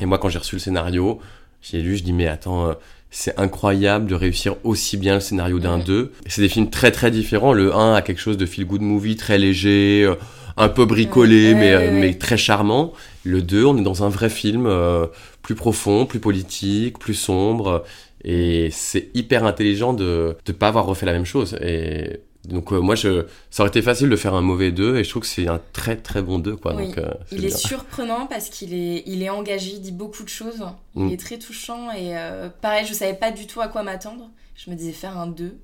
Et 0.00 0.06
moi, 0.06 0.18
quand 0.18 0.28
j'ai 0.30 0.38
reçu 0.38 0.56
le 0.56 0.60
scénario, 0.60 1.20
j'ai 1.60 1.82
lu, 1.82 1.96
je 1.96 2.02
dis 2.02 2.12
mais 2.12 2.26
attends. 2.28 2.74
C'est 3.10 3.38
incroyable 3.38 4.06
de 4.06 4.14
réussir 4.14 4.56
aussi 4.64 4.96
bien 4.96 5.14
le 5.14 5.20
scénario 5.20 5.58
d'un 5.58 5.78
Mhm. 5.78 5.84
2. 5.84 6.12
Et 6.26 6.30
C'est 6.30 6.42
des 6.42 6.48
films 6.48 6.70
très 6.70 6.90
très 6.92 7.10
différents. 7.10 7.52
Le 7.52 7.74
1 7.74 7.94
a 7.94 8.02
quelque 8.02 8.20
chose 8.20 8.36
de 8.36 8.46
feel 8.46 8.64
good 8.66 8.82
movie, 8.82 9.16
très 9.16 9.36
léger, 9.38 10.04
euh, 10.04 10.14
un 10.56 10.68
peu 10.68 10.84
bricolé, 10.84 11.54
mais, 11.54 11.72
euh, 11.72 11.90
mais 11.92 12.14
très 12.14 12.36
charmant. 12.36 12.92
Le 13.24 13.42
2, 13.42 13.64
on 13.64 13.76
est 13.76 13.82
dans 13.82 14.04
un 14.04 14.08
vrai 14.08 14.28
film 14.30 14.66
euh, 14.66 15.06
plus 15.42 15.54
profond, 15.54 16.06
plus 16.06 16.20
politique, 16.20 16.98
plus 16.98 17.14
sombre. 17.14 17.84
Et 18.24 18.68
c'est 18.70 19.08
hyper 19.14 19.44
intelligent 19.44 19.92
de 19.92 20.36
ne 20.46 20.52
pas 20.52 20.68
avoir 20.68 20.86
refait 20.86 21.06
la 21.06 21.12
même 21.12 21.24
chose. 21.24 21.56
Et 21.62 22.20
donc, 22.48 22.72
euh, 22.72 22.80
moi, 22.80 22.94
je, 22.94 23.26
ça 23.50 23.62
aurait 23.62 23.68
été 23.70 23.82
facile 23.82 24.08
de 24.08 24.16
faire 24.16 24.34
un 24.34 24.40
mauvais 24.40 24.70
2, 24.72 24.96
et 24.96 25.04
je 25.04 25.10
trouve 25.10 25.22
que 25.22 25.28
c'est 25.28 25.46
un 25.48 25.60
très 25.72 25.96
très 25.96 26.22
bon 26.22 26.38
2. 26.38 26.56
Quoi, 26.56 26.74
Oui. 26.74 26.86
donc, 26.86 26.98
euh, 26.98 27.10
Il 27.32 27.44
est 27.44 27.56
surprenant 27.56 28.26
parce 28.26 28.48
qu'il 28.48 28.72
est, 28.74 29.02
il 29.06 29.22
est 29.22 29.28
engagé, 29.30 29.72
il 29.72 29.80
dit 29.80 29.92
beaucoup 29.92 30.22
de 30.24 30.28
choses, 30.28 30.62
il 30.96 31.02
Mm. 31.04 31.10
est 31.10 31.16
très 31.20 31.38
touchant 31.38 31.90
et 31.92 32.16
euh, 32.16 32.48
pareil, 32.62 32.86
je 32.86 32.94
savais 32.94 33.14
pas 33.14 33.30
du 33.30 33.46
tout 33.46 33.60
à 33.60 33.68
quoi 33.68 33.82
m'attendre. 33.82 34.30
Je 34.56 34.70
me 34.70 34.76
disais 34.76 34.92
faire 34.92 35.16
un 35.18 35.26
2. 35.26 35.56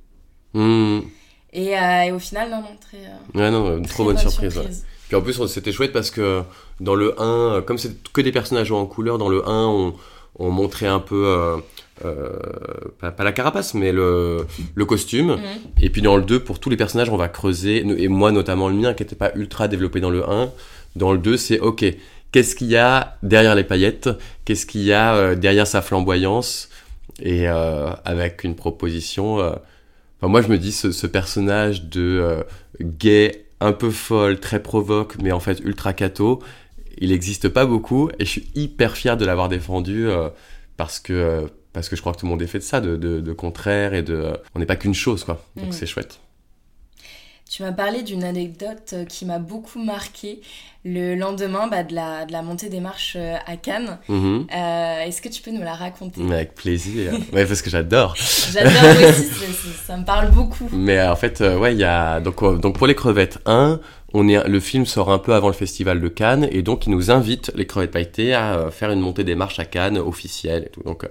Mmh. 0.54 1.00
Et, 1.52 1.70
et 1.72 2.12
au 2.12 2.18
final, 2.18 2.50
non, 2.50 2.60
non, 2.60 2.76
très, 2.80 2.98
Ouais, 3.34 3.50
non, 3.50 3.76
une 3.78 3.84
très 3.84 3.94
trop 3.94 4.04
bonne 4.04 4.18
surprise. 4.18 4.56
ouais. 4.58 4.64
Puis 5.08 5.16
en 5.16 5.22
plus, 5.22 5.46
c'était 5.46 5.72
chouette 5.72 5.92
parce 5.92 6.10
que 6.10 6.42
dans 6.80 6.94
le 6.94 7.20
1, 7.20 7.24
euh, 7.24 7.62
comme 7.62 7.78
c'est 7.78 8.02
que 8.12 8.20
des 8.20 8.32
personnages 8.32 8.72
en 8.72 8.84
couleur, 8.86 9.18
dans 9.18 9.28
le 9.28 9.46
1, 9.48 9.66
on, 9.66 9.94
on 10.38 10.50
montrait 10.50 10.86
un 10.86 10.98
peu, 11.00 11.26
euh, 11.26 11.56
euh, 12.04 12.30
pas, 13.00 13.10
pas 13.10 13.24
la 13.24 13.32
carapace, 13.32 13.74
mais 13.74 13.92
le, 13.92 14.46
le 14.74 14.84
costume. 14.84 15.32
Mhm. 15.32 15.38
Et 15.80 15.90
puis 15.90 16.02
dans 16.02 16.16
le 16.16 16.22
2, 16.22 16.40
pour 16.40 16.58
tous 16.60 16.70
les 16.70 16.76
personnages, 16.76 17.10
on 17.10 17.16
va 17.16 17.28
creuser, 17.28 17.84
et 17.86 18.08
moi 18.08 18.32
notamment 18.32 18.68
le 18.68 18.74
mien, 18.74 18.94
qui 18.94 19.02
n'était 19.02 19.16
pas 19.16 19.32
ultra 19.34 19.68
développé 19.68 20.00
dans 20.00 20.10
le 20.10 20.28
1, 20.28 20.50
dans 20.96 21.12
le 21.12 21.18
2, 21.18 21.36
c'est 21.36 21.58
ok, 21.60 21.84
qu'est-ce 22.32 22.54
qu'il 22.54 22.68
y 22.68 22.76
a 22.76 23.16
derrière 23.22 23.54
les 23.54 23.64
paillettes? 23.64 24.08
Qu'est-ce 24.44 24.66
qu'il 24.66 24.82
y 24.82 24.92
a 24.92 25.14
euh, 25.14 25.34
derrière 25.34 25.66
sa 25.66 25.82
flamboyance? 25.82 26.68
Et 27.22 27.48
euh, 27.48 27.88
avec 28.04 28.44
une 28.44 28.54
proposition... 28.56 29.40
euh, 29.40 29.52
Enfin, 30.18 30.30
moi, 30.30 30.40
je 30.40 30.48
me 30.48 30.56
dis, 30.56 30.72
ce, 30.72 30.92
ce 30.92 31.06
personnage 31.06 31.84
de 31.84 32.00
euh, 32.00 32.42
gay, 32.80 33.44
un 33.60 33.72
peu 33.72 33.90
folle, 33.90 34.40
très 34.40 34.62
provoque, 34.62 35.16
mais 35.22 35.30
en 35.30 35.40
fait 35.40 35.60
ultra 35.60 35.92
cato, 35.92 36.42
il 36.98 37.10
n'existe 37.10 37.48
pas 37.48 37.66
beaucoup, 37.66 38.10
et 38.18 38.24
je 38.24 38.30
suis 38.30 38.48
hyper 38.54 38.96
fier 38.96 39.16
de 39.16 39.24
l'avoir 39.24 39.48
défendu 39.48 40.08
euh, 40.08 40.28
parce 40.76 40.98
que 41.00 41.12
euh, 41.12 41.46
parce 41.72 41.88
que 41.90 41.96
je 41.96 42.00
crois 42.00 42.12
que 42.14 42.18
tout 42.20 42.26
le 42.26 42.30
monde 42.30 42.40
est 42.42 42.46
fait 42.46 42.58
de 42.58 42.64
ça, 42.64 42.80
de, 42.80 42.96
de, 42.96 43.20
de 43.20 43.32
contraire 43.32 43.92
et 43.94 44.02
de. 44.02 44.32
on 44.54 44.58
n'est 44.58 44.66
pas 44.66 44.76
qu'une 44.76 44.94
chose, 44.94 45.24
quoi. 45.24 45.44
Donc 45.56 45.66
Mhm. 45.66 45.72
c'est 45.72 45.86
chouette. 45.86 46.20
Tu 47.48 47.62
m'as 47.62 47.70
parlé 47.72 48.02
d'une 48.02 48.24
anecdote 48.24 48.90
euh, 48.92 49.04
qui 49.04 49.24
m'a 49.24 49.38
beaucoup 49.38 49.78
marqué 49.80 50.40
le 50.84 51.14
lendemain 51.14 51.68
bah, 51.68 51.84
de, 51.84 51.94
la, 51.94 52.24
de 52.26 52.32
la 52.32 52.42
montée 52.42 52.68
des 52.68 52.80
marches 52.80 53.14
euh, 53.16 53.36
à 53.46 53.56
Cannes. 53.56 53.98
Mhm. 54.08 54.46
Euh, 54.52 55.00
Est-ce 55.02 55.22
que 55.22 55.28
tu 55.28 55.42
peux 55.42 55.52
nous 55.52 55.62
la 55.62 55.74
raconter? 55.74 56.22
Avec 56.32 56.56
plaisir. 56.56 57.12
ouais, 57.32 57.46
parce 57.46 57.62
que 57.62 57.70
j'adore. 57.70 58.16
J'adore 58.52 59.08
aussi, 59.08 59.70
ça 59.86 59.96
me 59.96 60.04
parle 60.04 60.32
beaucoup. 60.32 60.68
Mais 60.72 61.00
en 61.06 61.14
fait, 61.14 61.40
ouais, 61.40 61.72
il 61.74 61.78
y 61.78 61.84
a 61.84 62.18
donc 62.20 62.42
donc 62.60 62.78
pour 62.78 62.88
les 62.88 62.96
crevettes 62.96 63.38
1, 63.46 63.78
on 64.16 64.28
est 64.28 64.48
le 64.48 64.60
film 64.60 64.86
sort 64.86 65.12
un 65.12 65.18
peu 65.18 65.34
avant 65.34 65.48
le 65.48 65.54
festival 65.54 66.00
de 66.00 66.08
Cannes 66.08 66.48
et 66.50 66.62
donc 66.62 66.86
il 66.86 66.90
nous 66.90 67.10
invite 67.10 67.52
les 67.54 67.66
crevettes 67.66 67.90
pailletées 67.90 68.32
à 68.32 68.54
euh, 68.54 68.70
faire 68.70 68.90
une 68.90 69.00
montée 69.00 69.24
des 69.24 69.34
marches 69.34 69.58
à 69.58 69.66
Cannes 69.66 69.98
officielle 69.98 70.64
et 70.66 70.70
tout. 70.70 70.82
Donc 70.82 71.04
euh, 71.04 71.08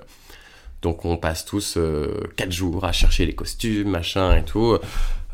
donc 0.81 1.05
on 1.05 1.17
passe 1.17 1.45
tous 1.45 1.77
euh, 1.77 2.19
quatre 2.35 2.51
jours 2.51 2.83
à 2.83 2.91
chercher 2.91 3.25
les 3.25 3.33
costumes, 3.33 3.89
machin 3.89 4.35
et 4.35 4.43
tout. 4.43 4.77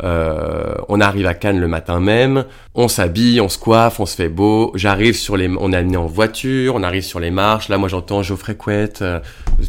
Euh, 0.03 0.75
on 0.89 0.99
arrive 0.99 1.27
à 1.27 1.33
Cannes 1.33 1.59
le 1.59 1.67
matin 1.67 1.99
même, 1.99 2.45
on 2.73 2.87
s'habille, 2.87 3.39
on 3.39 3.49
se 3.49 3.57
coiffe, 3.57 3.99
on 3.99 4.05
se 4.05 4.15
fait 4.15 4.29
beau. 4.29 4.71
J'arrive 4.75 5.15
sur 5.15 5.37
les, 5.37 5.47
on 5.47 5.71
est 5.71 5.77
amené 5.77 5.97
en 5.97 6.07
voiture, 6.07 6.75
on 6.75 6.83
arrive 6.83 7.03
sur 7.03 7.19
les 7.19 7.31
marches. 7.31 7.69
Là, 7.69 7.77
moi, 7.77 7.87
j'entends 7.87 8.23
Geoffrey 8.23 8.55
Couette 8.55 9.03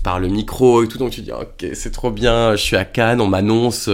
par 0.03 0.21
le 0.21 0.29
micro 0.29 0.83
et 0.83 0.89
tout, 0.89 0.99
donc 0.99 1.11
tu 1.11 1.21
dis 1.21 1.33
ok, 1.33 1.67
c'est 1.75 1.93
trop 1.93 2.11
bien. 2.11 2.53
Je 2.53 2.63
suis 2.63 2.77
à 2.77 2.85
Cannes, 2.85 3.21
on 3.21 3.29
m'annonce. 3.29 3.91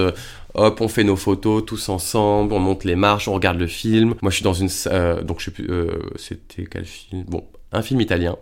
Hop, 0.54 0.80
on 0.80 0.88
fait 0.88 1.04
nos 1.04 1.16
photos 1.16 1.64
tous 1.64 1.88
ensemble, 1.88 2.52
on 2.52 2.58
monte 2.58 2.84
les 2.84 2.96
marches, 2.96 3.28
on 3.28 3.34
regarde 3.34 3.58
le 3.58 3.66
film. 3.66 4.14
Moi, 4.22 4.30
je 4.30 4.36
suis 4.36 4.44
dans 4.44 4.54
une, 4.54 4.70
euh, 4.86 5.22
donc 5.22 5.40
je 5.40 5.46
sais 5.46 5.50
plus, 5.50 5.68
euh, 5.70 5.98
c'était 6.16 6.64
quel 6.64 6.84
film? 6.84 7.24
Bon, 7.28 7.44
un 7.72 7.82
film 7.82 8.00
italien. 8.00 8.36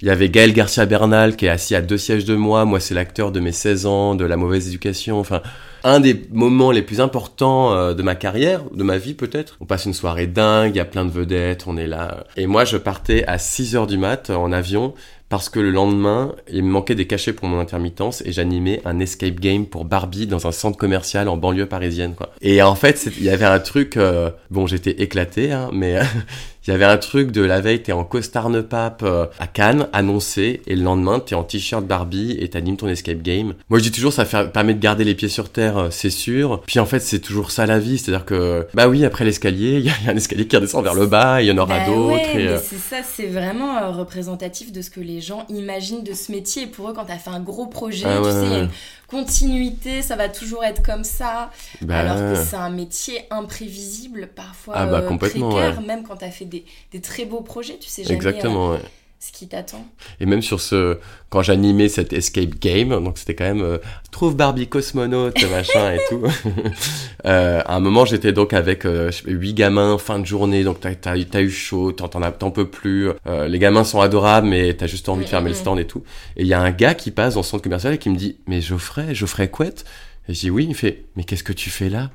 Il 0.00 0.06
y 0.06 0.10
avait 0.10 0.28
Gaël 0.28 0.52
Garcia 0.52 0.86
Bernal 0.86 1.34
qui 1.34 1.46
est 1.46 1.48
assis 1.48 1.74
à 1.74 1.80
deux 1.80 1.98
sièges 1.98 2.24
de 2.24 2.36
moi. 2.36 2.64
Moi, 2.64 2.78
c'est 2.78 2.94
l'acteur 2.94 3.32
de 3.32 3.40
mes 3.40 3.50
16 3.50 3.86
ans, 3.86 4.14
de 4.14 4.24
la 4.24 4.36
mauvaise 4.36 4.68
éducation. 4.68 5.18
Enfin, 5.18 5.42
un 5.82 5.98
des 5.98 6.22
moments 6.30 6.70
les 6.70 6.82
plus 6.82 7.00
importants 7.00 7.72
euh, 7.72 7.94
de 7.94 8.02
ma 8.02 8.14
carrière, 8.14 8.62
de 8.72 8.84
ma 8.84 8.96
vie 8.96 9.14
peut-être. 9.14 9.56
On 9.60 9.66
passe 9.66 9.86
une 9.86 9.94
soirée 9.94 10.28
dingue, 10.28 10.72
il 10.74 10.78
y 10.78 10.80
a 10.80 10.84
plein 10.84 11.04
de 11.04 11.10
vedettes, 11.10 11.64
on 11.66 11.76
est 11.76 11.88
là. 11.88 12.24
Et 12.36 12.46
moi, 12.46 12.64
je 12.64 12.76
partais 12.76 13.24
à 13.26 13.38
6 13.38 13.74
heures 13.74 13.86
du 13.88 13.98
mat 13.98 14.30
euh, 14.30 14.36
en 14.36 14.52
avion 14.52 14.94
parce 15.28 15.50
que 15.50 15.60
le 15.60 15.70
lendemain, 15.70 16.34
il 16.50 16.62
me 16.64 16.70
manquait 16.70 16.94
des 16.94 17.06
cachets 17.06 17.32
pour 17.32 17.48
mon 17.48 17.58
intermittence 17.60 18.22
et 18.24 18.32
j'animais 18.32 18.80
un 18.84 18.98
escape 18.98 19.40
game 19.40 19.66
pour 19.66 19.84
Barbie 19.84 20.26
dans 20.26 20.46
un 20.46 20.52
centre 20.52 20.78
commercial 20.78 21.28
en 21.28 21.36
banlieue 21.36 21.66
parisienne. 21.66 22.14
Quoi. 22.14 22.30
Et 22.40 22.62
en 22.62 22.74
fait, 22.74 23.08
il 23.18 23.24
y 23.24 23.30
avait 23.30 23.44
un 23.44 23.58
truc... 23.58 23.96
euh, 23.96 24.30
bon, 24.50 24.66
j'étais 24.66 25.02
éclaté, 25.02 25.52
hein, 25.52 25.68
mais 25.72 26.00
il 26.66 26.70
y 26.70 26.74
avait 26.74 26.84
un 26.84 26.98
truc 26.98 27.30
de 27.30 27.40
la 27.42 27.60
veille, 27.60 27.82
t'es 27.82 27.92
en 27.92 28.04
costard 28.04 28.50
ne 28.50 28.60
pape 28.60 29.02
euh, 29.02 29.26
à 29.38 29.46
Cannes, 29.46 29.88
annoncé, 29.92 30.60
et 30.66 30.76
le 30.76 30.82
lendemain, 30.82 31.18
t'es 31.20 31.34
en 31.34 31.42
t-shirt 31.44 31.84
Barbie 31.84 32.36
et 32.40 32.48
t'animes 32.48 32.76
ton 32.76 32.88
escape 32.88 33.22
game. 33.22 33.54
Moi, 33.70 33.78
je 33.78 33.84
dis 33.84 33.90
toujours, 33.92 34.12
ça 34.12 34.24
fait- 34.24 34.52
permet 34.52 34.74
de 34.74 34.80
garder 34.80 35.04
les 35.04 35.14
pieds 35.14 35.28
sur 35.28 35.50
terre, 35.50 35.78
euh, 35.78 35.88
c'est 35.90 36.10
sûr. 36.10 36.62
Puis 36.66 36.78
en 36.78 36.86
fait, 36.86 37.00
c'est 37.00 37.20
toujours 37.20 37.50
ça 37.50 37.64
la 37.66 37.78
vie, 37.78 37.96
c'est-à-dire 37.98 38.24
que, 38.26 38.66
bah 38.74 38.88
oui, 38.88 39.04
après 39.04 39.24
l'escalier, 39.24 39.78
il 39.78 39.86
y, 39.86 39.88
a- 39.88 39.92
il 40.00 40.06
y 40.06 40.08
a 40.08 40.12
un 40.12 40.16
escalier 40.16 40.46
qui 40.46 40.56
redescend 40.56 40.82
vers 40.84 40.94
le 40.94 41.06
bas, 41.06 41.40
il 41.42 41.46
y 41.46 41.52
en 41.52 41.58
aura 41.58 41.78
Bah 41.78 41.86
d'autres. 41.86 42.34
ouais, 42.34 42.48
euh, 42.48 42.58
c'est 42.62 42.76
ça, 42.78 42.96
c'est 43.02 43.26
vraiment 43.26 43.76
euh, 43.78 43.90
représentatif 43.90 44.72
de 44.72 44.82
ce 44.82 44.90
que 44.90 45.00
les 45.00 45.20
gens 45.20 45.46
imaginent 45.48 46.02
de 46.04 46.12
ce 46.12 46.32
métier. 46.32 46.64
Et 46.64 46.66
pour 46.66 46.90
eux, 46.90 46.92
quand 46.94 47.04
t'as 47.06 47.16
fait 47.18 47.30
un 47.30 47.40
gros 47.40 47.66
projet, 47.66 48.04
Ah 48.06 48.18
tu 48.18 48.24
ouais, 48.26 48.32
sais, 48.32 48.38
ouais. 48.62 48.68
Continuité, 49.08 50.02
ça 50.02 50.16
va 50.16 50.28
toujours 50.28 50.64
être 50.64 50.82
comme 50.82 51.04
ça. 51.04 51.50
bah, 51.80 51.98
Alors 51.98 52.16
que 52.18 52.36
c'est 52.36 52.56
un 52.56 52.70
métier 52.70 53.26
imprévisible, 53.30 54.28
parfois 54.28 54.74
Ah 54.76 54.86
bah, 54.86 54.98
euh, 54.98 55.08
complètement, 55.08 55.50
précaire, 55.50 55.80
même 55.80 56.04
quand 56.04 56.18
t'as 56.18 56.30
fait 56.30 56.44
des, 56.44 56.64
des 56.92 57.00
très 57.00 57.24
beaux 57.24 57.40
projets, 57.42 57.78
tu 57.78 57.88
sais 57.88 58.04
jamais 58.04 58.12
euh, 58.12 58.16
Exactement, 58.16 58.70
ouais. 58.70 58.82
Ce 59.20 59.32
qui 59.32 59.48
t'attend. 59.48 59.84
Et 60.20 60.26
même 60.26 60.42
sur 60.42 60.60
ce, 60.60 60.98
quand 61.28 61.42
j'animais 61.42 61.88
cet 61.88 62.12
escape 62.12 62.58
game, 62.60 62.90
donc 63.02 63.18
c'était 63.18 63.34
quand 63.34 63.44
même 63.44 63.62
euh, 63.62 63.78
trouve 64.12 64.36
Barbie 64.36 64.68
cosmonaute, 64.68 65.42
machin 65.50 65.92
et 65.94 65.98
tout. 66.08 66.22
euh, 67.26 67.60
à 67.64 67.74
un 67.76 67.80
moment, 67.80 68.04
j'étais 68.04 68.32
donc 68.32 68.52
avec 68.52 68.84
euh, 68.84 69.10
huit 69.26 69.54
gamins, 69.54 69.98
fin 69.98 70.18
de 70.20 70.26
journée, 70.26 70.62
donc 70.64 70.78
t'as 70.80 71.16
eu 71.40 71.50
chaud, 71.50 71.92
t'en 71.92 72.08
t'en 72.08 72.22
as- 72.22 72.30
t'en 72.32 72.50
peux 72.50 72.68
plus. 72.68 73.10
Les 73.48 73.58
gamins 73.58 73.84
sont 73.84 74.00
adorables, 74.00 74.46
mais 74.46 74.74
t'as 74.74 74.86
juste 74.86 75.08
envie 75.08 75.24
de 75.24 75.28
fermer 75.28 75.50
le 75.50 75.56
Mhm. 75.56 75.60
stand 75.60 75.78
et 75.80 75.86
tout. 75.86 76.02
Et 76.36 76.42
il 76.42 76.48
y 76.48 76.54
a 76.54 76.60
un 76.60 76.70
gars 76.70 76.94
qui 76.94 77.10
passe 77.10 77.34
dans 77.34 77.40
le 77.40 77.44
centre 77.46 77.62
commercial 77.62 77.94
et 77.94 77.98
qui 77.98 78.10
me 78.10 78.16
dit, 78.16 78.36
mais 78.46 78.60
Geoffrey, 78.60 79.14
Geoffrey 79.14 79.48
Couette? 79.48 79.84
Et 80.28 80.34
je 80.34 80.40
dis 80.40 80.50
oui, 80.50 80.64
il 80.64 80.68
me 80.68 80.74
fait 80.74 81.04
mais 81.16 81.24
qu'est-ce 81.24 81.42
que 81.44 81.52
tu 81.52 81.70
fais 81.70 81.88
là? 81.88 82.10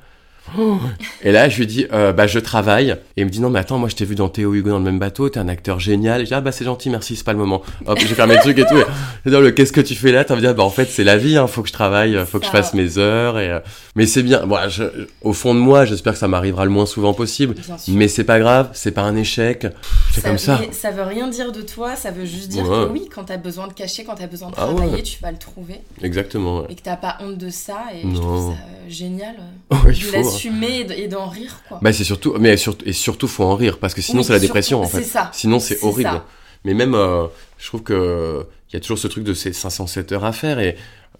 Et 1.21 1.31
là, 1.31 1.49
je 1.49 1.57
lui 1.57 1.67
dis, 1.67 1.87
euh, 1.91 2.13
bah, 2.13 2.27
je 2.27 2.39
travaille. 2.39 2.91
Et 3.17 3.21
il 3.21 3.25
me 3.25 3.29
dit, 3.29 3.39
non, 3.39 3.49
mais 3.49 3.59
attends, 3.59 3.77
moi, 3.77 3.89
je 3.89 3.95
t'ai 3.95 4.05
vu 4.05 4.15
dans 4.15 4.29
Théo 4.29 4.53
Hugo 4.53 4.69
dans 4.69 4.77
le 4.77 4.83
même 4.83 4.99
bateau, 4.99 5.29
t'es 5.29 5.39
un 5.39 5.47
acteur 5.47 5.79
génial. 5.79 6.21
Et 6.21 6.25
je 6.25 6.29
dis, 6.29 6.33
ah, 6.33 6.41
bah, 6.41 6.51
c'est 6.51 6.65
gentil, 6.65 6.89
merci, 6.89 7.15
c'est 7.15 7.23
pas 7.23 7.33
le 7.33 7.39
moment. 7.39 7.61
Hop, 7.85 7.97
j'ai 7.99 8.07
fait 8.07 8.27
mes 8.27 8.37
trucs 8.37 8.57
et 8.57 8.65
tout. 8.65 8.77
Et 9.25 9.29
le 9.29 9.51
qu'est-ce 9.51 9.71
que 9.71 9.81
tu 9.81 9.95
fais 9.95 10.11
là, 10.11 10.23
t'as 10.23 10.35
me 10.35 10.41
dire, 10.41 10.53
bah, 10.53 10.63
en 10.63 10.69
fait, 10.69 10.85
c'est 10.85 11.03
la 11.03 11.17
vie, 11.17 11.37
hein, 11.37 11.47
faut 11.47 11.61
que 11.61 11.67
je 11.67 11.73
travaille, 11.73 12.17
faut 12.25 12.39
que 12.39 12.45
je 12.45 12.51
fasse 12.51 12.73
mes 12.73 12.97
heures. 12.97 13.39
Et, 13.39 13.49
euh, 13.49 13.59
Mais 13.95 14.05
c'est 14.05 14.23
bien. 14.23 14.45
Bon, 14.45 14.57
je... 14.69 14.83
au 15.21 15.33
fond 15.33 15.53
de 15.53 15.59
moi, 15.59 15.85
j'espère 15.85 16.13
que 16.13 16.19
ça 16.19 16.27
m'arrivera 16.27 16.65
le 16.65 16.71
moins 16.71 16.85
souvent 16.85 17.13
possible. 17.13 17.55
Mais 17.87 18.07
c'est 18.07 18.23
pas 18.23 18.39
grave, 18.39 18.69
c'est 18.73 18.91
pas 18.91 19.03
un 19.03 19.15
échec. 19.15 19.67
C'est 20.11 20.23
comme 20.23 20.37
ça. 20.37 20.59
Ça 20.71 20.91
veut 20.91 21.03
rien 21.03 21.27
dire 21.27 21.51
de 21.51 21.61
toi, 21.61 21.95
ça 21.95 22.11
veut 22.11 22.25
juste 22.25 22.49
dire 22.49 22.63
que 22.63 22.89
oui, 22.89 23.09
quand 23.13 23.25
t'as 23.25 23.37
besoin 23.37 23.67
de 23.67 23.73
cacher, 23.73 24.03
quand 24.03 24.15
t'as 24.15 24.27
besoin 24.27 24.49
de 24.49 24.55
ah 24.57 24.65
travailler, 24.65 25.03
tu 25.03 25.19
vas 25.21 25.31
le 25.31 25.37
trouver. 25.37 25.81
Exactement. 26.01 26.67
Et 26.67 26.75
que 26.75 26.81
t'as 26.81 26.97
pas 26.97 27.17
honte 27.21 27.37
de 27.37 27.49
ça. 27.49 27.77
Et 27.93 28.07
je 28.07 28.19
trouve 28.19 28.53
ça 28.53 28.57
euh, 28.59 28.89
génial. 28.89 29.35
de 29.71 30.32
l'assumer 30.33 30.87
et 30.95 31.07
d'en 31.07 31.27
rire, 31.27 31.61
quoi. 31.67 31.79
Bah, 31.81 31.93
c'est 31.93 32.03
surtout, 32.03 32.35
mais 32.39 32.57
surtout, 32.57 32.85
et 32.85 32.93
surtout, 32.93 33.27
faut 33.27 33.43
en 33.43 33.55
rire, 33.55 33.79
parce 33.79 33.93
que 33.93 34.01
sinon, 34.01 34.23
c'est 34.23 34.33
la 34.33 34.39
dépression, 34.39 34.81
en 34.81 34.87
fait. 34.87 35.03
Ça. 35.03 35.29
Sinon, 35.33 35.59
c'est 35.59 35.83
horrible. 35.83 36.21
Mais 36.65 36.73
même, 36.73 36.95
euh, 36.95 37.27
je 37.57 37.67
trouve 37.67 37.83
que 37.83 38.45
il 38.69 38.75
y 38.75 38.77
a 38.77 38.79
toujours 38.79 38.97
ce 38.97 39.07
truc 39.07 39.23
de 39.23 39.33
ces 39.33 39.53
507 39.53 40.13
heures 40.13 40.25
à 40.25 40.31
faire, 40.31 40.59
et 40.59 40.75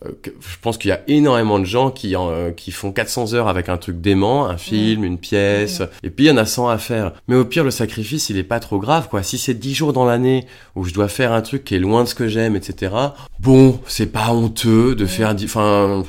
euh, 0.05 0.11
je 0.25 0.55
pense 0.61 0.77
qu'il 0.79 0.89
y 0.89 0.91
a 0.91 1.01
énormément 1.07 1.59
de 1.59 1.65
gens 1.65 1.91
qui, 1.91 2.15
euh, 2.15 2.51
qui 2.51 2.71
font 2.71 2.91
400 2.91 3.33
heures 3.33 3.47
avec 3.47 3.69
un 3.69 3.77
truc 3.77 4.01
dément, 4.01 4.47
un 4.47 4.57
film, 4.57 5.03
une 5.03 5.19
pièce, 5.19 5.83
et 6.01 6.09
puis 6.09 6.25
il 6.25 6.27
y 6.29 6.31
en 6.31 6.37
a 6.37 6.45
100 6.45 6.69
à 6.69 6.77
faire. 6.79 7.13
Mais 7.27 7.35
au 7.35 7.45
pire, 7.45 7.63
le 7.63 7.69
sacrifice, 7.71 8.29
il 8.29 8.37
est 8.37 8.43
pas 8.43 8.59
trop 8.59 8.79
grave, 8.79 9.07
quoi. 9.07 9.21
Si 9.21 9.37
c'est 9.37 9.53
10 9.53 9.73
jours 9.75 9.93
dans 9.93 10.05
l'année 10.05 10.47
où 10.75 10.83
je 10.83 10.93
dois 10.93 11.07
faire 11.07 11.31
un 11.31 11.41
truc 11.41 11.63
qui 11.63 11.75
est 11.75 11.79
loin 11.79 12.03
de 12.03 12.09
ce 12.09 12.15
que 12.15 12.27
j'aime, 12.27 12.55
etc., 12.55 12.93
bon, 13.39 13.79
c'est 13.87 14.11
pas 14.11 14.31
honteux 14.31 14.95
de 14.95 15.05
faire... 15.05 15.35
Enfin, 15.43 16.03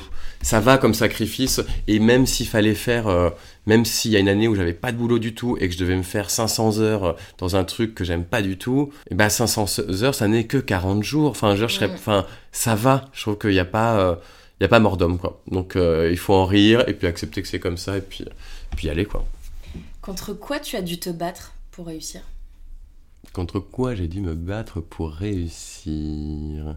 ça 0.45 0.59
va 0.59 0.77
comme 0.77 0.93
sacrifice, 0.93 1.61
et 1.87 1.99
même 1.99 2.25
s'il 2.25 2.47
fallait 2.47 2.75
faire 2.75 3.07
même 3.65 3.85
s'il 3.85 4.11
y 4.11 4.15
a 4.15 4.19
une 4.19 4.29
année 4.29 4.47
où 4.47 4.55
j'avais 4.55 4.73
pas 4.73 4.91
de 4.91 4.97
boulot 4.97 5.19
du 5.19 5.33
tout 5.33 5.57
et 5.59 5.67
que 5.67 5.73
je 5.73 5.79
devais 5.79 5.95
me 5.95 6.03
faire 6.03 6.29
500 6.29 6.79
heures 6.79 7.03
euh, 7.03 7.13
dans 7.37 7.55
un 7.55 7.63
truc 7.63 7.95
que 7.95 8.03
j'aime 8.03 8.23
pas 8.23 8.41
du 8.41 8.57
tout, 8.57 8.91
et 9.05 9.09
eh 9.11 9.15
ben 9.15 9.29
500 9.29 9.79
heures, 10.03 10.15
ça 10.15 10.27
n'est 10.27 10.45
que 10.45 10.57
40 10.57 11.03
jours. 11.03 11.31
Enfin, 11.31 11.55
je, 11.55 11.67
serais, 11.67 11.89
enfin, 11.91 12.25
ça 12.51 12.75
va. 12.75 13.09
Je 13.13 13.21
trouve 13.21 13.37
qu'il 13.37 13.51
n'y 13.51 13.59
a 13.59 13.65
pas, 13.65 13.99
euh, 13.99 14.15
il 14.59 14.63
y 14.63 14.65
a 14.65 14.69
pas 14.69 14.79
mort 14.79 14.97
d'homme, 14.97 15.17
quoi. 15.17 15.41
Donc, 15.49 15.75
euh, 15.75 16.09
il 16.11 16.17
faut 16.17 16.33
en 16.33 16.45
rire 16.45 16.87
et 16.87 16.93
puis 16.93 17.07
accepter 17.07 17.41
que 17.41 17.47
c'est 17.47 17.59
comme 17.59 17.77
ça 17.77 17.97
et 17.97 18.01
puis, 18.01 18.25
puis 18.75 18.87
y 18.87 18.89
aller, 18.89 19.05
quoi. 19.05 19.25
Contre 20.01 20.33
quoi 20.33 20.59
tu 20.59 20.75
as 20.75 20.81
dû 20.81 20.99
te 20.99 21.09
battre 21.09 21.53
pour 21.71 21.87
réussir? 21.87 22.21
Contre 23.33 23.59
quoi 23.59 23.95
j'ai 23.95 24.07
dû 24.07 24.21
me 24.21 24.35
battre 24.35 24.79
pour 24.79 25.11
réussir? 25.11 26.75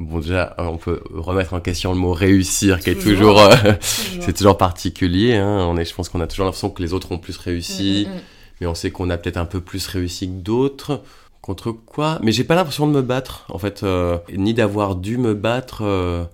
Bon, 0.00 0.18
déjà, 0.18 0.54
on 0.58 0.76
peut 0.76 1.02
remettre 1.12 1.54
en 1.54 1.60
question 1.60 1.92
le 1.92 1.98
mot 1.98 2.12
réussir, 2.12 2.80
qui 2.80 2.90
est 2.90 3.00
toujours, 3.00 3.40
euh, 3.40 3.54
c'est 3.80 4.32
toujours 4.36 4.58
particulier. 4.58 5.36
Hein. 5.36 5.66
On 5.68 5.76
est, 5.76 5.84
je 5.84 5.94
pense 5.94 6.08
qu'on 6.08 6.20
a 6.20 6.26
toujours 6.26 6.46
l'impression 6.46 6.70
que 6.70 6.82
les 6.82 6.92
autres 6.92 7.12
ont 7.12 7.18
plus 7.18 7.36
réussi, 7.36 8.06
mm, 8.08 8.10
mm, 8.10 8.16
mm. 8.16 8.20
mais 8.60 8.66
on 8.66 8.74
sait 8.74 8.90
qu'on 8.90 9.08
a 9.10 9.16
peut-être 9.16 9.36
un 9.36 9.44
peu 9.44 9.60
plus 9.60 9.86
réussi 9.86 10.26
que 10.26 10.32
d'autres. 10.32 11.02
Contre 11.40 11.72
quoi? 11.72 12.18
Mais 12.22 12.32
j'ai 12.32 12.42
pas 12.42 12.54
l'impression 12.54 12.88
de 12.88 12.92
me 12.92 13.02
battre, 13.02 13.44
en 13.50 13.58
fait, 13.58 13.82
euh, 13.82 14.18
ni 14.34 14.54
d'avoir 14.54 14.96
dû 14.96 15.18
me 15.18 15.34
battre. 15.34 15.82
Euh, 15.82 16.24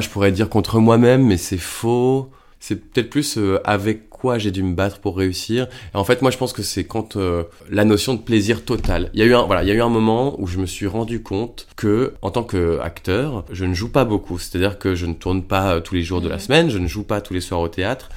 je 0.00 0.08
pourrais 0.08 0.32
dire 0.32 0.48
contre 0.48 0.80
moi-même, 0.80 1.24
mais 1.24 1.36
c'est 1.36 1.58
faux. 1.58 2.30
C'est 2.58 2.76
peut-être 2.76 3.10
plus 3.10 3.38
avec 3.64 4.08
j'ai 4.38 4.50
dû 4.50 4.62
me 4.62 4.74
battre 4.74 4.98
pour 5.00 5.16
réussir. 5.16 5.68
Et 5.94 5.96
en 5.96 6.04
fait, 6.04 6.22
moi, 6.22 6.30
je 6.30 6.38
pense 6.38 6.52
que 6.52 6.62
c'est 6.62 6.84
quand 6.84 7.16
euh, 7.16 7.44
la 7.70 7.84
notion 7.84 8.14
de 8.14 8.20
plaisir 8.20 8.64
total. 8.64 9.10
Il 9.14 9.20
y 9.20 9.22
a 9.22 9.26
eu 9.26 9.34
un, 9.34 9.42
voilà, 9.42 9.62
il 9.62 9.68
y 9.68 9.72
a 9.72 9.74
eu 9.74 9.82
un 9.82 9.88
moment 9.88 10.40
où 10.40 10.46
je 10.46 10.58
me 10.58 10.66
suis 10.66 10.86
rendu 10.86 11.22
compte 11.22 11.66
que, 11.76 12.14
en 12.22 12.30
tant 12.30 12.42
qu'acteur, 12.42 13.44
je 13.50 13.64
ne 13.64 13.74
joue 13.74 13.90
pas 13.90 14.04
beaucoup. 14.04 14.38
C'est-à-dire 14.38 14.78
que 14.78 14.94
je 14.94 15.06
ne 15.06 15.14
tourne 15.14 15.42
pas 15.42 15.74
euh, 15.74 15.80
tous 15.80 15.94
les 15.94 16.02
jours 16.02 16.20
de 16.20 16.28
la 16.28 16.36
mmh. 16.36 16.40
semaine, 16.40 16.70
je 16.70 16.78
ne 16.78 16.86
joue 16.86 17.04
pas 17.04 17.20
tous 17.20 17.34
les 17.34 17.40
soirs 17.40 17.60
au 17.60 17.68
théâtre 17.68 18.08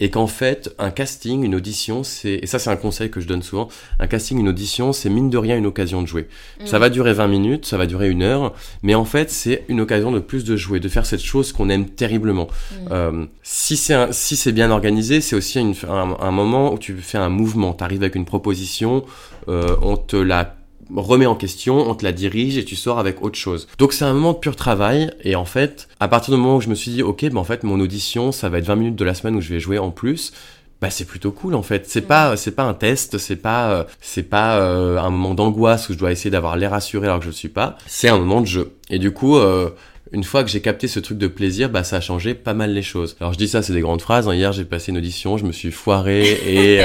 et 0.00 0.10
qu'en 0.10 0.26
fait, 0.26 0.74
un 0.78 0.90
casting, 0.90 1.42
une 1.42 1.54
audition, 1.54 2.02
c'est, 2.04 2.34
et 2.34 2.46
ça 2.46 2.58
c'est 2.58 2.70
un 2.70 2.76
conseil 2.76 3.10
que 3.10 3.20
je 3.20 3.26
donne 3.26 3.42
souvent, 3.42 3.68
un 3.98 4.06
casting, 4.06 4.38
une 4.38 4.48
audition, 4.48 4.92
c'est 4.92 5.10
mine 5.10 5.30
de 5.30 5.38
rien 5.38 5.56
une 5.56 5.66
occasion 5.66 6.02
de 6.02 6.06
jouer. 6.06 6.28
Ça 6.64 6.78
mm. 6.78 6.80
va 6.80 6.90
durer 6.90 7.12
20 7.12 7.28
minutes, 7.28 7.66
ça 7.66 7.76
va 7.76 7.86
durer 7.86 8.08
une 8.08 8.22
heure, 8.22 8.54
mais 8.82 8.94
en 8.94 9.04
fait, 9.04 9.30
c'est 9.30 9.64
une 9.68 9.80
occasion 9.80 10.12
de 10.12 10.20
plus 10.20 10.44
de 10.44 10.56
jouer, 10.56 10.80
de 10.80 10.88
faire 10.88 11.06
cette 11.06 11.22
chose 11.22 11.52
qu'on 11.52 11.68
aime 11.68 11.86
terriblement. 11.86 12.48
Mm. 12.48 12.74
Euh, 12.90 13.26
si 13.42 13.76
c'est 13.76 14.12
si 14.12 14.36
c'est 14.36 14.52
bien 14.52 14.70
organisé, 14.70 15.20
c'est 15.20 15.36
aussi 15.36 15.58
un, 15.58 15.72
un, 15.88 16.30
moment 16.30 16.72
où 16.72 16.78
tu 16.78 16.96
fais 16.96 17.18
un 17.18 17.28
mouvement, 17.28 17.74
tu 17.74 17.84
arrives 17.84 18.02
avec 18.02 18.14
une 18.14 18.24
proposition, 18.24 19.04
euh, 19.48 19.76
on 19.82 19.96
te 19.96 20.16
la 20.16 20.57
remet 20.94 21.26
en 21.26 21.34
question, 21.34 21.88
on 21.88 21.94
te 21.94 22.04
la 22.04 22.12
dirige 22.12 22.56
et 22.56 22.64
tu 22.64 22.76
sors 22.76 22.98
avec 22.98 23.22
autre 23.22 23.38
chose. 23.38 23.68
Donc 23.78 23.92
c'est 23.92 24.04
un 24.04 24.12
moment 24.12 24.32
de 24.32 24.38
pur 24.38 24.56
travail 24.56 25.10
et 25.22 25.36
en 25.36 25.44
fait, 25.44 25.88
à 26.00 26.08
partir 26.08 26.34
du 26.34 26.40
moment 26.40 26.56
où 26.56 26.60
je 26.60 26.68
me 26.68 26.74
suis 26.74 26.90
dit 26.90 27.02
ok, 27.02 27.24
ben 27.24 27.36
en 27.36 27.44
fait 27.44 27.62
mon 27.62 27.80
audition 27.80 28.32
ça 28.32 28.48
va 28.48 28.58
être 28.58 28.66
20 28.66 28.76
minutes 28.76 28.96
de 28.96 29.04
la 29.04 29.14
semaine 29.14 29.36
où 29.36 29.40
je 29.40 29.50
vais 29.50 29.60
jouer 29.60 29.78
en 29.78 29.90
plus. 29.90 30.32
Bah 30.80 30.90
c'est 30.90 31.04
plutôt 31.04 31.32
cool 31.32 31.54
en 31.54 31.62
fait. 31.62 31.88
C'est 31.88 32.02
pas 32.02 32.36
c'est 32.36 32.52
pas 32.52 32.62
un 32.62 32.74
test, 32.74 33.18
c'est 33.18 33.36
pas 33.36 33.70
euh, 33.72 33.84
c'est 34.00 34.22
pas 34.22 34.60
euh, 34.60 34.98
un 34.98 35.10
moment 35.10 35.34
d'angoisse 35.34 35.88
où 35.88 35.92
je 35.92 35.98
dois 35.98 36.12
essayer 36.12 36.30
d'avoir 36.30 36.56
l'air 36.56 36.72
assuré 36.72 37.08
alors 37.08 37.18
que 37.18 37.26
je 37.26 37.30
suis 37.30 37.48
pas. 37.48 37.76
C'est 37.86 38.08
un 38.08 38.18
moment 38.18 38.40
de 38.40 38.46
jeu. 38.46 38.72
Et 38.88 38.98
du 38.98 39.10
coup 39.10 39.36
euh, 39.36 39.70
une 40.12 40.24
fois 40.24 40.42
que 40.42 40.48
j'ai 40.48 40.62
capté 40.62 40.88
ce 40.88 41.00
truc 41.00 41.18
de 41.18 41.26
plaisir, 41.26 41.68
bah 41.68 41.84
ça 41.84 41.96
a 41.96 42.00
changé 42.00 42.32
pas 42.32 42.54
mal 42.54 42.72
les 42.72 42.82
choses. 42.82 43.16
Alors 43.20 43.32
je 43.32 43.38
dis 43.38 43.48
ça, 43.48 43.60
c'est 43.60 43.74
des 43.74 43.80
grandes 43.80 44.00
phrases. 44.00 44.28
Hein. 44.28 44.34
Hier 44.34 44.52
j'ai 44.52 44.64
passé 44.64 44.92
une 44.92 44.98
audition, 44.98 45.36
je 45.36 45.44
me 45.44 45.52
suis 45.52 45.72
foiré 45.72 46.22
et 46.46 46.80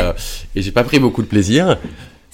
et 0.56 0.62
j'ai 0.62 0.72
pas 0.72 0.84
pris 0.84 1.00
beaucoup 1.00 1.22
de 1.22 1.28
plaisir. 1.28 1.78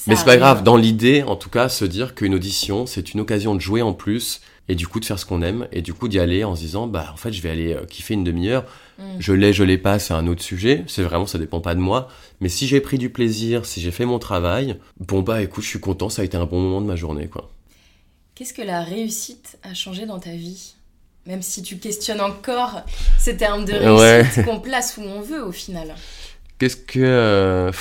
Mais 0.07 0.15
c'est 0.15 0.25
pas 0.25 0.38
grave, 0.38 0.63
dans 0.63 0.77
l'idée, 0.77 1.23
en 1.23 1.35
tout 1.35 1.49
cas, 1.49 1.69
se 1.69 1.85
dire 1.85 2.15
qu'une 2.15 2.33
audition, 2.33 2.85
c'est 2.85 3.13
une 3.13 3.19
occasion 3.19 3.53
de 3.53 3.59
jouer 3.59 3.81
en 3.81 3.93
plus 3.93 4.41
et 4.69 4.75
du 4.75 4.88
coup 4.88 4.99
de 4.99 5.05
faire 5.05 5.19
ce 5.19 5.25
qu'on 5.25 5.41
aime 5.41 5.67
et 5.71 5.81
du 5.81 5.93
coup 5.93 6.07
d'y 6.07 6.19
aller 6.19 6.43
en 6.43 6.55
se 6.55 6.62
disant 6.62 6.85
bah 6.85 7.09
en 7.12 7.17
fait 7.17 7.33
je 7.33 7.41
vais 7.41 7.49
aller 7.49 7.73
euh, 7.73 7.85
kiffer 7.85 8.13
une 8.13 8.23
demi-heure. 8.23 8.65
Mm. 8.99 9.03
Je 9.19 9.33
l'ai, 9.33 9.51
je 9.51 9.63
l'ai 9.63 9.79
pas, 9.79 9.97
c'est 9.97 10.13
un 10.13 10.27
autre 10.27 10.43
sujet. 10.43 10.85
C'est 10.88 11.01
vraiment 11.01 11.25
ça 11.25 11.39
dépend 11.39 11.59
pas 11.59 11.73
de 11.73 11.79
moi. 11.79 12.07
Mais 12.39 12.49
si 12.49 12.67
j'ai 12.67 12.79
pris 12.79 12.99
du 12.99 13.09
plaisir, 13.09 13.65
si 13.65 13.81
j'ai 13.81 13.91
fait 13.91 14.05
mon 14.05 14.19
travail, 14.19 14.77
bon 14.99 15.21
bah 15.21 15.41
écoute, 15.41 15.63
je 15.63 15.69
suis 15.69 15.79
content, 15.79 16.09
ça 16.09 16.21
a 16.21 16.25
été 16.25 16.38
un 16.38 16.45
bon 16.45 16.62
moment 16.62 16.81
de 16.81 16.85
ma 16.85 16.95
journée 16.95 17.27
quoi. 17.27 17.49
Qu'est-ce 18.35 18.53
que 18.53 18.62
la 18.62 18.83
réussite 18.83 19.57
a 19.63 19.73
changé 19.73 20.05
dans 20.05 20.19
ta 20.19 20.31
vie? 20.31 20.75
Même 21.25 21.41
si 21.41 21.62
tu 21.62 21.77
questionnes 21.77 22.21
encore 22.21 22.83
ces 23.17 23.35
termes 23.35 23.65
de 23.65 23.73
réussite 23.73 24.45
qu'on 24.45 24.59
place 24.59 24.97
où 24.97 25.01
on 25.01 25.21
veut 25.21 25.43
au 25.43 25.51
final. 25.51 25.95
Qu'est-ce 26.59 26.77
que 26.77 26.99
euh, 26.99 27.71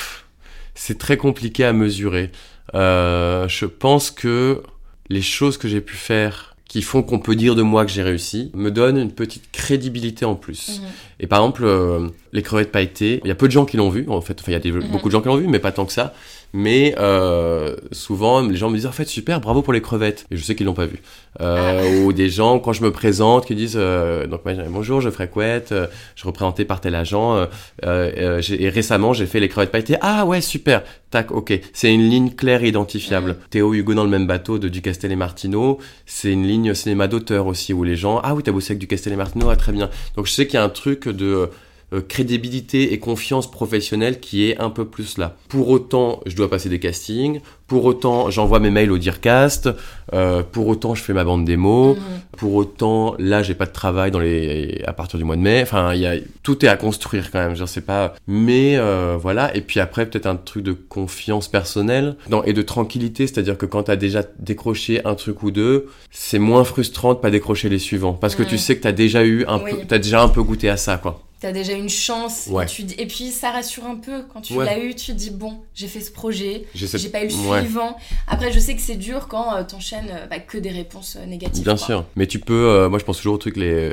c'est 0.79 0.97
très 0.97 1.17
compliqué 1.17 1.65
à 1.65 1.73
mesurer. 1.73 2.31
Euh, 2.75 3.49
je 3.49 3.67
pense 3.67 4.11
que 4.11 4.63
les 5.09 5.23
choses 5.23 5.59
que 5.59 5.67
j'ai 5.67 5.81
pu 5.81 5.97
faire 5.97 6.55
qui 6.69 6.83
font 6.83 7.03
qu'on 7.03 7.19
peut 7.19 7.35
dire 7.35 7.55
de 7.57 7.63
moi 7.63 7.85
que 7.85 7.91
j'ai 7.91 8.03
réussi 8.03 8.51
me 8.55 8.71
donnent 8.71 8.99
une 8.99 9.11
petite 9.11 9.51
crédibilité 9.51 10.25
en 10.25 10.37
plus. 10.37 10.81
Mhm. 10.81 10.89
Et 11.21 11.27
par 11.27 11.41
exemple, 11.41 11.65
euh, 11.65 12.09
les 12.33 12.43
crevettes 12.43 12.71
pailletées, 12.71 13.21
il 13.25 13.29
y 13.29 13.31
a 13.31 13.35
peu 13.35 13.49
de 13.49 13.53
gens 13.53 13.65
qui 13.65 13.77
l'ont 13.77 13.89
vu, 13.89 14.05
en 14.09 14.21
fait, 14.21 14.39
enfin, 14.41 14.53
il 14.53 14.65
y 14.65 14.71
a 14.71 14.73
mhm. 14.73 14.89
beaucoup 14.93 15.09
de 15.09 15.13
gens 15.13 15.21
qui 15.21 15.29
l'ont 15.29 15.37
vu, 15.37 15.49
mais 15.49 15.59
pas 15.59 15.73
tant 15.73 15.87
que 15.87 15.93
ça. 15.93 16.15
Mais 16.53 16.95
euh, 16.99 17.77
souvent, 17.93 18.41
les 18.41 18.57
gens 18.57 18.71
me 18.71 18.77
disent 18.77 18.87
en 18.87 18.93
fait 18.93 19.07
super, 19.07 19.41
bravo 19.41 19.63
pour 19.63 19.73
les 19.73 19.83
crevettes. 19.83 20.27
Et 20.31 20.37
je 20.37 20.43
sais 20.43 20.55
qu'ils 20.55 20.67
l'ont 20.67 20.75
pas 20.75 20.87
vu. 20.87 21.01
Euh, 21.41 21.83
ah. 21.83 22.05
Ou 22.05 22.13
des 22.13 22.31
gens 22.31 22.59
quand 22.59 22.73
je 22.73 22.83
me 22.83 22.91
présente 22.91 23.47
qui 23.47 23.55
disent 23.55 23.77
euh, 23.77 24.27
donc 24.27 24.43
bonjour, 24.71 25.01
je 25.01 25.11
couette, 25.27 25.73
euh, 25.73 25.87
je 26.17 26.27
représentais 26.27 26.65
par 26.65 26.81
tel 26.81 26.95
agent. 26.95 27.37
Euh, 27.37 27.47
euh, 27.85 28.43
et 28.49 28.69
récemment, 28.69 29.13
j'ai 29.13 29.27
fait 29.27 29.41
les 29.41 29.49
crevettes 29.49 29.73
pailletées. 29.73 29.97
Ah 30.01 30.25
ouais, 30.25 30.41
super. 30.41 30.83
Tac, 31.11 31.33
ok. 31.33 31.59
C'est 31.73 31.93
une 31.93 32.09
ligne 32.09 32.31
claire 32.31 32.63
et 32.65 32.69
identifiable. 32.69 33.37
Théo 33.51 33.75
Hugo 33.75 33.95
dans 33.95 34.05
le 34.05 34.11
même 34.11 34.27
bateau 34.27 34.59
de 34.59 34.69
Ducastel 34.69 35.13
et 35.13 35.17
Martino. 35.17 35.79
C'est 36.07 36.33
une 36.33 36.47
ligne 36.47 36.75
cinéma 36.75 37.09
d'auteur 37.09 37.47
aussi 37.47 37.73
où 37.73 37.85
les 37.85 37.97
gens 37.97 38.21
ah 38.23 38.35
oui 38.35 38.43
t'as 38.43 38.53
bossé 38.53 38.73
avec 38.73 38.79
Ducastel 38.79 39.13
et 39.13 39.17
Martino, 39.17 39.51
ah 39.51 39.57
très 39.57 39.73
bien. 39.73 39.91
Donc 40.17 40.27
je 40.27 40.33
sais 40.33 40.47
qu'il 40.47 40.55
y 40.55 40.63
a 40.63 40.65
un 40.65 40.69
truc 40.69 41.09
de 41.09 41.51
euh, 41.93 42.01
crédibilité 42.01 42.93
et 42.93 42.99
confiance 42.99 43.51
professionnelle 43.51 44.21
qui 44.21 44.49
est 44.49 44.59
un 44.59 44.71
peu 44.71 44.85
plus 44.85 45.19
là. 45.19 45.37
Pour 45.49 45.69
autant, 45.69 46.21
je 46.27 46.37
dois 46.37 46.51
passer 46.51 46.69
des 46.69 46.79
castings, 46.79 47.41
pour 47.69 47.85
autant, 47.85 48.31
j'envoie 48.31 48.61
mes 48.61 48.71
mails 48.71 48.91
au 48.91 48.97
Dearcast, 48.97 49.69
euh, 50.15 50.43
pour 50.43 50.69
autant, 50.69 50.95
je 50.95 51.03
fais 51.03 51.13
ma 51.13 51.23
bande 51.23 51.45
démo, 51.45 51.95
mhm. 51.95 52.01
pour 52.39 52.55
autant, 52.55 53.15
là, 53.19 53.43
j'ai 53.43 53.55
pas 53.55 53.67
de 53.67 53.73
travail 53.73 54.11
dans 54.11 54.19
les... 54.19 54.83
à 54.87 54.95
partir 54.95 55.19
du 55.19 55.25
mois 55.25 55.37
de 55.37 55.43
mai. 55.43 55.61
Enfin, 55.63 55.93
il 55.93 56.01
y 56.01 56.07
a... 56.07 56.15
tout 56.43 56.65
est 56.65 56.69
à 56.69 56.77
construire 56.77 57.31
quand 57.31 57.39
même, 57.39 57.55
je 57.55 57.67
sais 57.67 57.83
pas. 57.83 58.15
Mais 58.27 58.77
euh, 58.79 59.19
voilà, 59.21 59.55
et 59.55 59.61
puis 59.61 59.81
après, 59.81 60.07
peut-être 60.07 60.25
un 60.27 60.37
truc 60.37 60.65
de 60.65 60.73
confiance 60.73 61.47
personnelle 61.49 62.17
non, 62.31 62.43
et 62.45 62.55
de 62.55 62.63
tranquillité, 62.63 63.27
c'est-à-dire 63.27 63.59
que 63.59 63.67
quand 63.67 63.85
tu 63.85 63.91
as 63.91 63.97
déjà 63.97 64.23
décroché 64.39 65.05
un 65.05 65.15
truc 65.15 65.43
ou 65.43 65.51
deux, 65.51 65.89
c'est 66.11 66.39
moins 66.39 66.65
frustrant 66.65 67.13
de 67.13 67.19
pas 67.19 67.31
décrocher 67.31 67.69
les 67.69 67.79
suivants, 67.79 68.15
parce 68.15 68.35
que 68.35 68.43
tu 68.43 68.57
sais 68.57 68.77
que 68.77 68.83
tu 68.83 68.89
as 68.89 68.93
déjà 68.93 69.25
eu 69.25 69.45
un 69.47 69.59
peu, 69.59 69.77
t'as 69.87 69.99
déjà 69.99 70.23
un 70.23 70.29
peu 70.29 70.43
goûté 70.43 70.71
à 70.71 70.79
ça, 70.79 70.97
quoi 70.97 71.28
t'as 71.41 71.53
déjà 71.53 71.73
une 71.73 71.89
chance. 71.89 72.49
Et, 72.49 72.67
tu, 72.67 72.83
et, 72.99 73.07
puis 73.07 73.31
ça 73.31 73.51
rassure 73.51 73.85
un 73.85 73.97
peu 73.97 74.23
quand 74.33 74.41
tu 74.41 74.55
l'as 74.57 74.79
eu, 74.79 74.95
tu 74.95 75.13
te 75.13 75.17
dis 75.17 75.31
bon, 75.31 75.59
j'ai 75.75 75.87
fait 75.87 76.01
ce 76.01 76.11
projet, 76.11 76.65
j'ai 76.75 77.09
pas 77.09 77.23
eu 77.23 77.29
le 77.29 77.31
suivant. 77.31 77.97
Après, 78.27 78.53
je 78.53 78.59
sais 78.59 78.75
que 78.75 78.81
c'est 78.81 78.97
dur 78.97 79.29
quand 79.29 79.55
euh, 79.55 79.63
t'enchaînes 79.63 80.11
euh, 80.11 80.27
bah, 80.27 80.39
que 80.41 80.59
des 80.59 80.71
réponses 80.71 81.17
euh, 81.17 81.27
négatives. 81.27 81.65
Bien 81.65 81.77
sûr, 81.77 82.05
mais 82.17 82.27
tu 82.27 82.39
peux. 82.39 82.89
moi, 82.89 82.99
je 82.99 83.05
pense 83.05 83.19
toujours 83.19 83.35
au 83.35 83.39
truc 83.39 83.57
les 83.57 83.93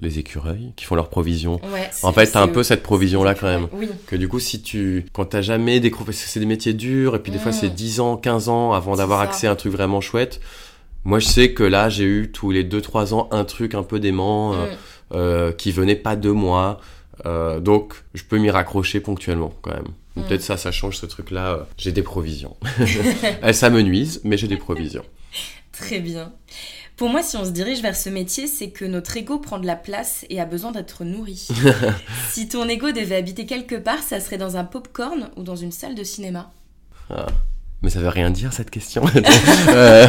les 0.00 0.18
écureuils 0.18 0.72
qui 0.76 0.84
font 0.84 0.94
leur 0.94 1.08
provision. 1.08 1.60
en 2.02 2.12
fait, 2.12 2.26
t'as 2.26 2.42
un 2.42 2.48
peu 2.48 2.62
cette 2.62 2.82
provision 2.82 3.24
là 3.24 3.34
quand 3.34 3.46
même. 3.46 3.68
Que 4.06 4.16
du 4.16 4.28
coup, 4.28 4.40
si 4.40 4.62
tu 4.62 5.06
quand 5.12 5.24
t'as 5.26 5.42
jamais 5.42 5.80
découvert, 5.80 6.14
c'est 6.14 6.40
des 6.40 6.46
métiers 6.46 6.74
durs 6.74 7.16
et 7.16 7.18
puis 7.20 7.32
des 7.32 7.38
fois 7.38 7.52
c'est 7.52 7.70
10 7.70 7.98
mm. 7.98 8.02
ans, 8.02 8.16
15 8.16 8.48
ans 8.48 8.72
avant 8.72 8.96
d'avoir 8.96 9.20
accès 9.20 9.46
à 9.46 9.52
un 9.52 9.56
truc 9.56 9.72
vraiment 9.72 10.00
chouette. 10.00 10.40
Moi, 11.04 11.18
je 11.18 11.26
sais 11.26 11.54
que 11.54 11.62
là, 11.62 11.88
j'ai 11.88 12.04
eu 12.04 12.30
tous 12.30 12.50
les 12.50 12.62
2-3 12.62 13.14
ans 13.14 13.28
un 13.30 13.44
truc 13.44 13.74
un 13.74 13.82
peu 13.82 13.98
dément. 14.00 14.52
Mm. 14.52 14.68
Euh, 15.12 15.52
qui 15.52 15.72
venaient 15.72 15.96
pas 15.96 16.16
de 16.16 16.30
moi. 16.30 16.80
Euh, 17.26 17.60
donc, 17.60 17.94
je 18.14 18.24
peux 18.24 18.38
m'y 18.38 18.50
raccrocher 18.50 19.00
ponctuellement 19.00 19.52
quand 19.62 19.72
même. 19.72 19.88
Mm. 20.16 20.22
Peut-être 20.22 20.42
ça, 20.42 20.56
ça 20.56 20.72
change 20.72 20.96
ce 20.96 21.06
truc-là. 21.06 21.52
euh, 21.52 21.62
J'ai 21.76 21.92
des 21.92 22.02
provisions. 22.02 22.56
Elles 23.42 23.54
s'amenuisent, 23.54 24.20
mais 24.24 24.36
j'ai 24.36 24.48
des 24.48 24.56
provisions. 24.56 25.04
Très 25.72 26.00
bien. 26.00 26.32
Pour 26.96 27.08
moi, 27.08 27.22
si 27.22 27.36
on 27.36 27.44
se 27.44 27.50
dirige 27.50 27.80
vers 27.80 27.96
ce 27.96 28.10
métier, 28.10 28.46
c'est 28.46 28.70
que 28.70 28.84
notre 28.84 29.16
ego 29.16 29.38
prend 29.38 29.58
de 29.58 29.66
la 29.66 29.76
place 29.76 30.26
et 30.28 30.38
a 30.40 30.44
besoin 30.44 30.70
d'être 30.70 31.04
nourri. 31.04 31.48
si 32.28 32.46
ton 32.46 32.68
ego 32.68 32.92
devait 32.92 33.16
habiter 33.16 33.46
quelque 33.46 33.76
part, 33.76 34.02
ça 34.02 34.20
serait 34.20 34.36
dans 34.36 34.56
un 34.58 34.64
pop-corn 34.64 35.30
ou 35.36 35.42
dans 35.42 35.56
une 35.56 35.72
salle 35.72 35.94
de 35.94 36.04
cinéma. 36.04 36.52
Mais 37.82 37.88
ça 37.88 38.00
veut 38.00 38.08
rien 38.08 38.30
dire 38.30 38.52
cette 38.52 38.70
question. 38.70 39.04
Euh, 39.68 40.06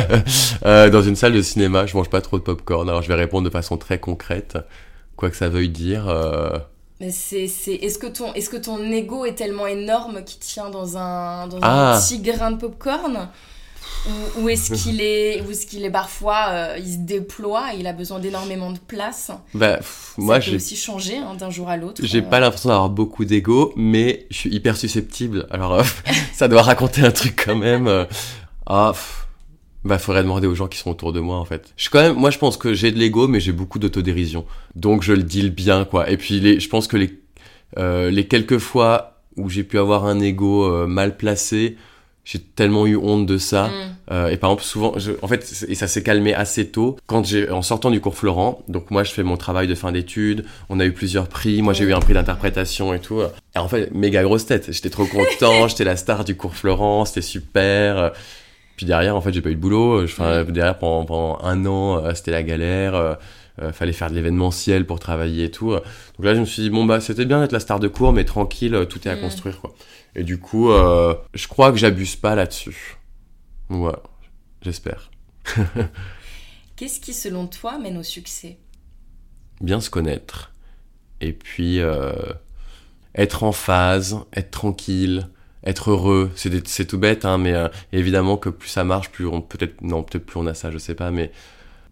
euh, 0.65 0.89
dans 0.89 1.01
une 1.01 1.15
salle 1.15 1.33
de 1.33 1.41
cinéma, 1.41 1.85
je 1.85 1.95
mange 1.95 2.09
pas 2.09 2.21
trop 2.21 2.37
de 2.37 2.43
popcorn. 2.43 2.89
Alors 2.89 3.01
je 3.01 3.07
vais 3.07 3.15
répondre 3.15 3.45
de 3.45 3.49
façon 3.49 3.77
très 3.77 3.99
concrète, 3.99 4.57
quoi 5.21 5.29
que 5.29 5.37
ça 5.37 5.47
veuille 5.47 5.69
dire. 5.69 6.09
euh, 6.09 6.57
c'est, 7.09 7.47
c'est... 7.47 7.73
Est-ce, 7.75 7.97
que 7.97 8.07
ton... 8.07 8.33
Est-ce 8.33 8.49
que 8.49 8.57
ton 8.57 8.77
ego 8.91 9.23
est 9.25 9.35
tellement 9.35 9.65
énorme 9.67 10.23
qu'il 10.25 10.39
tient 10.39 10.69
dans 10.69 10.97
un, 10.97 11.47
dans 11.47 11.57
Ah. 11.61 11.95
un 11.95 12.01
petit 12.01 12.19
grain 12.19 12.51
de 12.51 12.57
pop-corn? 12.57 13.29
Ou, 14.07 14.41
ou 14.41 14.49
est-ce 14.49 14.71
qu'il 14.83 14.99
est, 15.01 15.41
ou 15.41 15.51
est-ce 15.51 15.65
qu'il 15.67 15.83
est 15.85 15.89
parfois, 15.91 16.45
euh, 16.49 16.75
il 16.79 16.91
se 16.93 16.97
déploie, 16.99 17.69
il 17.77 17.85
a 17.87 17.93
besoin 17.93 18.19
d'énormément 18.19 18.71
de 18.71 18.79
place? 18.79 19.31
Bah, 19.53 19.77
pff, 19.77 20.13
moi, 20.17 20.35
Ça 20.35 20.39
peut 20.39 20.45
j'ai 20.51 20.55
aussi 20.57 20.75
changer 20.75 21.17
hein, 21.17 21.35
d'un 21.37 21.49
jour 21.51 21.69
à 21.69 21.77
l'autre. 21.77 22.01
J'ai 22.03 22.19
Euh, 22.19 22.23
pas 22.23 22.39
l'impression 22.39 22.69
d'avoir 22.69 22.89
beaucoup 22.89 23.25
d'ego, 23.25 23.73
mais 23.75 24.25
je 24.31 24.37
suis 24.37 24.49
hyper 24.53 24.75
susceptible. 24.75 25.47
Alors, 25.51 25.73
euh, 25.73 25.83
ça 26.33 26.47
doit 26.47 26.61
raconter 26.63 27.01
un 27.03 27.11
truc 27.11 27.43
quand 27.45 27.55
même. 27.55 28.07
Ah, 28.65 28.91
pff, 28.93 29.27
bah, 29.83 29.97
faudrait 29.97 30.23
demander 30.23 30.47
aux 30.47 30.55
gens 30.55 30.67
qui 30.67 30.77
sont 30.77 30.91
autour 30.91 31.11
de 31.13 31.19
moi, 31.19 31.37
en 31.37 31.45
fait. 31.45 31.73
Je 31.75 31.83
suis 31.83 31.89
quand 31.91 32.01
même, 32.01 32.15
moi, 32.15 32.29
je 32.29 32.37
pense 32.37 32.57
que 32.57 32.73
j'ai 32.73 32.91
de 32.91 32.99
l'ego, 32.99 33.27
mais 33.27 33.39
j'ai 33.39 33.51
beaucoup 33.51 33.79
d'autodérision. 33.79 34.45
Donc, 34.75 35.01
je 35.03 35.13
le 35.13 35.23
deal 35.23 35.49
bien, 35.51 35.85
quoi. 35.85 36.09
Et 36.09 36.17
puis, 36.17 36.39
les, 36.39 36.59
je 36.59 36.69
pense 36.69 36.87
que 36.87 36.97
les, 36.97 37.19
euh, 37.77 38.11
les 38.11 38.27
quelques 38.27 38.57
fois 38.59 39.21
où 39.37 39.49
j'ai 39.49 39.63
pu 39.63 39.79
avoir 39.79 40.05
un 40.05 40.19
ego 40.19 40.65
euh, 40.65 40.87
mal 40.87 41.17
placé, 41.17 41.77
j'ai 42.23 42.37
tellement 42.39 42.85
eu 42.85 42.95
honte 42.97 43.25
de 43.25 43.37
ça. 43.39 43.67
mm. 43.67 43.71
Euh, 44.11 44.27
et 44.27 44.37
par 44.37 44.49
exemple, 44.51 44.63
souvent, 44.63 44.93
je- 44.97 45.13
en 45.21 45.27
fait, 45.27 45.65
et 45.67 45.73
ça 45.73 45.87
s'est 45.87 46.03
calmé 46.03 46.33
assez 46.35 46.67
tôt. 46.69 46.97
Quand 47.07 47.25
j'ai, 47.25 47.49
en 47.49 47.61
sortant 47.63 47.89
du 47.89 48.01
cours 48.01 48.15
Florent, 48.15 48.61
donc 48.67 48.91
moi, 48.91 49.03
je 49.03 49.11
fais 49.11 49.23
mon 49.23 49.37
travail 49.37 49.67
de 49.67 49.73
fin 49.73 49.91
d'études. 49.91 50.45
On 50.69 50.79
a 50.79 50.85
eu 50.85 50.91
plusieurs 50.91 51.27
prix. 51.29 51.61
Moi, 51.61 51.73
j'ai 51.73 51.85
eu 51.85 51.93
un 51.93 51.99
prix 52.01 52.13
d'interprétation 52.13 52.93
et 52.93 52.99
tout. 52.99 53.21
Et 53.55 53.57
en 53.57 53.67
fait, 53.69 53.89
méga 53.95 54.21
grosse 54.21 54.45
tête. 54.45 54.71
J'étais 54.71 54.89
trop 54.91 55.05
content. 55.05 55.67
J'étais 55.69 55.85
la 55.85 55.95
star 55.95 56.23
du 56.25 56.35
cours 56.35 56.55
Florent. 56.55 57.05
C'était 57.05 57.21
super. 57.21 58.11
Puis 58.81 58.87
derrière, 58.87 59.15
en 59.15 59.21
fait, 59.21 59.31
j'ai 59.31 59.41
pas 59.41 59.51
eu 59.51 59.55
de 59.55 59.59
boulot. 59.59 60.03
Enfin, 60.03 60.43
derrière, 60.43 60.79
pendant, 60.79 61.05
pendant 61.05 61.37
un 61.43 61.67
an, 61.67 62.03
euh, 62.03 62.15
c'était 62.15 62.31
la 62.31 62.41
galère. 62.41 62.95
Euh, 62.95 63.13
euh, 63.61 63.71
fallait 63.71 63.93
faire 63.93 64.09
de 64.09 64.15
l'événementiel 64.15 64.87
pour 64.87 64.99
travailler 64.99 65.43
et 65.43 65.51
tout. 65.51 65.69
Donc 65.69 65.83
là, 66.25 66.33
je 66.33 66.39
me 66.39 66.45
suis 66.45 66.63
dit, 66.63 66.71
bon, 66.71 66.83
bah, 66.85 66.99
c'était 66.99 67.25
bien 67.25 67.41
d'être 67.41 67.51
la 67.51 67.59
star 67.59 67.79
de 67.79 67.87
cours, 67.87 68.11
mais 68.11 68.25
tranquille, 68.25 68.87
tout 68.89 69.07
est 69.07 69.11
à 69.11 69.17
construire, 69.17 69.61
quoi. 69.61 69.75
Et 70.15 70.23
du 70.23 70.39
coup, 70.39 70.71
euh, 70.71 71.13
je 71.35 71.47
crois 71.47 71.71
que 71.71 71.77
j'abuse 71.77 72.15
pas 72.15 72.33
là-dessus. 72.33 72.97
Ouais, 73.69 73.91
j'espère. 74.63 75.11
Qu'est-ce 76.75 76.99
qui, 76.99 77.13
selon 77.13 77.45
toi, 77.45 77.77
mène 77.77 77.99
au 77.99 78.03
succès? 78.03 78.57
Bien 79.59 79.79
se 79.79 79.91
connaître. 79.91 80.53
Et 81.19 81.33
puis, 81.33 81.81
euh, 81.81 82.13
être 83.13 83.43
en 83.43 83.51
phase, 83.51 84.17
être 84.33 84.49
tranquille, 84.49 85.27
être 85.65 85.91
heureux. 85.91 86.31
C'est 86.35 86.85
tout 86.85 86.97
bête, 86.97 87.25
hein, 87.25 87.37
mais 87.37 87.53
euh, 87.53 87.67
évidemment 87.93 88.37
que 88.37 88.49
plus 88.49 88.69
ça 88.69 88.83
marche, 88.83 89.09
plus 89.09 89.27
on 89.27 89.41
peut-être 89.41 89.81
non, 89.81 90.03
peut-être 90.03 90.25
plus 90.25 90.39
on 90.39 90.47
a 90.47 90.53
ça, 90.53 90.71
je 90.71 90.77
sais 90.77 90.95
pas, 90.95 91.11
mais 91.11 91.31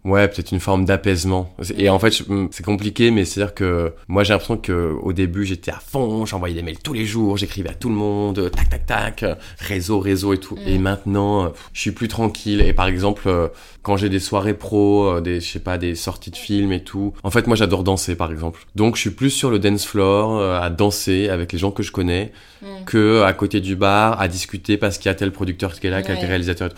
ouais, 0.04 0.28
peut-être 0.28 0.52
une 0.52 0.60
forme 0.60 0.84
d'apaisement. 0.84 1.54
Et 1.76 1.88
en 1.88 1.98
fait, 1.98 2.10
je- 2.16 2.24
mm, 2.32 2.48
c'est 2.50 2.64
compliqué, 2.64 3.10
mais 3.10 3.24
c'est 3.24 3.40
à 3.42 3.46
dire 3.46 3.54
que 3.54 3.92
moi 4.08 4.24
j'ai 4.24 4.32
l'impression 4.32 4.56
que 4.56 4.94
au 5.02 5.12
début 5.12 5.44
j'étais 5.44 5.70
à 5.70 5.78
fond, 5.80 6.24
j'envoyais 6.26 6.54
des 6.54 6.62
mails 6.62 6.78
tous 6.78 6.92
les 6.92 7.06
jours, 7.06 7.36
j'écrivais 7.36 7.70
à 7.70 7.74
tout 7.74 7.88
le 7.88 7.94
monde, 7.94 8.50
tac 8.50 8.68
tac 8.68 8.86
tac, 8.86 9.24
réseau 9.58 9.98
réseau 10.00 10.32
et 10.32 10.38
tout. 10.38 10.56
Mm. 10.56 10.68
Et 10.68 10.78
maintenant, 10.78 11.44
euh, 11.44 11.48
je 11.72 11.80
suis 11.80 11.92
plus 11.92 12.08
tranquille. 12.08 12.60
Et 12.60 12.72
par 12.72 12.86
exemple, 12.88 13.22
euh, 13.26 13.48
quand 13.82 13.96
j'ai 13.96 14.08
des 14.08 14.20
soirées 14.20 14.54
pro, 14.54 15.04
euh, 15.06 15.20
des 15.20 15.40
je 15.40 15.48
sais 15.50 15.58
pas, 15.60 15.78
des 15.78 15.94
sorties 15.94 16.30
de 16.30 16.36
films 16.36 16.72
et 16.72 16.82
tout. 16.84 17.12
En 17.22 17.30
fait, 17.30 17.46
moi 17.46 17.56
j'adore 17.56 17.84
danser 17.84 18.14
par 18.14 18.30
exemple. 18.30 18.60
Donc 18.76 18.96
je 18.96 19.00
suis 19.02 19.10
plus 19.10 19.30
sur 19.30 19.50
le 19.50 19.58
dance 19.58 19.84
floor 19.86 20.40
à 20.42 20.70
danser 20.70 21.28
avec 21.28 21.52
les 21.52 21.58
gens 21.58 21.70
que 21.70 21.82
je 21.82 21.92
connais 21.92 22.32
Mm. 22.62 22.84
que 22.84 23.22
à 23.22 23.32
côté 23.32 23.60
du 23.60 23.74
bar 23.74 24.20
à 24.20 24.28
discuter 24.28 24.76
parce 24.76 24.98
qu'il 24.98 25.06
y 25.06 25.08
a 25.08 25.14
tel 25.14 25.32
producteur 25.32 25.80
qui 25.80 25.86
est 25.86 25.90
là, 25.90 26.02
tel 26.02 26.16
Ouais. 26.18 26.26
réalisateur. 26.26 26.68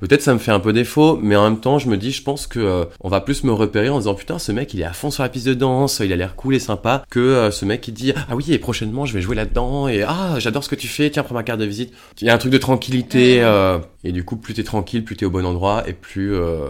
Peut-être 0.00 0.22
ça 0.22 0.32
me 0.34 0.38
fait 0.38 0.50
un 0.50 0.60
peu 0.60 0.72
défaut, 0.72 1.18
mais 1.22 1.36
en 1.36 1.44
même 1.44 1.60
temps, 1.60 1.78
je 1.78 1.88
me 1.88 1.96
dis, 1.96 2.10
je 2.10 2.22
pense 2.22 2.46
que 2.46 2.58
euh, 2.58 2.84
on 3.00 3.08
va 3.08 3.20
plus 3.20 3.44
me 3.44 3.52
repérer 3.52 3.88
en 3.90 3.98
disant 3.98 4.14
putain, 4.14 4.38
ce 4.38 4.50
mec, 4.52 4.72
il 4.74 4.80
est 4.80 4.84
à 4.84 4.92
fond 4.92 5.10
sur 5.10 5.22
la 5.22 5.28
piste 5.28 5.46
de 5.46 5.54
danse, 5.54 6.00
il 6.04 6.12
a 6.12 6.16
l'air 6.16 6.36
cool 6.36 6.54
et 6.54 6.58
sympa, 6.58 7.04
que 7.10 7.20
euh, 7.20 7.50
ce 7.50 7.64
mec 7.64 7.80
qui 7.82 7.92
dit 7.92 8.12
ah 8.16 8.34
oui, 8.34 8.52
et 8.52 8.58
prochainement, 8.58 9.06
je 9.06 9.14
vais 9.14 9.20
jouer 9.20 9.36
là-dedans 9.36 9.88
et 9.88 10.02
ah, 10.02 10.36
j'adore 10.38 10.64
ce 10.64 10.68
que 10.68 10.74
tu 10.74 10.88
fais, 10.88 11.10
tiens, 11.10 11.22
prends 11.22 11.34
ma 11.34 11.42
carte 11.42 11.60
de 11.60 11.64
visite. 11.66 11.92
Il 12.20 12.26
y 12.26 12.30
a 12.30 12.34
un 12.34 12.38
truc 12.38 12.52
de 12.52 12.58
tranquillité 12.58 13.42
euh, 13.42 13.78
et 14.04 14.12
du 14.12 14.24
coup, 14.24 14.36
plus 14.36 14.54
t'es 14.54 14.64
tranquille, 14.64 15.04
plus 15.04 15.16
t'es 15.16 15.26
au 15.26 15.30
bon 15.30 15.44
endroit 15.46 15.84
et 15.86 15.92
plus 15.92 16.34
euh, 16.34 16.68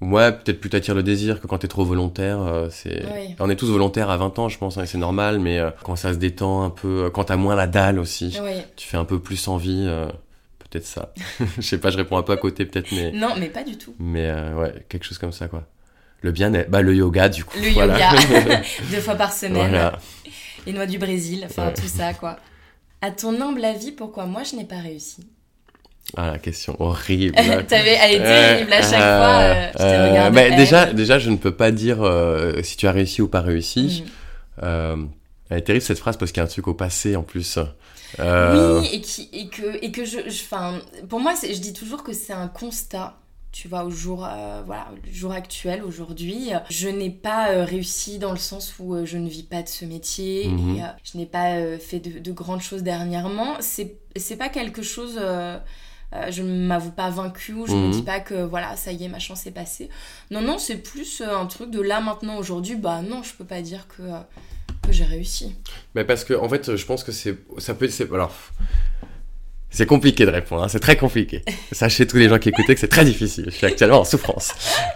Ouais, 0.00 0.32
peut-être 0.32 0.58
plus 0.60 0.70
t'attires 0.70 0.94
le 0.94 1.02
désir 1.02 1.42
que 1.42 1.46
quand 1.46 1.58
t'es 1.58 1.68
trop 1.68 1.84
volontaire. 1.84 2.40
euh, 2.40 2.68
c'est... 2.70 3.02
Oui. 3.14 3.34
On 3.38 3.50
est 3.50 3.56
tous 3.56 3.70
volontaires 3.70 4.08
à 4.08 4.16
20 4.16 4.38
ans, 4.38 4.48
je 4.48 4.56
pense, 4.56 4.78
hein, 4.78 4.84
et 4.84 4.86
c'est 4.86 4.96
normal, 4.96 5.38
mais 5.40 5.58
euh, 5.58 5.70
quand 5.82 5.94
ça 5.94 6.14
se 6.14 6.18
détend 6.18 6.62
un 6.62 6.70
peu, 6.70 7.10
quand 7.12 7.24
t'as 7.24 7.36
moins 7.36 7.54
la 7.54 7.66
dalle 7.66 7.98
aussi, 7.98 8.38
Oui. 8.42 8.62
tu 8.76 8.88
fais 8.88 8.96
un 8.96 9.04
peu 9.04 9.18
plus 9.18 9.46
envie, 9.48 9.84
euh, 9.86 10.06
peut-être 10.70 10.86
ça. 10.86 11.12
je 11.56 11.62
sais 11.62 11.78
pas, 11.78 11.90
je 11.90 11.96
réponds 11.96 12.16
un 12.16 12.22
peu 12.22 12.32
à 12.32 12.36
côté 12.36 12.64
peut-être, 12.64 12.90
mais, 12.92 13.10
Non, 13.12 13.34
mais 13.38 13.48
pas 13.48 13.62
du 13.64 13.76
tout. 13.76 13.94
mais 13.98 14.30
euh, 14.30 14.54
ouais, 14.54 14.74
quelque 14.88 15.04
chose 15.04 15.18
comme 15.18 15.32
ça, 15.32 15.48
quoi. 15.48 15.64
Le 16.22 16.32
bien-être, 16.32 16.70
bah 16.70 16.82
le 16.82 16.94
yoga, 16.94 17.28
du 17.28 17.44
coup. 17.44 17.58
Le 17.60 17.70
voilà. 17.70 17.94
yoga, 18.12 18.60
deux 18.90 19.00
fois 19.00 19.14
par 19.14 19.32
semaine. 19.32 19.68
voilà. 19.70 19.98
Les 20.66 20.72
noix 20.74 20.86
du 20.86 20.98
Brésil, 20.98 21.42
enfin 21.46 21.68
Ouais. 21.68 21.74
tout 21.74 21.88
ça, 21.88 22.12
quoi. 22.14 22.36
À 23.00 23.10
ton 23.10 23.40
humble 23.40 23.64
avis, 23.64 23.92
pourquoi 23.92 24.26
moi 24.26 24.42
je 24.44 24.56
n'ai 24.56 24.64
pas 24.66 24.78
réussi? 24.80 25.26
Ah, 26.16 26.32
la 26.32 26.38
question 26.38 26.76
horrible. 26.80 27.34
T'avais, 27.68 27.96
elle 28.02 28.16
était 28.16 28.24
Euh, 28.26 28.54
horrible 28.56 28.72
à 28.74 28.82
chaque 28.82 29.00
euh, 29.00 29.18
fois. 29.18 29.38
euh, 29.38 29.70
je 29.78 29.82
euh, 29.82 30.08
regardé. 30.10 30.34
bah, 30.34 30.42
elle. 30.42 30.56
déjà, 30.56 30.86
déjà, 30.92 31.18
je 31.18 31.30
ne 31.30 31.36
peux 31.36 31.54
pas 31.54 31.70
dire 31.70 31.98
si 32.62 32.76
tu 32.76 32.86
as 32.86 32.92
réussi 32.92 33.22
ou 33.22 33.28
pas 33.28 33.40
réussi. 33.40 34.04
Euh, 34.62 34.96
elle 35.48 35.58
est 35.58 35.62
terrible 35.62 35.82
cette 35.84 35.98
phrase 35.98 36.16
parce 36.18 36.32
qu'il 36.32 36.40
y 36.40 36.42
a 36.42 36.44
un 36.44 36.48
truc 36.48 36.68
au 36.68 36.74
passé 36.74 37.16
en 37.16 37.22
plus. 37.22 37.58
Euh, 38.18 38.80
Oui, 38.80 38.88
et, 38.92 39.00
qui, 39.00 39.28
et 39.32 39.48
que, 39.48 39.82
et 39.84 39.92
que 39.92 40.04
je, 40.04 40.28
je- 40.28 41.04
pour 41.06 41.20
moi, 41.20 41.34
c'est- 41.36 41.54
je 41.54 41.60
dis 41.60 41.72
toujours 41.72 42.02
que 42.02 42.12
c'est 42.12 42.32
un 42.32 42.48
constat. 42.48 43.16
Tu 43.52 43.66
vois, 43.66 43.82
au 43.84 43.90
jour, 43.90 44.24
euh, 44.24 44.62
voilà, 44.64 44.86
au 44.92 45.12
jour 45.12 45.32
actuel, 45.32 45.82
aujourd'hui, 45.82 46.50
je 46.70 46.88
n'ai 46.88 47.10
pas 47.10 47.50
euh, 47.50 47.64
réussi 47.64 48.18
dans 48.20 48.30
le 48.30 48.38
sens 48.38 48.74
où 48.78 49.04
je 49.04 49.16
ne 49.18 49.28
vis 49.28 49.42
pas 49.42 49.62
de 49.62 49.68
ce 49.68 49.84
métier 49.84 50.46
Mhm. 50.46 50.76
et 50.76 50.82
je 51.02 51.18
n'ai 51.18 51.26
pas 51.26 51.78
fait 51.78 51.98
de, 51.98 52.20
de 52.20 52.32
grandes 52.32 52.62
choses 52.62 52.84
dernièrement. 52.84 53.56
C'est, 53.60 53.96
c'est 54.16 54.36
pas 54.36 54.48
quelque 54.50 54.82
chose. 54.82 55.18
euh, 55.20 55.58
je 56.30 56.42
ne 56.42 56.66
m'avoue 56.66 56.90
pas 56.90 57.08
vaincue 57.10 57.54
ou 57.54 57.66
je 57.68 57.72
me 57.72 57.86
Mhm. 57.86 57.90
dis 57.92 58.02
pas 58.02 58.18
que 58.18 58.34
voilà, 58.34 58.74
ça 58.76 58.90
y 58.92 59.04
est, 59.04 59.08
ma 59.08 59.20
chance 59.20 59.46
est 59.46 59.52
passée. 59.52 59.88
Non, 60.32 60.40
non, 60.40 60.58
c'est 60.58 60.76
plus 60.78 61.20
euh, 61.20 61.36
un 61.36 61.46
truc 61.46 61.70
de 61.70 61.80
là 61.80 62.00
maintenant, 62.00 62.36
aujourd'hui. 62.36 62.74
Bah 62.76 63.00
non, 63.02 63.22
je 63.22 63.32
peux 63.34 63.44
pas 63.44 63.62
dire 63.62 63.86
que, 63.88 64.02
euh, 64.02 64.18
que 64.86 64.92
j'ai 64.92 65.04
réussi. 65.04 65.54
Mais 65.94 66.04
parce 66.04 66.24
que, 66.24 66.34
en 66.34 66.48
fait, 66.48 66.76
je 66.76 66.84
pense 66.86 67.04
que 67.04 67.12
c'est. 67.12 67.36
Ça 67.58 67.74
peut. 67.74 67.88
c'est- 67.88 68.12
Alors. 68.12 68.34
C'est 69.72 69.86
compliqué 69.86 70.26
de 70.26 70.32
répondre, 70.32 70.64
hein, 70.64 70.68
c'est 70.68 70.80
très 70.80 70.96
compliqué. 70.96 71.42
Sachez 71.72 72.04
tous 72.04 72.16
les 72.16 72.28
gens 72.28 72.40
qui 72.40 72.48
écoutaient 72.48 72.74
que 72.74 72.80
c'est 72.80 72.88
très 72.88 73.04
difficile. 73.04 73.44
Je 73.46 73.50
suis 73.54 73.66
actuellement 73.66 74.00
en 74.00 74.04
souffrance. 74.04 74.50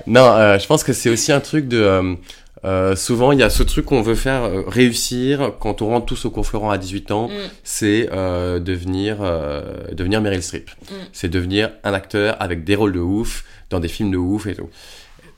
Non, 0.08 0.24
euh, 0.24 0.58
je 0.58 0.66
pense 0.66 0.82
que 0.82 0.92
c'est 0.92 1.10
aussi 1.10 1.30
un 1.30 1.38
truc 1.38 1.68
de. 1.68 1.78
euh, 1.78 2.14
euh, 2.64 2.96
souvent, 2.96 3.30
il 3.30 3.38
y 3.38 3.44
a 3.44 3.50
ce 3.50 3.62
truc 3.62 3.84
qu'on 3.84 4.02
veut 4.02 4.16
faire 4.16 4.42
euh, 4.42 4.62
réussir 4.66 5.52
quand 5.60 5.80
on 5.80 5.88
rentre 5.90 6.06
tous 6.06 6.24
au 6.24 6.30
cours 6.30 6.44
Florent 6.44 6.70
à 6.70 6.78
18 6.78 7.12
ans, 7.12 7.28
Mm. 7.28 7.32
c'est 7.62 8.08
euh, 8.10 8.58
devenir, 8.58 9.18
devenir 9.92 10.20
Meryl 10.20 10.42
Streep. 10.42 10.68
Mm. 10.90 10.94
C'est 11.12 11.28
devenir 11.28 11.70
un 11.84 11.92
acteur 11.94 12.36
avec 12.42 12.64
des 12.64 12.74
rôles 12.74 12.94
de 12.94 12.98
ouf, 13.00 13.44
dans 13.70 13.78
des 13.78 13.88
films 13.88 14.10
de 14.10 14.16
ouf 14.16 14.46
et 14.48 14.56
tout. 14.56 14.70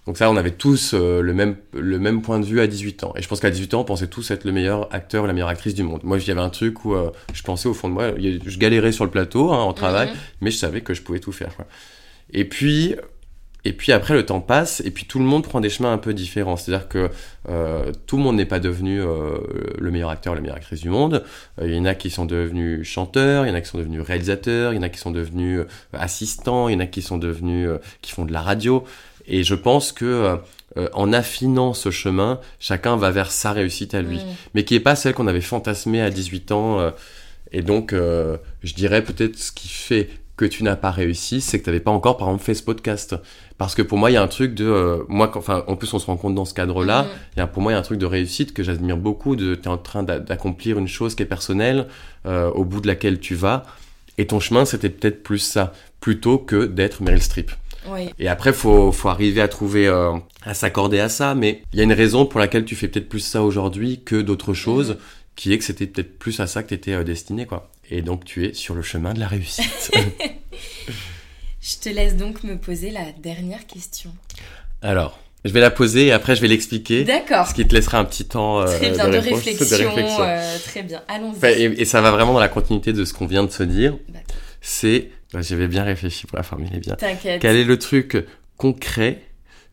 Donc 0.06 0.16
ça, 0.18 0.30
on 0.30 0.36
avait 0.36 0.52
tous 0.52 0.92
euh, 0.94 1.20
le, 1.20 1.34
même, 1.34 1.56
le 1.74 1.98
même 1.98 2.22
point 2.22 2.38
de 2.38 2.44
vue 2.46 2.60
à 2.60 2.66
18 2.66 3.04
ans. 3.04 3.12
Et 3.16 3.22
je 3.22 3.28
pense 3.28 3.40
qu'à 3.40 3.50
18 3.50 3.74
ans, 3.74 3.80
on 3.80 3.84
pensait 3.84 4.06
tous 4.06 4.30
être 4.30 4.44
le 4.44 4.52
meilleur 4.52 4.92
acteur 4.94 5.24
ou 5.24 5.26
la 5.26 5.32
meilleure 5.32 5.48
actrice 5.48 5.74
du 5.74 5.82
monde. 5.82 6.00
Moi, 6.04 6.18
il 6.18 6.26
y 6.26 6.30
avait 6.30 6.40
un 6.40 6.48
truc 6.50 6.84
où 6.84 6.94
euh, 6.94 7.10
je 7.34 7.42
pensais 7.42 7.68
au 7.68 7.74
fond 7.74 7.88
de 7.88 7.94
moi, 7.94 8.12
je 8.18 8.58
galérais 8.58 8.92
sur 8.92 9.04
le 9.04 9.10
plateau, 9.10 9.52
hein, 9.52 9.58
en 9.58 9.72
travail, 9.72 10.08
Mhm. 10.08 10.14
mais 10.42 10.50
je 10.52 10.56
savais 10.58 10.80
que 10.82 10.94
je 10.94 11.02
pouvais 11.02 11.18
tout 11.18 11.32
faire. 11.32 11.54
quoi. 11.56 11.66
Et 12.32 12.44
puis, 12.44 12.94
et 13.64 13.72
puis 13.72 13.90
après, 13.90 14.14
le 14.14 14.24
temps 14.24 14.40
passe, 14.40 14.80
et 14.84 14.92
puis 14.92 15.06
tout 15.06 15.18
le 15.18 15.24
monde 15.24 15.42
prend 15.42 15.60
des 15.60 15.70
chemins 15.70 15.92
un 15.92 15.98
peu 15.98 16.14
différents. 16.14 16.56
C'est-à-dire 16.56 16.86
que 16.88 17.10
euh, 17.48 17.90
tout 18.06 18.16
le 18.16 18.22
monde 18.22 18.36
n'est 18.36 18.44
pas 18.46 18.60
devenu 18.60 19.00
euh, 19.00 19.38
le 19.76 19.90
meilleur 19.90 20.10
acteur, 20.10 20.36
la 20.36 20.40
meilleure 20.40 20.56
actrice 20.56 20.80
du 20.82 20.88
monde. 20.88 21.24
Euh, 21.60 21.66
Il 21.66 21.74
y 21.74 21.78
en 21.80 21.84
a 21.84 21.96
qui 21.96 22.10
sont 22.10 22.26
devenus 22.26 22.86
chanteurs, 22.86 23.44
il 23.44 23.48
y 23.48 23.52
en 23.52 23.56
a 23.56 23.60
qui 23.60 23.68
sont 23.68 23.78
devenus 23.78 24.02
réalisateurs, 24.02 24.72
il 24.72 24.76
y 24.76 24.78
en 24.78 24.82
a 24.82 24.88
qui 24.88 25.00
sont 25.00 25.10
devenus 25.10 25.62
assistants, 25.92 26.68
il 26.68 26.74
y 26.74 26.76
en 26.76 26.80
a 26.80 26.86
qui 26.86 27.02
sont 27.02 27.18
devenus 27.18 27.68
qui 28.02 28.12
font 28.12 28.24
de 28.24 28.32
la 28.32 28.40
radio. 28.40 28.84
Et 29.28 29.42
je 29.44 29.54
pense 29.54 29.92
que 29.92 30.04
euh, 30.76 30.88
en 30.92 31.12
affinant 31.12 31.72
ce 31.74 31.90
chemin, 31.90 32.38
chacun 32.60 32.96
va 32.96 33.10
vers 33.10 33.30
sa 33.30 33.52
réussite 33.52 33.94
à 33.94 34.02
lui 34.02 34.18
Mm. 34.18 34.22
mais 34.54 34.64
qui 34.64 34.74
est 34.74 34.80
pas 34.80 34.94
celle 34.96 35.14
qu'on 35.14 35.26
avait 35.26 35.40
fantasmée 35.40 36.00
à 36.02 36.10
18 36.10 36.52
ans. 36.52 36.80
euh, 36.80 36.90
et 37.52 37.62
donc, 37.62 37.92
euh, 37.92 38.36
je 38.62 38.74
dirais 38.74 39.02
peut-être 39.02 39.38
ce 39.38 39.52
qui 39.52 39.68
fait 39.68 40.08
que 40.36 40.44
tu 40.44 40.64
n'as 40.64 40.76
pas 40.76 40.90
réussi, 40.90 41.40
c'est 41.40 41.58
que 41.58 41.64
tu 41.64 41.70
n'avais 41.70 41.80
pas 41.80 41.90
encore, 41.92 42.18
par 42.18 42.28
exemple, 42.28 42.44
fait 42.44 42.52
ce 42.54 42.62
podcast. 42.62 43.16
Parce 43.56 43.74
que 43.74 43.80
pour 43.80 43.96
moi, 43.96 44.10
il 44.10 44.14
y 44.14 44.16
a 44.18 44.22
un 44.22 44.28
truc 44.28 44.52
de... 44.54 44.66
euh, 44.66 44.98
moi, 45.08 45.28
quand- 45.28 45.38
enfin, 45.38 45.64
en 45.66 45.76
plus, 45.76 45.94
on 45.94 45.98
se 45.98 46.04
rend 46.06 46.18
compte 46.18 46.34
dans 46.34 46.44
ce 46.44 46.52
cadre-là, 46.52 47.06
il 47.34 47.38
y 47.38 47.42
a, 47.42 47.46
pour 47.46 47.62
moi, 47.62 47.72
il 47.72 47.74
y 47.74 47.76
a 47.76 47.78
un 47.78 47.82
truc 47.82 47.98
de 47.98 48.04
réussite 48.04 48.52
que 48.52 48.62
j'admire 48.62 48.98
beaucoup. 48.98 49.34
Tu 49.34 49.54
es 49.54 49.66
en 49.68 49.78
train 49.78 50.02
d'a- 50.02 50.18
d'accomplir 50.18 50.76
une 50.78 50.88
chose 50.88 51.14
qui 51.14 51.22
est 51.22 51.26
personnelle, 51.26 51.86
euh, 52.26 52.50
au 52.50 52.64
bout 52.64 52.82
de 52.82 52.86
laquelle 52.86 53.18
tu 53.18 53.34
vas. 53.34 53.64
Et 54.18 54.26
ton 54.26 54.38
chemin, 54.40 54.66
c'était 54.66 54.90
peut-être 54.90 55.22
plus 55.22 55.38
ça, 55.38 55.72
plutôt 56.00 56.36
que 56.36 56.66
d'être 56.66 57.00
Meryl 57.02 57.22
Streep. 57.22 57.50
Oui. 57.90 58.10
Et 58.18 58.28
après, 58.28 58.52
faut, 58.52 58.92
faut 58.92 59.08
arriver 59.08 59.40
à 59.40 59.48
trouver, 59.48 59.86
euh, 59.86 60.12
à 60.44 60.54
s'accorder 60.54 61.00
à 61.00 61.08
ça. 61.08 61.34
Mais 61.34 61.62
il 61.72 61.78
y 61.78 61.80
a 61.80 61.84
une 61.84 61.92
raison 61.92 62.26
pour 62.26 62.40
laquelle 62.40 62.64
tu 62.64 62.74
fais 62.76 62.88
peut-être 62.88 63.08
plus 63.08 63.20
ça 63.20 63.42
aujourd'hui 63.42 64.02
que 64.04 64.20
d'autres 64.20 64.54
choses, 64.54 64.90
Mhm. 64.90 64.96
qui 65.36 65.52
est 65.52 65.58
que 65.58 65.64
c'était 65.64 65.86
peut-être 65.86 66.18
plus 66.18 66.40
à 66.40 66.46
ça 66.46 66.62
que 66.62 66.68
tu 66.68 66.74
étais 66.74 67.04
destiné, 67.04 67.46
quoi. 67.46 67.70
Et 67.90 68.02
donc, 68.02 68.24
tu 68.24 68.46
es 68.46 68.52
sur 68.54 68.74
le 68.74 68.82
chemin 68.82 69.14
de 69.14 69.20
la 69.20 69.28
réussite. 69.28 69.90
Je 71.60 71.76
te 71.80 71.88
laisse 71.88 72.16
donc 72.16 72.44
me 72.44 72.56
poser 72.56 72.90
la 72.90 73.04
dernière 73.22 73.66
question. 73.66 74.10
Alors, 74.82 75.18
je 75.44 75.50
vais 75.50 75.60
la 75.60 75.70
poser 75.70 76.06
et 76.06 76.12
après, 76.12 76.36
je 76.36 76.40
vais 76.40 76.48
l'expliquer. 76.48 77.04
D'accord. 77.04 77.46
Ce 77.48 77.54
qui 77.54 77.66
te 77.66 77.74
laissera 77.74 77.98
un 77.98 78.04
petit 78.04 78.24
temps 78.24 78.60
euh, 78.60 78.66
Très 78.66 78.90
bien, 78.90 79.08
de, 79.08 79.16
réponse, 79.16 79.40
réflexion. 79.44 79.90
euh, 80.20 80.56
très 80.64 80.82
bien, 80.82 81.02
allons-y. 81.08 81.44
Et, 81.46 81.82
et 81.82 81.84
ça 81.84 82.00
va 82.00 82.10
vraiment 82.12 82.32
dans 82.34 82.40
la 82.40 82.48
continuité 82.48 82.92
de 82.92 83.04
ce 83.04 83.12
qu'on 83.12 83.26
vient 83.26 83.44
de 83.44 83.50
se 83.50 83.62
dire. 83.62 83.96
C'est, 84.60 85.10
j'avais 85.42 85.68
bien 85.68 85.84
réfléchi 85.84 86.26
pour 86.26 86.36
la 86.36 86.42
formuler 86.42 86.78
bien. 86.78 86.94
T'inquiète. 86.96 87.40
Quel 87.42 87.56
est 87.56 87.64
le 87.64 87.78
truc 87.78 88.24
concret 88.56 89.22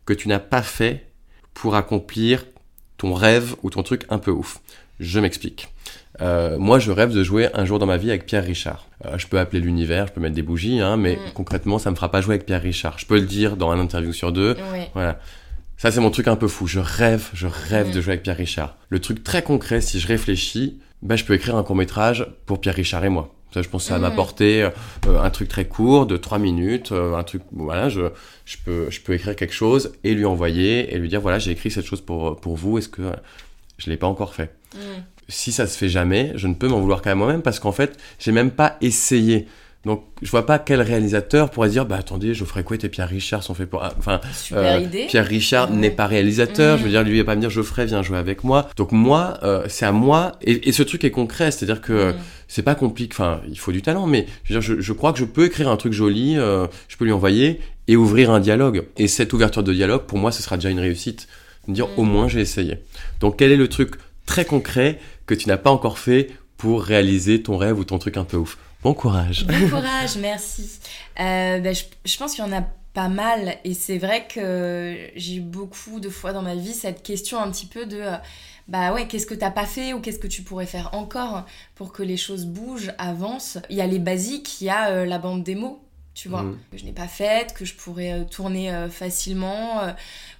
que 0.06 0.12
tu 0.12 0.28
n'as 0.28 0.38
pas 0.38 0.62
fait 0.62 1.06
pour 1.54 1.74
accomplir 1.76 2.44
ton 2.98 3.14
rêve 3.14 3.54
ou 3.62 3.70
ton 3.70 3.82
truc 3.82 4.04
un 4.10 4.18
peu 4.18 4.30
ouf? 4.30 4.58
Je 5.00 5.18
m'explique. 5.20 5.68
Euh, 6.20 6.56
moi, 6.58 6.78
je 6.78 6.92
rêve 6.92 7.12
de 7.12 7.22
jouer 7.24 7.48
un 7.54 7.64
jour 7.64 7.78
dans 7.80 7.86
ma 7.86 7.96
vie 7.96 8.10
avec 8.10 8.26
Pierre 8.26 8.44
Richard. 8.44 8.86
Euh, 9.04 9.18
je 9.18 9.26
peux 9.26 9.38
appeler 9.40 9.60
l'univers, 9.60 10.06
je 10.06 10.12
peux 10.12 10.20
mettre 10.20 10.36
des 10.36 10.42
bougies, 10.42 10.80
hein, 10.80 10.96
mais 10.96 11.16
Mm. 11.16 11.32
concrètement, 11.34 11.78
ça 11.80 11.90
me 11.90 11.96
fera 11.96 12.10
pas 12.10 12.20
jouer 12.20 12.34
avec 12.36 12.46
Pierre 12.46 12.62
Richard. 12.62 12.98
Je 12.98 13.06
peux 13.06 13.16
le 13.16 13.26
dire 13.26 13.56
dans 13.56 13.70
un 13.72 13.78
interview 13.80 14.12
sur 14.12 14.30
deux. 14.30 14.56
Ouais. 14.72 14.90
Voilà. 14.94 15.18
Ça, 15.76 15.90
c'est 15.90 15.98
mon 16.00 16.10
truc 16.12 16.28
un 16.28 16.36
peu 16.36 16.46
fou. 16.46 16.68
Je 16.68 16.78
rêve, 16.78 17.28
je 17.34 17.48
rêve 17.48 17.88
Mm. 17.88 17.92
de 17.92 18.00
jouer 18.00 18.12
avec 18.12 18.22
Pierre 18.22 18.36
Richard. 18.36 18.76
Le 18.90 19.00
truc 19.00 19.24
très 19.24 19.42
concret, 19.42 19.80
si 19.80 19.98
je 19.98 20.06
réfléchis, 20.06 20.78
bah, 21.02 21.16
je 21.16 21.24
peux 21.24 21.34
écrire 21.34 21.56
un 21.56 21.64
court 21.64 21.74
métrage 21.76 22.26
pour 22.46 22.60
Pierre 22.60 22.76
Richard 22.76 23.04
et 23.04 23.08
moi. 23.08 23.34
Ça, 23.54 23.62
je 23.62 23.68
pense 23.68 23.84
que 23.84 23.88
ça 23.90 23.98
va 23.98 24.08
Mm. 24.08 24.10
m'apporter 24.10 24.62
euh, 24.64 25.20
un 25.22 25.30
truc 25.30 25.48
très 25.48 25.64
court, 25.66 26.06
de 26.06 26.16
3 26.16 26.40
minutes, 26.40 26.90
euh, 26.90 27.14
un 27.14 27.22
truc, 27.22 27.42
voilà, 27.52 27.88
je, 27.88 28.00
je, 28.44 28.56
peux, 28.64 28.90
je 28.90 29.00
peux 29.00 29.14
écrire 29.14 29.36
quelque 29.36 29.54
chose 29.54 29.92
et 30.02 30.12
lui 30.12 30.24
envoyer 30.24 30.92
et 30.92 30.98
lui 30.98 31.08
dire, 31.08 31.20
voilà, 31.20 31.38
j'ai 31.38 31.52
écrit 31.52 31.70
cette 31.70 31.86
chose 31.86 32.00
pour, 32.00 32.36
pour 32.40 32.56
vous, 32.56 32.78
est-ce 32.78 32.88
que 32.88 33.02
je 33.78 33.90
l'ai 33.90 33.96
pas 33.96 34.08
encore 34.08 34.34
fait? 34.34 34.50
Mm. 34.74 34.78
si 35.28 35.52
ça 35.52 35.68
se 35.68 35.78
fait 35.78 35.88
jamais, 35.88 36.32
je 36.34 36.48
ne 36.48 36.54
peux 36.54 36.66
m'en 36.66 36.80
vouloir 36.80 37.00
qu'à 37.00 37.14
moi-même 37.14 37.42
parce 37.42 37.60
qu'en 37.60 37.70
fait, 37.70 37.96
j'ai 38.18 38.32
même 38.32 38.50
pas 38.50 38.76
essayé. 38.80 39.46
Donc, 39.84 40.02
je 40.22 40.30
vois 40.30 40.46
pas 40.46 40.58
quel 40.58 40.80
réalisateur 40.80 41.50
pourrait 41.50 41.68
dire, 41.68 41.84
bah 41.84 41.96
attendez, 41.98 42.32
Geoffrey 42.32 42.62
Couet 42.64 42.78
et 42.84 42.88
Pierre 42.88 43.08
Richard 43.08 43.42
sont 43.42 43.52
faits 43.54 43.68
pour. 43.68 43.82
ah, 43.82 43.92
Enfin, 43.98 44.20
Super 44.32 44.76
euh, 44.76 44.80
idée. 44.80 45.06
Pierre 45.08 45.26
Richard 45.26 45.70
n'est 45.70 45.90
pas 45.90 46.06
réalisateur. 46.06 46.74
Mhm. 46.74 46.78
Je 46.78 46.84
veux 46.84 46.90
dire, 46.90 47.02
lui, 47.02 47.16
il 47.16 47.18
va 47.18 47.24
pas 47.24 47.36
me 47.36 47.40
dire 47.42 47.50
Geoffrey, 47.50 47.84
viens 47.84 48.02
jouer 48.02 48.16
avec 48.18 48.44
moi. 48.44 48.68
Donc 48.76 48.92
moi, 48.92 49.38
euh, 49.42 49.64
c'est 49.68 49.84
à 49.84 49.92
moi. 49.92 50.32
Et, 50.42 50.68
et 50.68 50.72
ce 50.72 50.82
truc 50.82 51.04
est 51.04 51.10
concret, 51.10 51.50
c'est-à-dire 51.50 51.80
que 51.82 52.12
Mm. 52.12 52.16
c'est 52.48 52.62
pas 52.62 52.74
compliqué. 52.74 53.12
Enfin, 53.14 53.40
il 53.48 53.58
faut 53.58 53.72
du 53.72 53.82
talent, 53.82 54.06
mais 54.06 54.26
je, 54.44 54.54
veux 54.54 54.60
dire, 54.60 54.76
je, 54.76 54.80
je 54.80 54.92
crois 54.94 55.12
que 55.12 55.18
je 55.18 55.24
peux 55.26 55.44
écrire 55.46 55.68
un 55.68 55.76
truc 55.76 55.92
joli, 55.92 56.36
euh, 56.38 56.66
je 56.88 56.96
peux 56.96 57.04
lui 57.04 57.12
envoyer 57.12 57.60
et 57.86 57.96
ouvrir 57.96 58.30
un 58.30 58.40
dialogue. 58.40 58.84
Et 58.96 59.06
cette 59.06 59.32
ouverture 59.34 59.62
de 59.62 59.72
dialogue, 59.74 60.04
pour 60.06 60.16
moi, 60.16 60.32
ce 60.32 60.42
sera 60.42 60.56
déjà 60.56 60.70
une 60.70 60.80
réussite. 60.80 61.28
Me 61.68 61.74
dire, 61.74 61.88
Mm. 61.88 61.98
au 61.98 62.02
moins, 62.04 62.28
j'ai 62.28 62.40
essayé. 62.40 62.78
Donc, 63.20 63.36
quel 63.38 63.52
est 63.52 63.56
le 63.56 63.68
truc 63.68 63.96
très 64.24 64.46
concret 64.46 64.98
que 65.26 65.34
tu 65.34 65.46
n'as 65.48 65.58
pas 65.58 65.70
encore 65.70 65.98
fait 65.98 66.30
pour 66.56 66.82
réaliser 66.82 67.42
ton 67.42 67.58
rêve 67.58 67.78
ou 67.78 67.84
ton 67.84 67.98
truc 67.98 68.16
un 68.16 68.24
peu 68.24 68.38
ouf? 68.38 68.56
Bon 68.84 68.94
courage. 68.94 69.46
Bon 69.46 69.68
courage, 69.68 70.16
merci. 70.18 70.78
Euh, 71.18 71.58
ben, 71.58 71.74
je, 71.74 71.84
je 72.04 72.16
pense 72.18 72.34
qu'il 72.34 72.44
y 72.44 72.46
en 72.46 72.52
a 72.52 72.62
pas 72.92 73.08
mal 73.08 73.56
et 73.64 73.74
c'est 73.74 73.98
vrai 73.98 74.26
que 74.28 74.94
j'ai 75.16 75.36
eu 75.36 75.40
beaucoup 75.40 75.98
de 76.00 76.08
fois 76.10 76.32
dans 76.32 76.42
ma 76.42 76.54
vie 76.54 76.74
cette 76.74 77.02
question 77.02 77.40
un 77.40 77.50
petit 77.50 77.66
peu 77.66 77.86
de 77.86 77.96
euh, 77.98 78.16
bah 78.68 78.92
ouais 78.92 79.08
qu'est-ce 79.08 79.26
que 79.26 79.34
t'as 79.34 79.50
pas 79.50 79.66
fait 79.66 79.92
ou 79.94 80.00
qu'est-ce 80.00 80.20
que 80.20 80.28
tu 80.28 80.42
pourrais 80.42 80.66
faire 80.66 80.90
encore 80.94 81.44
pour 81.74 81.92
que 81.92 82.02
les 82.04 82.16
choses 82.16 82.46
bougent, 82.46 82.92
avancent? 82.98 83.58
Il 83.68 83.76
y 83.76 83.80
a 83.80 83.86
les 83.86 83.98
basiques, 83.98 84.60
il 84.60 84.66
y 84.66 84.70
a 84.70 84.90
euh, 84.90 85.06
la 85.06 85.18
bande 85.18 85.42
démo. 85.42 85.80
Tu 86.14 86.28
vois, 86.28 86.42
Mhm. 86.44 86.58
que 86.70 86.78
je 86.78 86.84
n'ai 86.84 86.92
pas 86.92 87.08
faite, 87.08 87.54
que 87.54 87.64
je 87.64 87.74
pourrais 87.74 88.12
euh, 88.12 88.22
tourner 88.24 88.70
euh, 88.70 88.88
facilement 88.88 89.80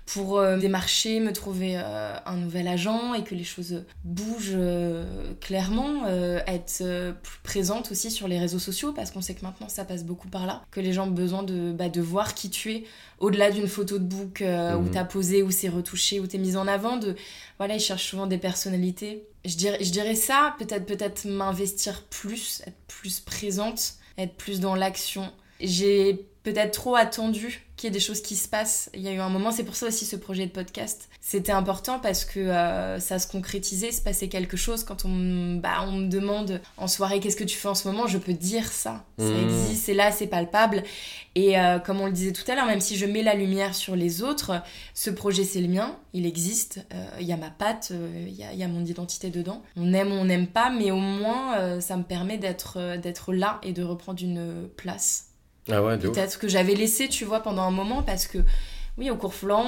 pour 0.07 0.39
euh, 0.39 0.59
démarcher, 0.59 1.19
me 1.21 1.33
trouver 1.33 1.77
euh, 1.77 2.17
un 2.27 2.37
nouvel 2.37 2.69
agent 2.69 3.15
et 3.15 3.25
que 3.25 3.35
les 3.35 3.45
choses 3.45 3.85
bougent 4.05 4.53
euh, 4.55 5.33
clairement, 5.41 6.07
être 6.07 7.15
plus 7.23 7.39
présente 7.43 7.91
aussi 7.91 8.11
sur 8.11 8.29
les 8.29 8.39
réseaux 8.39 8.59
sociaux 8.59 8.93
parce 8.93 9.11
qu'on 9.11 9.23
sait 9.23 9.35
que 9.35 9.43
maintenant 9.43 9.69
ça 9.69 9.85
passe 9.85 10.05
beaucoup 10.05 10.29
par 10.29 10.47
là, 10.47 10.63
que 10.71 10.81
les 10.81 10.93
gens 10.93 11.09
ont 11.09 11.11
besoin 11.11 11.43
de, 11.43 11.73
bah, 11.73 11.89
de 11.89 12.01
voir 12.01 12.35
qui 12.35 12.51
tu 12.51 12.73
es 12.73 12.85
au-delà 13.19 13.51
d'une 13.51 13.69
photo 13.69 13.99
de 13.99 14.05
book 14.05 14.43
euh, 14.43 14.77
où 14.77 14.89
t'as 14.89 15.05
posé, 15.05 15.43
où 15.43 15.51
c'est 15.51 15.69
retouché, 15.69 16.21
où 16.21 16.27
t'es 16.27 16.39
mise 16.39 16.57
en 16.57 16.67
avant. 16.67 16.97
De, 16.97 17.17
voilà, 17.59 17.75
ils 17.75 17.81
cherchent 17.81 18.11
souvent 18.11 18.27
des 18.27 18.39
personnalités. 18.39 19.25
Je 19.45 19.57
dirais, 19.57 19.79
je 19.83 19.91
dirais 19.91 20.15
ça, 20.15 20.55
peut-être 20.59 20.87
peut-être 20.87 21.27
m'investir 21.27 22.03
plus, 22.05 22.63
être 22.67 22.77
plus 22.87 23.21
présente, 23.21 23.95
être 24.19 24.35
plus 24.35 24.61
dans 24.61 24.75
l'action. 24.75 25.33
J'ai 25.61 26.27
peut-être 26.43 26.73
trop 26.73 26.97
attendu 26.97 27.64
qu'il 27.77 27.89
y 27.89 27.91
ait 27.91 27.93
des 27.93 28.01
choses 28.01 28.21
qui 28.23 28.37
se 28.37 28.47
passent. 28.49 28.89
Il 28.95 29.01
y 29.01 29.09
a 29.09 29.13
eu 29.13 29.19
un 29.19 29.29
moment, 29.29 29.51
c'est 29.51 29.65
pour 29.65 29.75
ça 29.77 29.87
aussi 29.89 30.05
ce 30.05 30.17
projet 30.17 30.47
de 30.47 30.51
podcast. 30.53 31.09
C'était 31.21 31.53
important 31.53 31.99
parce 31.99 32.25
que 32.25 32.39
euh, 32.39 33.01
ça 33.01 33.19
se 33.19 33.27
concrétisait, 33.27 33.91
se 33.91 34.01
passait 34.01 34.29
quelque 34.29 34.57
chose. 34.57 34.85
Quand 34.85 35.05
on, 35.05 35.09
me- 35.09 35.59
bah, 35.61 35.85
on 35.87 35.93
me 35.93 36.09
demande 36.09 36.61
en 36.77 36.87
soirée 36.87 37.19
qu'est-ce 37.21 37.37
que 37.37 37.45
tu 37.45 37.57
fais 37.57 37.69
en 37.69 37.75
ce 37.75 37.89
moment, 37.89 38.07
je 38.07 38.19
peux 38.19 38.33
dire 38.35 38.71
ça. 38.71 39.05
Ça 39.19 39.25
Mmh. 39.25 39.45
existe, 39.45 39.85
c'est 39.87 39.95
là, 39.95 40.13
c'est 40.13 40.27
palpable. 40.29 40.83
Et 41.35 41.59
euh, 41.59 41.79
comme 41.81 42.01
on 42.01 42.07
le 42.07 42.13
disait 42.13 42.33
tout 42.33 42.49
à 42.49 42.55
l'heure, 42.55 42.67
même 42.67 42.81
si 42.81 42.97
je 42.97 43.07
mets 43.07 43.23
la 43.23 43.35
lumière 43.35 43.75
sur 43.75 43.97
les 43.97 44.23
autres, 44.23 44.63
ce 44.95 45.11
projet 45.11 45.43
c'est 45.45 45.61
le 45.61 45.69
mien, 45.69 45.97
il 46.13 46.27
existe. 46.27 46.85
Euh, 46.95 47.05
Il 47.21 47.27
y 47.27 47.33
a 47.33 47.37
ma 47.37 47.51
patte, 47.51 47.91
il 48.27 48.33
y, 48.35 48.45
a, 48.45 48.53
il 48.53 48.59
y 48.59 48.63
a 48.63 48.69
mon 48.69 48.85
identité 48.85 49.31
dedans. 49.31 49.63
On 49.77 49.93
aime 49.95 50.13
ou 50.13 50.17
on 50.17 50.25
n'aime 50.27 50.47
pas, 50.47 50.71
mais 50.71 50.91
au 50.93 50.97
moins 50.97 51.81
ça 51.81 51.97
me 51.97 52.03
permet 52.05 52.39
d'être 52.39 52.97
d'être 52.99 53.33
là 53.33 53.59
et 53.65 53.73
de 53.73 53.83
reprendre 53.83 54.23
une 54.23 54.69
place 54.77 55.27
Ah 55.71 55.83
ouais, 55.83 55.97
peut-être 55.99 56.39
que 56.39 56.49
j'avais 56.49 56.75
laissé, 56.75 57.09
tu 57.09 57.25
vois, 57.25 57.41
pendant 57.41 57.63
un 57.63 57.71
moment 57.71 58.03
parce 58.03 58.27
que, 58.27 58.39
oui, 58.99 59.11
au 59.11 59.17
cours 59.17 59.35
flanc, 59.35 59.65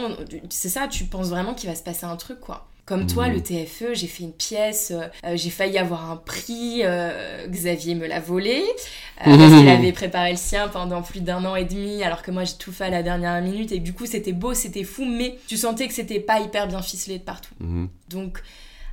c'est 0.50 0.68
ça, 0.68 0.88
tu 0.88 1.04
penses 1.04 1.28
vraiment 1.28 1.54
qu'il 1.54 1.68
va 1.70 1.74
se 1.76 1.82
passer 1.82 2.04
un 2.04 2.16
truc, 2.16 2.40
quoi. 2.40 2.66
Comme 2.84 3.08
toi, 3.08 3.26
Mhm. 3.26 3.34
le 3.34 3.40
TFE, 3.42 3.94
j'ai 3.94 4.06
fait 4.06 4.22
une 4.22 4.32
pièce, 4.32 4.92
euh, 4.94 5.36
j'ai 5.36 5.50
failli 5.50 5.76
avoir 5.76 6.08
un 6.08 6.16
prix, 6.16 6.82
euh, 6.84 7.48
Xavier 7.48 7.96
me 7.96 8.06
l'a 8.06 8.20
volé, 8.20 8.62
euh, 8.62 9.24
parce 9.24 9.26
qu'il 9.58 9.68
avait 9.68 9.90
préparé 9.92 10.30
le 10.30 10.36
sien 10.36 10.68
pendant 10.68 11.02
plus 11.02 11.20
d'un 11.20 11.44
an 11.44 11.56
et 11.56 11.64
demi, 11.64 12.04
alors 12.04 12.22
que 12.22 12.30
moi 12.30 12.44
j'ai 12.44 12.54
tout 12.54 12.70
fait 12.70 12.84
à 12.84 12.90
la 12.90 13.02
dernière 13.02 13.42
minute, 13.42 13.72
et 13.72 13.80
du 13.80 13.92
coup 13.92 14.06
c'était 14.06 14.32
beau, 14.32 14.54
c'était 14.54 14.84
fou, 14.84 15.04
mais 15.04 15.36
tu 15.48 15.56
sentais 15.56 15.88
que 15.88 15.94
c'était 15.94 16.20
pas 16.20 16.38
hyper 16.38 16.68
bien 16.68 16.80
ficelé 16.80 17.18
de 17.18 17.24
partout. 17.24 17.54
Mhm. 17.58 17.88
Donc 18.08 18.40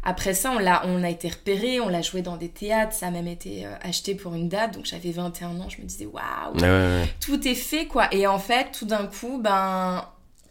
après 0.04 0.34
ça, 0.34 0.52
on 0.52 0.60
l'a, 0.60 0.82
on 0.86 1.04
a 1.04 1.10
été 1.10 1.30
repéré, 1.30 1.80
on 1.80 1.88
l'a 1.90 2.02
joué 2.02 2.22
dans 2.22 2.38
des 2.38 2.50
théâtres, 2.50 2.94
ça 2.94 3.08
a 3.08 3.12
même 3.12 3.28
été 3.28 3.66
euh, 3.66 3.74
acheté 3.82 4.16
pour 4.16 4.34
une 4.36 4.50
date, 4.50 4.74
donc 4.74 4.86
j'avais 4.86 5.12
21 5.12 5.60
ans, 5.62 5.70
je 5.70 5.82
me 5.82 5.88
disais 5.88 6.06
waouh, 6.06 6.56
ouais, 6.56 6.62
ouais. 6.62 7.14
tout 7.20 7.48
est 7.48 7.56
fait 7.56 7.86
quoi. 7.88 8.14
Et 8.14 8.28
en 8.28 8.40
fait, 8.40 8.72
tout 8.72 8.86
d'un 8.86 9.08
coup, 9.08 9.40
ben 9.42 10.06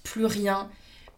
plus 0.04 0.24
rien. 0.26 0.68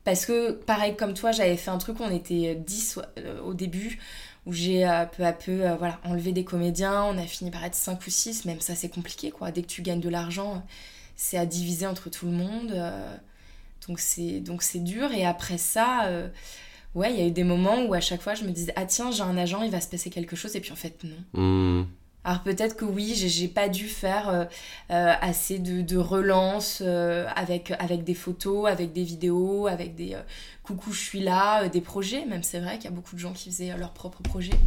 Parce 0.05 0.27
que 0.27 0.51
pareil 0.53 0.97
comme 0.97 1.15
toi, 1.15 1.33
j'avais 1.33 1.57
fait 1.57 1.71
un 1.71 1.79
truc, 1.79 1.97
on 2.01 2.11
était 2.11 2.55
10 2.57 3.01
euh, 3.19 3.41
au 3.43 3.55
début, 3.55 3.99
où 4.45 4.53
j'ai 4.53 4.87
euh, 4.87 5.07
peu 5.07 5.25
à 5.25 5.33
peu 5.33 5.63
euh, 5.67 5.77
voilà, 5.77 5.99
enlevé 6.05 6.33
des 6.33 6.45
comédiens, 6.45 7.05
on 7.05 7.17
a 7.17 7.23
fini 7.27 7.51
par 7.51 7.65
être 7.65 7.75
5 7.75 8.07
ou 8.07 8.11
6, 8.11 8.45
même 8.45 8.61
ça 8.61 8.75
c'est 8.75 8.91
compliqué 8.91 9.31
quoi. 9.31 9.51
Dès 9.51 9.63
que 9.63 9.69
tu 9.69 9.81
gagnes 9.81 10.01
de 10.01 10.11
l'argent, 10.11 10.63
c'est 11.17 11.39
à 11.39 11.47
diviser 11.47 11.87
entre 11.87 12.11
tout 12.11 12.27
le 12.27 12.33
monde. 12.33 12.73
euh, 12.75 13.17
donc 13.89 14.01
c'est 14.01 14.41
donc 14.41 14.63
c'est 14.63 14.81
dur. 14.81 15.13
Et 15.13 15.25
après 15.25 15.57
ça, 15.59 16.07
euh, 16.07 16.29
ouais, 16.95 17.13
il 17.13 17.19
y 17.19 17.23
a 17.23 17.27
eu 17.27 17.31
des 17.31 17.45
moments 17.45 17.83
où 17.85 17.95
à 17.95 18.01
chaque 18.01 18.23
fois 18.23 18.35
je 18.35 18.45
me 18.45 18.51
disais, 18.51 18.73
ah 18.77 18.85
tiens, 18.87 19.11
j'ai 19.11 19.23
un 19.23 19.37
agent, 19.37 19.63
il 19.63 19.71
va 19.71 19.81
se 19.81 19.89
passer 19.89 20.11
quelque 20.11 20.37
chose, 20.37 20.55
et 20.57 20.61
puis 20.61 20.73
en 20.73 20.77
fait 20.77 20.97
non. 21.05 21.41
Mhm. 21.43 21.87
Alors 22.27 22.41
peut-être 22.43 22.75
que 22.77 22.87
oui, 22.87 23.13
j'ai- 23.15 23.49
pas 23.49 23.69
dû 23.69 23.87
faire 23.87 24.31
euh, 24.31 24.45
euh, 24.91 25.13
assez 25.21 25.59
de, 25.59 25.83
de 25.83 25.99
relance 25.99 26.79
euh, 26.83 27.27
avec, 27.37 27.71
avec 27.79 28.03
des 28.03 28.15
photos, 28.15 28.67
avec 28.67 28.95
des 28.95 29.03
vidéos, 29.03 29.67
avec 29.67 29.95
des 29.95 30.15
euh, 30.15 30.21
coucou 30.63 30.91
je 30.93 31.01
suis 31.01 31.21
là, 31.21 31.69
des 31.69 31.83
projets. 31.83 32.25
Même 32.25 32.43
c'est 32.43 32.61
vrai 32.61 32.77
qu'il 32.77 32.85
y 32.87 32.93
a 32.95 32.97
beaucoup 32.97 33.15
de 33.15 33.21
gens 33.21 33.35
qui 33.35 33.51
faisaient 33.51 33.77
leurs 33.77 33.93
propres 33.93 34.23
projets. 34.23 34.59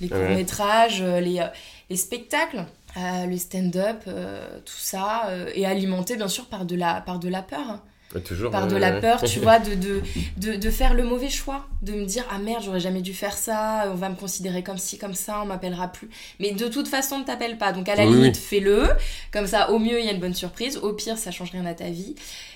Les 0.00 0.08
Ouais. 0.08 0.16
courts-métrages, 0.16 1.02
les, 1.02 1.44
les 1.90 1.96
spectacles, 1.96 2.64
le 2.96 3.36
stand-up, 3.36 4.04
tout 4.04 4.76
ça. 4.78 5.30
et 5.56 5.66
alimenté 5.66 6.14
bien 6.16 6.28
sûr 6.28 6.46
par 6.46 6.66
de 6.66 6.76
la, 6.76 7.00
par 7.00 7.18
de 7.18 7.28
la 7.28 7.42
peur. 7.42 7.66
hein 7.68 7.82
Toujours. 8.20 8.50
par 8.50 8.66
de 8.66 8.76
la 8.76 8.92
peur, 9.00 9.22
tu 9.22 9.40
vois, 9.40 9.58
de, 9.58 9.74
de, 9.74 10.02
de, 10.36 10.56
de 10.56 10.70
faire 10.70 10.94
le 10.94 11.04
mauvais 11.04 11.28
choix, 11.28 11.66
de 11.82 11.92
me 11.92 12.04
dire 12.04 12.24
ah 12.30 12.38
merde, 12.38 12.62
j'aurais 12.64 12.80
jamais 12.80 13.02
dû 13.02 13.14
faire 13.14 13.36
ça, 13.36 13.84
on 13.90 13.94
va 13.94 14.08
me 14.08 14.14
considérer 14.16 14.62
comme 14.62 14.78
ci, 14.78 14.98
comme 14.98 15.14
ça, 15.14 15.40
on 15.42 15.46
m'appellera 15.46 15.88
plus. 15.88 16.08
Mais 16.40 16.52
de 16.52 16.68
toute 16.68 16.88
façon, 16.88 17.18
ne 17.20 17.24
t'appelle 17.24 17.58
pas. 17.58 17.72
Donc 17.72 17.88
à 17.88 17.94
la 17.94 18.06
Oui, 18.06 18.14
limite, 18.14 18.36
oui. 18.36 18.40
fais-le. 18.42 18.88
Comme 19.32 19.46
ça, 19.46 19.70
au 19.70 19.78
mieux, 19.78 19.98
il 20.00 20.04
y 20.06 20.08
a 20.08 20.12
une 20.12 20.20
bonne 20.20 20.34
surprise. 20.34 20.76
Au 20.78 20.92
pire, 20.92 21.18
ça 21.18 21.30
change 21.30 21.50
rien 21.52 21.66
à 21.66 21.74
ta 21.74 21.90
vie. 21.90 22.14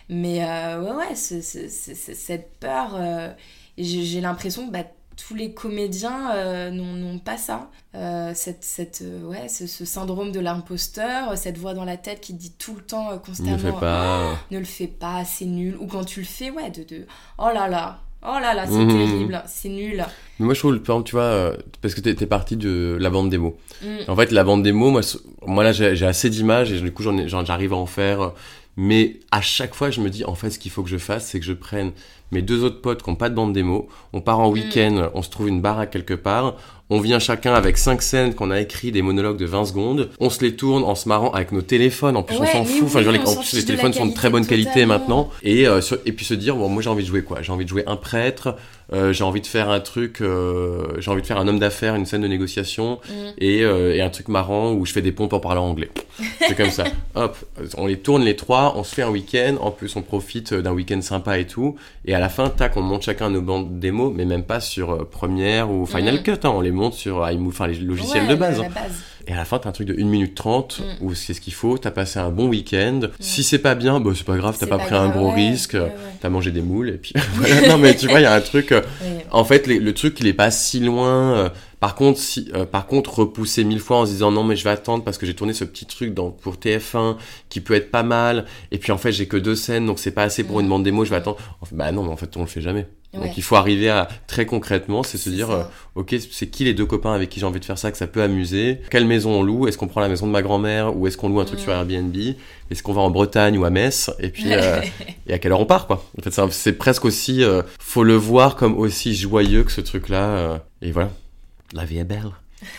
Mais 0.08 0.44
euh, 0.44 0.80
ouais, 0.82 1.06
ouais, 1.08 1.14
cette 1.14 2.50
peur, 2.58 2.96
euh, 2.98 3.28
j'ai 3.78 4.20
l'impression 4.20 4.66
que 4.66 4.72
bah, 4.72 4.84
tous 5.26 5.34
les 5.34 5.52
comédiens 5.52 6.32
euh, 6.34 6.70
n'ont 6.70 7.18
pas 7.18 7.36
ça. 7.36 7.70
Euh, 7.94 8.32
cette, 8.34 8.64
cette, 8.64 9.02
euh, 9.02 9.22
ouais, 9.24 9.48
ce, 9.48 9.66
syndrome 9.84 10.32
de 10.32 10.40
l'imposteur, 10.40 11.36
cette 11.36 11.58
voix 11.58 11.74
dans 11.74 11.84
la 11.84 11.96
tête 11.96 12.20
qui 12.20 12.34
te 12.34 12.38
dit 12.38 12.52
tout 12.52 12.74
le 12.74 12.82
temps, 12.82 13.18
constamment, 13.18 13.50
ne 13.50 13.56
le 13.56 13.62
fais 13.62 13.80
pas, 13.80 14.38
ne 14.50 14.58
le 14.58 14.64
fais 14.64 14.86
pas, 14.86 15.24
c'est 15.24 15.44
nul. 15.44 15.76
Ou 15.80 15.86
quand 15.86 16.04
tu 16.04 16.20
le 16.20 16.26
fais, 16.26 16.50
ouais, 16.50 16.70
de, 16.70 16.84
de 16.84 17.06
oh 17.38 17.48
là 17.52 17.68
là, 17.68 18.00
oh 18.22 18.38
là 18.40 18.54
là, 18.54 18.66
c'est 18.66 18.72
mhm. 18.72 18.88
terrible, 18.88 19.42
c'est 19.46 19.68
nul. 19.68 20.04
Mais 20.38 20.44
moi, 20.46 20.54
je 20.54 20.60
trouve, 20.60 20.78
par 20.78 20.96
exemple, 20.96 21.08
tu 21.08 21.16
vois, 21.16 21.52
parce 21.82 21.94
que 21.94 22.00
t'es 22.00 22.10
es 22.22 22.26
parti 22.26 22.56
de 22.56 22.96
la 23.00 23.10
bande 23.10 23.30
démo. 23.30 23.58
Mm. 23.82 23.96
En 24.08 24.16
fait, 24.16 24.30
la 24.32 24.44
bande 24.44 24.62
démo, 24.62 24.90
moi, 24.90 25.02
moi 25.46 25.64
là, 25.64 25.72
j'ai 25.72 26.06
assez 26.06 26.30
d'images 26.30 26.72
et 26.72 26.80
du 26.80 26.92
coup, 26.92 27.02
j'arrive 27.02 27.72
à 27.72 27.76
en 27.76 27.86
faire. 27.86 28.32
Mais 28.82 29.16
à 29.30 29.42
chaque 29.42 29.74
fois, 29.74 29.90
je 29.90 30.00
me 30.00 30.08
dis, 30.08 30.24
en 30.24 30.34
fait, 30.34 30.48
ce 30.48 30.58
qu'il 30.58 30.70
faut 30.70 30.82
que 30.82 30.88
je 30.88 30.96
fasse, 30.96 31.26
c'est 31.26 31.38
que 31.38 31.44
je 31.44 31.52
prenne 31.52 31.92
mes 32.32 32.40
deux 32.40 32.64
autres 32.64 32.80
potes 32.80 33.02
qui 33.02 33.10
n'ont 33.10 33.16
pas 33.16 33.28
de 33.28 33.34
bande 33.34 33.52
démo. 33.52 33.88
On 34.14 34.22
part 34.22 34.40
en 34.40 34.48
mm. 34.48 34.52
week-end, 34.54 35.10
on 35.12 35.20
se 35.20 35.28
trouve 35.28 35.48
une 35.48 35.60
baraque 35.60 35.90
quelque 35.90 36.14
part. 36.14 36.56
On 36.88 36.98
vient 36.98 37.18
chacun 37.18 37.52
avec 37.52 37.76
cinq 37.76 38.00
scènes 38.00 38.34
qu'on 38.34 38.50
a 38.50 38.58
écrit, 38.58 38.90
des 38.90 39.02
monologues 39.02 39.36
de 39.36 39.44
20 39.44 39.66
secondes. 39.66 40.08
On 40.18 40.30
se 40.30 40.42
les 40.42 40.56
tourne 40.56 40.82
en 40.82 40.94
se 40.94 41.10
marrant 41.10 41.30
avec 41.32 41.52
nos 41.52 41.60
téléphones. 41.60 42.16
En 42.16 42.22
plus, 42.22 42.38
on 42.38 42.46
s'en 42.46 42.64
fout. 42.64 42.84
enfin, 42.84 43.02
les, 43.02 43.20
les 43.52 43.64
téléphones 43.66 43.92
sont 43.92 44.06
de 44.06 44.14
très 44.14 44.30
bonne 44.30 44.46
qualité 44.46 44.86
maintenant. 44.86 45.28
Et, 45.42 45.68
euh, 45.68 45.82
et 46.06 46.12
puis 46.12 46.24
se 46.24 46.32
dire, 46.32 46.56
bon, 46.56 46.70
moi 46.70 46.82
j'ai 46.82 46.88
envie 46.88 47.02
de 47.02 47.08
jouer 47.08 47.22
quoi? 47.22 47.42
J'ai 47.42 47.52
envie 47.52 47.64
de 47.64 47.70
jouer 47.70 47.84
un 47.86 47.96
prêtre. 47.96 48.56
Euh, 48.92 49.12
j'ai 49.12 49.24
envie 49.24 49.40
de 49.40 49.46
faire 49.46 49.70
un 49.70 49.80
truc. 49.80 50.20
Euh, 50.20 51.00
j'ai 51.00 51.10
envie 51.10 51.22
de 51.22 51.26
faire 51.26 51.38
un 51.38 51.46
homme 51.48 51.58
d'affaires, 51.58 51.94
une 51.94 52.06
scène 52.06 52.22
de 52.22 52.28
négociation 52.28 53.00
mm. 53.08 53.12
et, 53.38 53.58
et, 53.60 54.02
un 54.02 54.10
truc 54.10 54.28
marrant 54.28 54.72
où 54.72 54.84
je 54.86 54.92
fais 54.92 55.02
des 55.02 55.12
pompes 55.12 55.32
en 55.32 55.40
parlant 55.40 55.68
anglais. 55.68 55.90
C'est 56.40 56.56
comme 56.56 56.70
ça. 56.70 56.84
Hop, 57.14 57.36
on 57.76 57.86
les 57.86 57.98
tourne 57.98 58.24
les 58.24 58.36
trois. 58.36 58.74
On 58.76 58.84
se 58.84 58.94
fait 58.94 59.02
un 59.02 59.10
week-end. 59.10 59.56
En 59.60 59.70
plus, 59.70 59.94
on 59.96 60.02
profite 60.02 60.54
d'un 60.54 60.72
week-end 60.72 61.00
sympa 61.02 61.38
et 61.38 61.46
tout. 61.46 61.76
Et 62.04 62.14
à 62.14 62.18
la 62.18 62.28
fin, 62.28 62.48
tac, 62.48 62.76
on 62.76 62.82
monte 62.82 63.02
chacun 63.02 63.30
nos 63.30 63.42
bandes 63.42 63.78
démos, 63.78 64.12
mais 64.14 64.24
même 64.24 64.44
pas 64.44 64.60
sur 64.60 65.08
Premiere 65.08 65.70
ou 65.70 65.86
Final 65.86 66.16
mm. 66.16 66.22
Cut. 66.22 66.32
Hein. 66.42 66.52
on 66.54 66.60
les 66.60 66.72
monte 66.72 66.94
sur 66.94 67.28
iMovie 67.28 67.48
enfin 67.48 67.66
les 67.66 67.78
logiciels 67.78 68.26
de 68.26 68.34
base. 68.34 68.62
Et 69.26 69.32
à 69.32 69.36
la 69.36 69.44
fin, 69.44 69.58
t'as 69.58 69.68
un 69.68 69.72
truc 69.72 69.86
de 69.86 69.94
1 69.94 70.04
minute 70.04 70.34
30 70.34 70.80
mm. 70.80 71.04
où 71.04 71.14
c'est 71.14 71.34
ce 71.34 71.40
qu'il 71.40 71.52
faut, 71.52 71.78
t'as 71.78 71.90
passé 71.90 72.18
un 72.18 72.30
bon 72.30 72.48
week-end. 72.48 73.00
Mm. 73.02 73.08
Si 73.20 73.42
c'est 73.42 73.58
pas 73.58 73.74
bien, 73.74 74.00
bah, 74.00 74.12
c'est 74.14 74.26
pas 74.26 74.36
grave, 74.36 74.56
t'as 74.58 74.66
pas, 74.66 74.78
pris 74.78 74.94
un 74.94 75.08
gros 75.08 75.30
risque, 75.30 75.76
t'as 76.20 76.28
mangé 76.28 76.50
des 76.50 76.62
moules 76.62 76.90
et 76.90 76.98
puis 76.98 77.12
voilà. 77.34 77.68
Non, 77.68 77.78
mais 77.78 77.94
tu 77.96 78.06
vois, 78.08 78.20
il 78.20 78.24
y 78.24 78.26
a 78.26 78.34
un 78.34 78.40
truc. 78.40 78.72
Euh, 78.72 78.82
en 79.30 79.44
fait, 79.44 79.66
le 79.66 79.94
truc, 79.94 80.18
il 80.20 80.26
est 80.26 80.32
pas 80.32 80.50
si 80.50 80.80
loin. 80.80 81.36
Euh, 81.36 81.48
par 81.80 81.94
contre, 81.94 82.18
si, 82.18 82.50
euh, 82.54 82.66
par 82.66 82.86
contre, 82.86 83.20
repousser 83.20 83.64
mille 83.64 83.80
fois 83.80 83.98
en 83.98 84.06
se 84.06 84.12
disant 84.12 84.30
non, 84.30 84.44
mais 84.44 84.54
je 84.54 84.64
vais 84.64 84.70
attendre 84.70 85.02
parce 85.02 85.16
que 85.16 85.24
j'ai 85.24 85.34
tourné 85.34 85.54
ce 85.54 85.64
petit 85.64 85.86
truc 85.86 86.12
dans, 86.12 86.30
pour 86.30 86.56
TF1 86.56 87.16
qui 87.48 87.60
peut 87.62 87.74
être 87.74 87.90
pas 87.90 88.02
mal. 88.02 88.44
Et 88.70 88.78
puis 88.78 88.92
en 88.92 88.98
fait, 88.98 89.12
j'ai 89.12 89.26
que 89.26 89.38
deux 89.38 89.56
scènes, 89.56 89.86
donc 89.86 89.98
c'est 89.98 90.10
pas 90.10 90.24
assez 90.24 90.44
pour 90.44 90.60
une 90.60 90.68
bande 90.68 90.84
démo, 90.84 91.04
je 91.06 91.10
vais 91.10 91.16
attendre. 91.16 91.38
bah 91.72 91.90
non, 91.90 92.02
mais 92.02 92.10
en 92.10 92.16
fait, 92.16 92.36
on 92.36 92.40
le 92.40 92.46
fait 92.46 92.60
jamais. 92.60 92.86
Donc 93.12 93.36
il 93.36 93.42
faut 93.42 93.56
arriver 93.56 93.90
à 93.90 94.08
très 94.28 94.46
concrètement, 94.46 95.02
c'est 95.02 95.18
se 95.18 95.30
dire, 95.30 95.50
euh, 95.50 95.64
ok, 95.96 96.14
c'est 96.30 96.46
qui 96.46 96.64
les 96.64 96.74
deux 96.74 96.86
copains 96.86 97.12
avec 97.12 97.28
qui 97.28 97.40
j'ai 97.40 97.46
envie 97.46 97.58
de 97.58 97.64
faire 97.64 97.78
ça, 97.78 97.90
que 97.90 97.98
ça 97.98 98.06
peut 98.06 98.22
amuser? 98.22 98.80
Quelle 98.88 99.04
maison 99.04 99.32
on 99.32 99.42
loue? 99.42 99.66
Est-ce 99.66 99.76
qu'on 99.78 99.88
prend 99.88 100.00
la 100.00 100.08
maison 100.08 100.28
de 100.28 100.32
ma 100.32 100.42
grand-mère 100.42 100.96
ou 100.96 101.08
est-ce 101.08 101.16
qu'on 101.16 101.28
loue 101.28 101.40
un 101.40 101.44
truc 101.44 101.58
sur 101.58 101.72
Airbnb? 101.72 102.16
Est-ce 102.70 102.84
qu'on 102.84 102.92
va 102.92 103.00
en 103.00 103.10
Bretagne 103.10 103.58
ou 103.58 103.64
à 103.64 103.70
Metz? 103.70 104.10
Et 104.20 104.28
puis 104.28 104.52
euh, 104.52 104.80
et 105.26 105.32
à 105.32 105.40
quelle 105.40 105.50
heure 105.50 105.60
on 105.60 105.66
part 105.66 105.88
quoi? 105.88 106.04
En 106.18 106.22
fait, 106.22 106.52
c'est 106.52 106.74
presque 106.74 107.04
aussi, 107.04 107.42
euh, 107.42 107.62
faut 107.80 108.04
le 108.04 108.14
voir 108.14 108.54
comme 108.54 108.78
aussi 108.78 109.14
joyeux 109.14 109.64
que 109.64 109.72
ce 109.72 109.80
truc-là. 109.80 110.62
et 110.80 110.92
voilà, 110.92 111.10
la 111.72 111.84
vie 111.84 111.98
est 111.98 112.04
belle. 112.04 112.30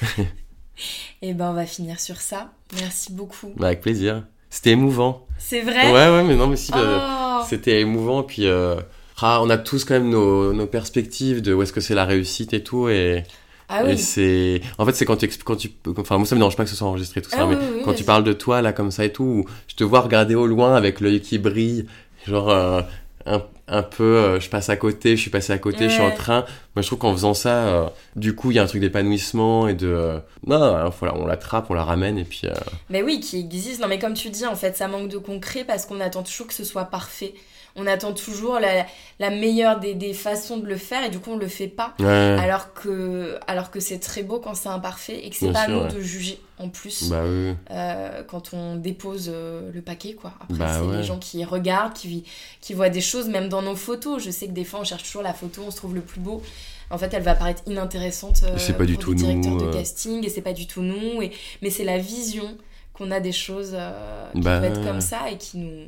et 1.22 1.34
ben 1.34 1.50
on 1.50 1.54
va 1.54 1.66
finir 1.66 2.00
sur 2.00 2.22
ça. 2.22 2.52
Merci 2.80 3.12
beaucoup. 3.12 3.52
Bah, 3.58 3.68
avec 3.68 3.82
plaisir. 3.82 4.24
C'était 4.50 4.72
émouvant. 4.72 5.26
C'est 5.38 5.62
vrai? 5.62 5.92
Ouais 5.92 6.10
ouais, 6.10 6.24
mais 6.24 6.36
non 6.36 6.48
mais 6.48 6.56
si, 6.56 6.72
oh. 6.74 7.42
c'était 7.50 7.82
émouvant 7.82 8.24
puis. 8.24 8.48
Ah, 9.22 9.40
on 9.42 9.50
a 9.50 9.58
tous 9.58 9.86
quand 9.86 9.94
même 9.94 10.10
nos, 10.10 10.66
perspectives 10.68 11.42
de 11.42 11.54
où 11.54 11.62
est-ce 11.62 11.74
que 11.74 11.82
c'est 11.82 11.96
la 11.96 12.06
réussite 12.06 12.54
et 12.54 12.64
tout. 12.64 12.90
Et, 12.90 13.24
ah 13.74 13.84
oui. 13.86 13.98
c'est. 13.98 14.62
En 14.78 14.86
fait, 14.86 14.94
c'est 14.94 15.06
quand 15.06 15.16
tu. 15.16 15.30
Quand 15.46 15.56
tu 15.56 15.72
enfin, 15.98 16.18
moi, 16.18 16.28
ça 16.28 16.36
me 16.36 16.40
dérange 16.42 16.58
pas 16.58 16.66
que 16.66 16.70
ce 16.70 16.76
soit 16.76 16.88
enregistré 16.88 17.22
tout 17.22 17.30
ça, 17.30 17.38
ah 17.42 17.46
mais 17.48 17.56
quand 17.84 17.94
tu 17.94 18.04
parles 18.04 18.26
de 18.26 18.34
toi, 18.34 18.62
là, 18.62 18.74
comme 18.74 18.92
ça 18.92 19.06
et 19.06 19.14
tout, 19.14 19.46
je 19.68 19.76
te 19.76 19.84
vois 19.84 20.02
regarder 20.02 20.36
au 20.36 20.46
loin 20.46 20.76
avec 20.76 21.00
l'œil 21.00 21.22
qui 21.22 21.38
brille, 21.38 21.86
genre. 22.28 22.50
Euh, 22.50 22.82
un, 23.68 23.84
peu, 23.84 24.18
euh, 24.18 24.40
je 24.40 24.50
passe 24.50 24.70
à 24.70 24.76
côté, 24.76 25.16
je 25.16 25.22
suis 25.22 25.30
passé 25.30 25.54
à 25.54 25.60
côté, 25.60 25.88
je 25.88 25.94
suis 25.94 26.02
en 26.02 26.12
train. 26.12 26.44
Moi, 26.76 26.82
je 26.82 26.88
trouve 26.88 26.98
qu'en 26.98 27.14
faisant 27.14 27.36
ça, 27.36 27.68
euh, 27.68 27.86
du 28.16 28.36
coup, 28.36 28.52
il 28.52 28.56
y 28.56 28.60
a 28.60 28.64
un 28.64 28.66
truc 28.66 28.82
d'épanouissement 28.82 29.68
et 29.68 29.76
de. 29.76 30.20
non, 30.46 30.90
voilà, 31.00 31.16
on 31.16 31.26
l'attrape, 31.26 31.70
on 31.70 31.76
la 31.76 31.84
ramène 31.86 32.18
et 32.18 32.26
puis. 32.26 32.42
Mais 32.90 33.04
oui, 33.04 33.20
qui 33.20 33.40
existe. 33.40 33.80
Non, 33.80 33.88
mais 33.88 34.00
comme 34.00 34.16
tu 34.16 34.30
dis, 34.32 34.46
en 34.46 34.56
fait, 34.56 34.76
ça 34.76 34.88
manque 34.88 35.08
de 35.08 35.20
concret 35.20 35.64
parce 35.64 35.86
qu'on 35.86 36.02
attend 36.02 36.24
toujours 36.24 36.48
que 36.48 36.54
ce 36.54 36.66
soit 36.66 36.86
parfait 36.86 37.36
on 37.76 37.88
attend 37.88 38.14
toujours 38.14 38.60
la, 38.60 39.30
meilleure 39.30 39.80
des, 39.80 40.14
façons 40.14 40.58
de 40.58 40.66
le 40.66 40.78
faire 40.78 41.04
et 41.04 41.10
du 41.10 41.20
coup 41.20 41.32
on 41.32 41.38
le 41.38 41.48
fait 41.48 41.68
pas. 41.68 41.94
Alors 42.00 42.74
que 42.74 43.38
alors 43.48 43.72
que 43.72 43.80
c'est 43.80 44.00
très 44.00 44.24
beau 44.24 44.40
quand 44.40 44.56
c'est 44.56 44.70
imparfait 44.70 45.26
et 45.26 45.30
que 45.30 45.36
c'est 45.36 45.52
pas 45.52 45.62
à 45.62 45.68
nous 45.68 45.88
de 45.88 46.02
juger 46.02 46.40
en 46.60 46.70
plus 46.70 47.10
bah 47.10 47.24
euh, 47.72 48.24
quand 48.28 48.54
on 48.54 48.76
dépose 48.76 49.32
euh, 49.34 49.72
le 49.74 49.82
paquet 49.82 50.14
quoi. 50.14 50.34
Après 50.42 50.60
bah 50.60 50.80
c'est 50.80 50.98
les 50.98 51.04
gens 51.04 51.18
qui 51.18 51.44
regardent 51.44 51.94
qui 51.94 52.24
qui 52.60 52.74
voient 52.74 52.90
des 52.90 53.02
choses 53.02 53.30
même 53.30 53.50
dans 53.50 53.62
nos 53.62 53.76
photos. 53.76 54.24
Je 54.24 54.30
sais 54.30 54.48
que 54.48 54.52
des 54.52 54.64
fois 54.64 54.82
on 54.82 54.84
cherche 54.84 55.04
toujours 55.04 55.24
la 55.24 55.34
photo 55.34 55.64
on 55.66 55.72
se 55.72 55.78
trouve 55.78 55.96
le 55.96 56.02
plus 56.02 56.22
beau. 56.22 56.42
En 56.90 56.98
fait, 56.98 57.14
elle 57.14 57.24
va 57.24 57.36
paraître 57.36 57.64
inintéressante 57.68 58.42
euh, 58.44 58.56
c'est 58.58 58.78
pas 58.78 58.86
du 58.86 58.98
tout 58.98 59.16
directeur 59.16 59.56
de 59.56 59.72
casting 59.72 60.26
et 60.26 60.30
c'est 60.30 60.42
pas 60.42 60.52
du 60.52 60.68
tout 60.68 60.82
nous. 60.82 61.22
Et... 61.22 61.32
Mais 61.62 61.70
c'est 61.70 61.86
la 61.86 61.98
vision 61.98 62.58
qu'on 62.94 63.12
a 63.12 63.22
des 63.22 63.32
choses 63.32 63.78
qui 64.34 64.42
bah 64.42 64.60
peuvent 64.60 64.66
être 64.66 64.84
comme 64.84 65.00
ça 65.00 65.32
et 65.32 65.38
qui 65.38 65.58
nous, 65.58 65.86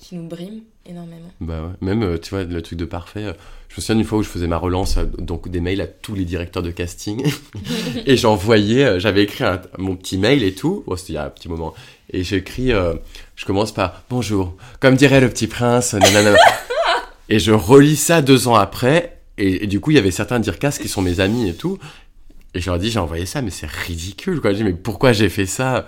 qui 0.00 0.16
nous 0.16 0.26
brime 0.26 0.62
énormément. 0.86 1.30
Bah 1.40 1.62
ouais. 1.62 1.72
Même, 1.82 2.02
euh, 2.02 2.18
tu 2.18 2.30
vois, 2.30 2.44
le 2.44 2.62
truc 2.62 2.78
de 2.78 2.86
parfait. 2.86 3.24
Euh, 3.24 3.32
je 3.68 3.76
me 3.76 3.80
souviens 3.82 4.00
une 4.00 4.06
fois 4.06 4.18
où 4.18 4.22
je 4.22 4.28
faisais 4.28 4.46
ma 4.46 4.56
relance, 4.56 4.96
euh, 4.96 5.04
donc 5.18 5.48
des 5.48 5.60
mails 5.60 5.80
à 5.82 5.86
tous 5.86 6.14
les 6.14 6.24
directeurs 6.24 6.62
de 6.62 6.70
casting. 6.70 7.22
et 8.06 8.16
j'envoyais, 8.16 8.98
j'avais 8.98 9.22
écrit 9.24 9.44
mon 9.78 9.96
petit 9.96 10.16
mail 10.16 10.42
et 10.42 10.54
tout. 10.54 10.84
C'était 10.96 11.12
il 11.12 11.16
y 11.16 11.18
a 11.18 11.26
un 11.26 11.30
petit 11.30 11.48
moment. 11.48 11.74
Et 12.12 12.24
j'ai 12.24 12.36
écrit, 12.36 12.72
je 13.36 13.46
commence 13.46 13.72
par 13.72 14.02
Bonjour, 14.10 14.56
comme 14.80 14.96
dirait 14.96 15.20
le 15.20 15.28
petit 15.28 15.46
prince, 15.46 15.94
nanana. 15.94 16.34
et 17.28 17.38
je 17.38 17.52
relis 17.52 17.96
ça 17.96 18.20
deux 18.20 18.48
ans 18.48 18.56
après. 18.56 19.18
Et, 19.38 19.66
du 19.66 19.80
coup, 19.80 19.92
il 19.92 19.94
y 19.94 19.98
avait 19.98 20.10
certains 20.10 20.40
dircas 20.40 20.72
qui 20.72 20.88
sont 20.88 21.02
mes 21.02 21.20
amis 21.20 21.48
et 21.48 21.54
tout. 21.54 21.78
Et 22.52 22.60
je 22.60 22.68
leur 22.68 22.80
dis, 22.80 22.90
j'ai 22.90 22.98
envoyé 22.98 23.26
ça, 23.26 23.42
mais 23.42 23.50
c'est 23.50 23.70
ridicule, 23.70 24.40
quoi. 24.40 24.52
Je 24.52 24.56
dis, 24.56 24.64
mais 24.64 24.72
pourquoi 24.72 25.12
j'ai 25.12 25.28
fait 25.28 25.46
ça? 25.46 25.86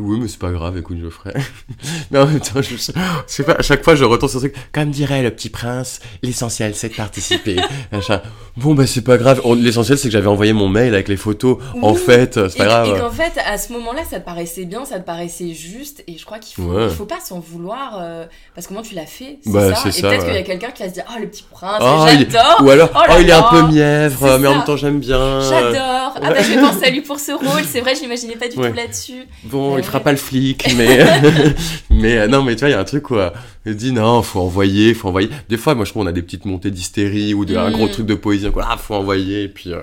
Oui, 0.00 0.18
mais 0.20 0.28
c'est 0.28 0.38
pas 0.38 0.50
grave, 0.50 0.76
écoute, 0.78 0.96
je 0.98 1.04
le 1.04 1.10
ferai. 1.10 1.32
mais 2.10 2.18
en 2.18 2.26
même 2.26 2.40
temps, 2.40 2.62
je 2.62 2.76
sais 2.76 2.92
pas, 2.92 3.52
à 3.52 3.62
chaque 3.62 3.84
fois, 3.84 3.94
je 3.94 4.04
retourne 4.04 4.30
sur 4.30 4.40
ce 4.40 4.46
truc. 4.48 4.56
Comme 4.72 4.90
dirait 4.90 5.22
le 5.22 5.30
petit 5.30 5.50
prince, 5.50 6.00
l'essentiel, 6.22 6.74
c'est 6.74 6.90
de 6.90 6.94
participer. 6.94 7.56
bon, 8.56 8.74
bah, 8.74 8.86
c'est 8.86 9.02
pas 9.02 9.16
grave. 9.16 9.40
L'essentiel, 9.56 9.98
c'est 9.98 10.08
que 10.08 10.12
j'avais 10.12 10.28
envoyé 10.28 10.52
mon 10.52 10.68
mail 10.68 10.94
avec 10.94 11.08
les 11.08 11.16
photos. 11.16 11.58
En 11.82 11.94
fait, 11.94 12.34
c'est 12.48 12.58
pas 12.58 12.64
grave. 12.64 12.88
Et 12.88 13.00
qu'en 13.00 13.10
fait, 13.10 13.32
à 13.46 13.58
ce 13.58 13.72
moment-là, 13.72 14.02
ça 14.08 14.20
te 14.20 14.24
paraissait 14.24 14.64
bien, 14.64 14.84
ça 14.84 14.98
te 14.98 15.06
paraissait 15.06 15.52
juste. 15.54 16.04
Et 16.06 16.18
je 16.18 16.24
crois 16.24 16.38
qu'il 16.38 16.62
faut, 16.62 16.88
faut 16.90 17.06
pas 17.06 17.20
s'en 17.20 17.40
vouloir. 17.40 17.98
Euh, 18.00 18.24
parce 18.54 18.66
que 18.66 18.74
moi, 18.74 18.82
tu 18.82 18.94
l'as 18.94 19.06
fait? 19.06 19.38
C'est 19.42 19.52
bah, 19.52 19.74
ça. 19.74 19.88
Et 19.88 20.00
peut-être 20.00 20.24
qu'il 20.24 20.34
y 20.34 20.38
a 20.38 20.42
quelqu'un 20.42 20.70
qui 20.70 20.82
va 20.82 20.88
se 20.88 20.94
dire, 20.94 21.04
oh, 21.10 21.20
le 21.20 21.28
petit 21.28 21.44
prince, 21.50 21.80
oh, 21.80 22.06
j'adore. 22.06 22.62
Ou 22.62 22.70
alors, 22.70 22.90
oh, 22.94 23.00
oh 23.10 23.14
il 23.20 23.28
est 23.28 23.32
un 23.32 23.42
peu 23.42 23.62
mièvre, 23.68 24.38
mais 24.38 24.48
en 24.48 24.54
même 24.56 24.64
temps, 24.64 24.76
j'aime 24.76 25.00
bien. 25.00 25.40
J'adore. 25.40 26.14
Ah, 26.16 26.20
bah, 26.20 26.42
je 26.42 26.52
vais 26.52 26.60
penser 26.60 26.84
à 26.84 26.90
lui 26.90 27.00
pour 27.00 27.18
ce 27.18 27.32
rôle. 27.32 27.64
C'est 27.64 27.80
vrai, 27.80 27.94
j'imaginais 27.94 28.36
pas 28.36 28.48
du 28.48 28.56
tout 28.56 28.62
là-dessus. 28.62 29.26
Bon, 29.44 29.78
fera 29.84 30.00
pas 30.00 30.12
le 30.12 30.18
flic, 30.18 30.66
mais 30.76 30.98
mais 31.90 32.18
euh, 32.18 32.26
non, 32.26 32.42
mais 32.42 32.54
tu 32.56 32.60
vois, 32.60 32.68
il 32.70 32.72
y 32.72 32.74
a 32.74 32.80
un 32.80 32.84
truc 32.84 33.04
quoi. 33.04 33.32
Il 33.66 33.76
dit 33.76 33.92
non, 33.92 34.22
faut 34.22 34.40
envoyer, 34.40 34.92
faut 34.94 35.08
envoyer. 35.08 35.30
Des 35.48 35.56
fois, 35.56 35.74
moi 35.74 35.84
je 35.84 35.90
trouve 35.90 36.02
on 36.02 36.06
a 36.06 36.12
des 36.12 36.22
petites 36.22 36.44
montées 36.44 36.70
d'hystérie 36.70 37.32
ou 37.34 37.44
de, 37.44 37.56
un 37.56 37.70
gros 37.70 37.86
mm. 37.86 37.90
truc 37.90 38.06
de 38.06 38.14
poésie, 38.14 38.50
quoi. 38.50 38.66
Ah, 38.68 38.76
faut 38.76 38.94
envoyer 38.94 39.44
et 39.44 39.48
puis 39.48 39.72
euh, 39.72 39.80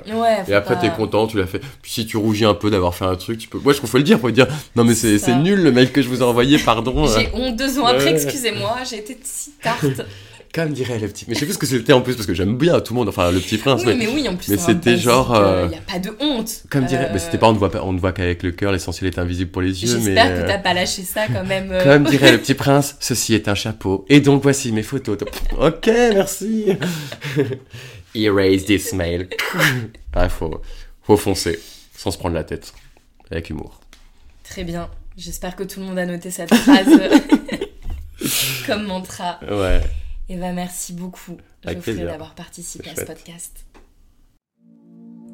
et 0.47 0.53
après 0.53 0.79
t'es 0.79 0.89
content, 0.89 1.27
tu 1.27 1.37
l'as 1.37 1.47
fait. 1.47 1.61
Puis 1.81 1.91
si 1.91 2.05
tu 2.05 2.17
rougis 2.17 2.45
un 2.45 2.53
peu 2.53 2.69
d'avoir 2.69 2.93
fait 2.93 3.05
un 3.05 3.15
truc, 3.15 3.39
tu 3.39 3.47
peux. 3.47 3.59
Moi 3.59 3.73
je 3.73 3.77
trouve 3.77 3.89
faut 3.89 3.97
le 3.97 4.03
dire, 4.03 4.19
faut 4.19 4.31
dire 4.31 4.47
non 4.75 4.83
mais 4.83 4.95
c'est 4.95 5.35
nul 5.35 5.61
le 5.61 5.71
mail 5.71 5.91
que 5.91 6.01
je 6.01 6.09
vous 6.09 6.19
ai 6.19 6.23
envoyé, 6.23 6.57
pardon. 6.57 7.05
J'ai 7.07 7.27
euh. 7.27 7.29
honte 7.33 7.55
deux 7.55 7.79
ans 7.79 7.85
après, 7.85 8.11
excusez-moi, 8.11 8.77
j'ai 8.89 8.97
été 8.97 9.17
si 9.23 9.51
tarte. 9.61 9.85
Comme 10.53 10.73
dirait 10.73 10.99
le 10.99 11.07
petit. 11.07 11.25
Mais 11.27 11.33
je 11.33 11.39
sais 11.39 11.45
plus 11.45 11.53
ce 11.53 11.59
que 11.59 11.65
c'était 11.65 11.93
en 11.93 12.01
plus 12.01 12.15
parce 12.15 12.27
que 12.27 12.33
j'aime 12.33 12.57
bien 12.57 12.81
tout 12.81 12.93
le 12.93 12.99
monde. 12.99 13.07
Enfin, 13.07 13.31
le 13.31 13.39
petit 13.39 13.57
prince. 13.57 13.83
Oui, 13.85 13.95
mais, 13.95 14.07
oui, 14.07 14.27
en 14.27 14.35
plus. 14.35 14.49
Mais 14.49 14.57
c'était 14.57 14.97
genre. 14.97 15.31
Il 15.33 15.41
euh, 15.41 15.67
n'y 15.69 15.75
a 15.75 15.81
pas 15.81 15.99
de 15.99 16.11
honte. 16.19 16.63
Comme 16.69 16.85
dirait. 16.85 17.09
Mais 17.13 17.19
c'était 17.19 17.37
pas 17.37 17.47
on 17.47 17.53
ne 17.53 17.57
voit 17.57 17.71
on 17.85 17.93
ne 17.93 17.99
voit 17.99 18.11
qu'avec 18.11 18.43
le 18.43 18.51
cœur. 18.51 18.73
L'essentiel 18.73 19.07
est 19.07 19.17
invisible 19.17 19.49
pour 19.49 19.61
les 19.61 19.81
yeux. 19.81 19.87
J'espère 19.87 20.27
que 20.27 20.41
euh, 20.41 20.47
t'as 20.47 20.57
pas 20.57 20.73
lâché 20.73 21.03
ça 21.03 21.27
quand 21.27 21.45
même. 21.45 21.71
Euh. 21.71 21.83
Comme 21.83 22.03
dirait 22.09 22.33
le 22.33 22.37
petit 22.37 22.53
prince, 22.53 22.97
ceci 22.99 23.33
est 23.33 23.47
un 23.47 23.55
chapeau. 23.55 24.05
Et 24.09 24.19
donc 24.19 24.43
voici 24.43 24.73
mes 24.73 24.83
photos. 24.83 25.17
ok, 25.57 25.87
merci. 25.87 26.65
Erase 28.15 28.65
this 28.65 28.91
mail. 28.91 29.29
ah, 30.13 30.27
faut, 30.27 30.59
faut 31.03 31.15
foncer 31.15 31.59
sans 31.95 32.11
se 32.11 32.17
prendre 32.17 32.35
la 32.35 32.43
tête, 32.43 32.73
avec 33.29 33.49
humour. 33.49 33.79
Très 34.43 34.65
bien. 34.65 34.89
J'espère 35.15 35.55
que 35.55 35.63
tout 35.63 35.79
le 35.79 35.85
monde 35.85 35.99
a 35.99 36.05
noté 36.05 36.29
cette 36.29 36.53
phrase 36.53 36.89
comme 38.65 38.83
mantra. 38.83 39.39
Ouais. 39.49 39.81
Et 40.32 40.38
bah 40.38 40.53
merci 40.53 40.93
beaucoup, 40.93 41.36
Geoffrey, 41.61 41.93
d'avoir 42.05 42.36
participé 42.36 42.89
à 42.91 42.95
ce 42.95 43.01
podcast. 43.01 43.65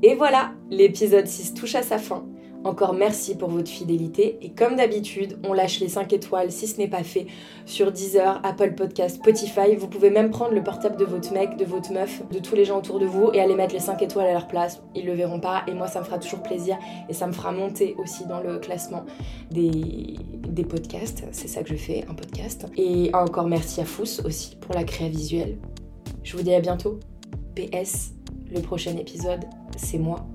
Et 0.02 0.16
voilà, 0.16 0.56
l'épisode 0.72 1.28
6 1.28 1.54
touche 1.54 1.76
à 1.76 1.84
sa 1.84 2.00
fin. 2.00 2.26
Encore 2.64 2.93
merci 2.93 3.36
pour 3.38 3.49
votre 3.49 3.70
fidélité 3.70 4.38
et 4.41 4.49
comme 4.49 4.76
d'habitude, 4.76 5.38
on 5.43 5.53
lâche 5.53 5.80
les 5.80 5.88
5 5.88 6.12
étoiles 6.12 6.51
si 6.51 6.68
ce 6.68 6.78
n'est 6.78 6.88
pas 6.88 7.03
fait 7.03 7.28
sur 7.66 7.91
Deezer, 7.91 8.41
Apple 8.43 8.74
Podcast, 8.74 9.18
Spotify. 9.18 9.76
Vous 9.76 9.88
pouvez 9.88 10.10
même 10.10 10.32
prendre 10.32 10.53
le 10.53 10.64
portable 10.64 10.97
de 10.97 11.05
votre 11.05 11.32
mec, 11.34 11.55
de 11.55 11.66
votre 11.66 11.91
meuf, 11.91 12.22
de 12.30 12.39
tous 12.39 12.55
les 12.55 12.66
gens 12.66 12.80
autour 12.80 12.99
de 12.99 13.05
vous 13.05 13.32
et 13.34 13.39
aller 13.39 13.55
mettre 13.55 13.74
les 13.74 13.80
5 13.80 14.01
étoiles 14.01 14.28
à 14.28 14.34
leur 14.34 14.47
place. 14.47 14.82
Ils 14.95 15.05
le 15.05 15.14
verront 15.14 15.39
pas 15.39 15.64
et 15.68 15.74
moi 15.74 15.88
ça 15.88 15.99
me 15.99 16.05
fera 16.05 16.18
toujours 16.18 16.43
plaisir 16.43 16.78
et 17.08 17.14
ça 17.14 17.28
me 17.28 17.32
fera 17.32 17.51
monter 17.51 17.95
aussi 17.99 18.26
dans 18.26 18.41
le 18.41 18.58
classement 18.58 19.05
des, 19.51 20.16
des 20.47 20.66
podcasts. 20.66 21.24
C'est 21.32 21.47
ça 21.47 21.64
que 21.64 21.70
je 21.70 21.76
fais, 21.76 22.05
un 22.10 22.16
podcast. 22.16 22.66
Et 22.76 23.12
encore 23.14 23.47
merci 23.47 23.82
à 23.82 23.86
Fous 23.86 24.22
aussi 24.26 24.55
pour 24.58 24.74
la 24.74 24.84
créa 24.84 25.10
visuelle. 25.10 25.58
Je 26.24 26.36
vous 26.36 26.43
dis 26.43 26.53
à 26.53 26.60
bientôt. 26.60 26.99
PS, 27.55 28.14
le 28.51 28.62
prochain 28.62 28.95
épisode, 28.97 29.45
c'est 29.78 29.97
moi 29.97 30.26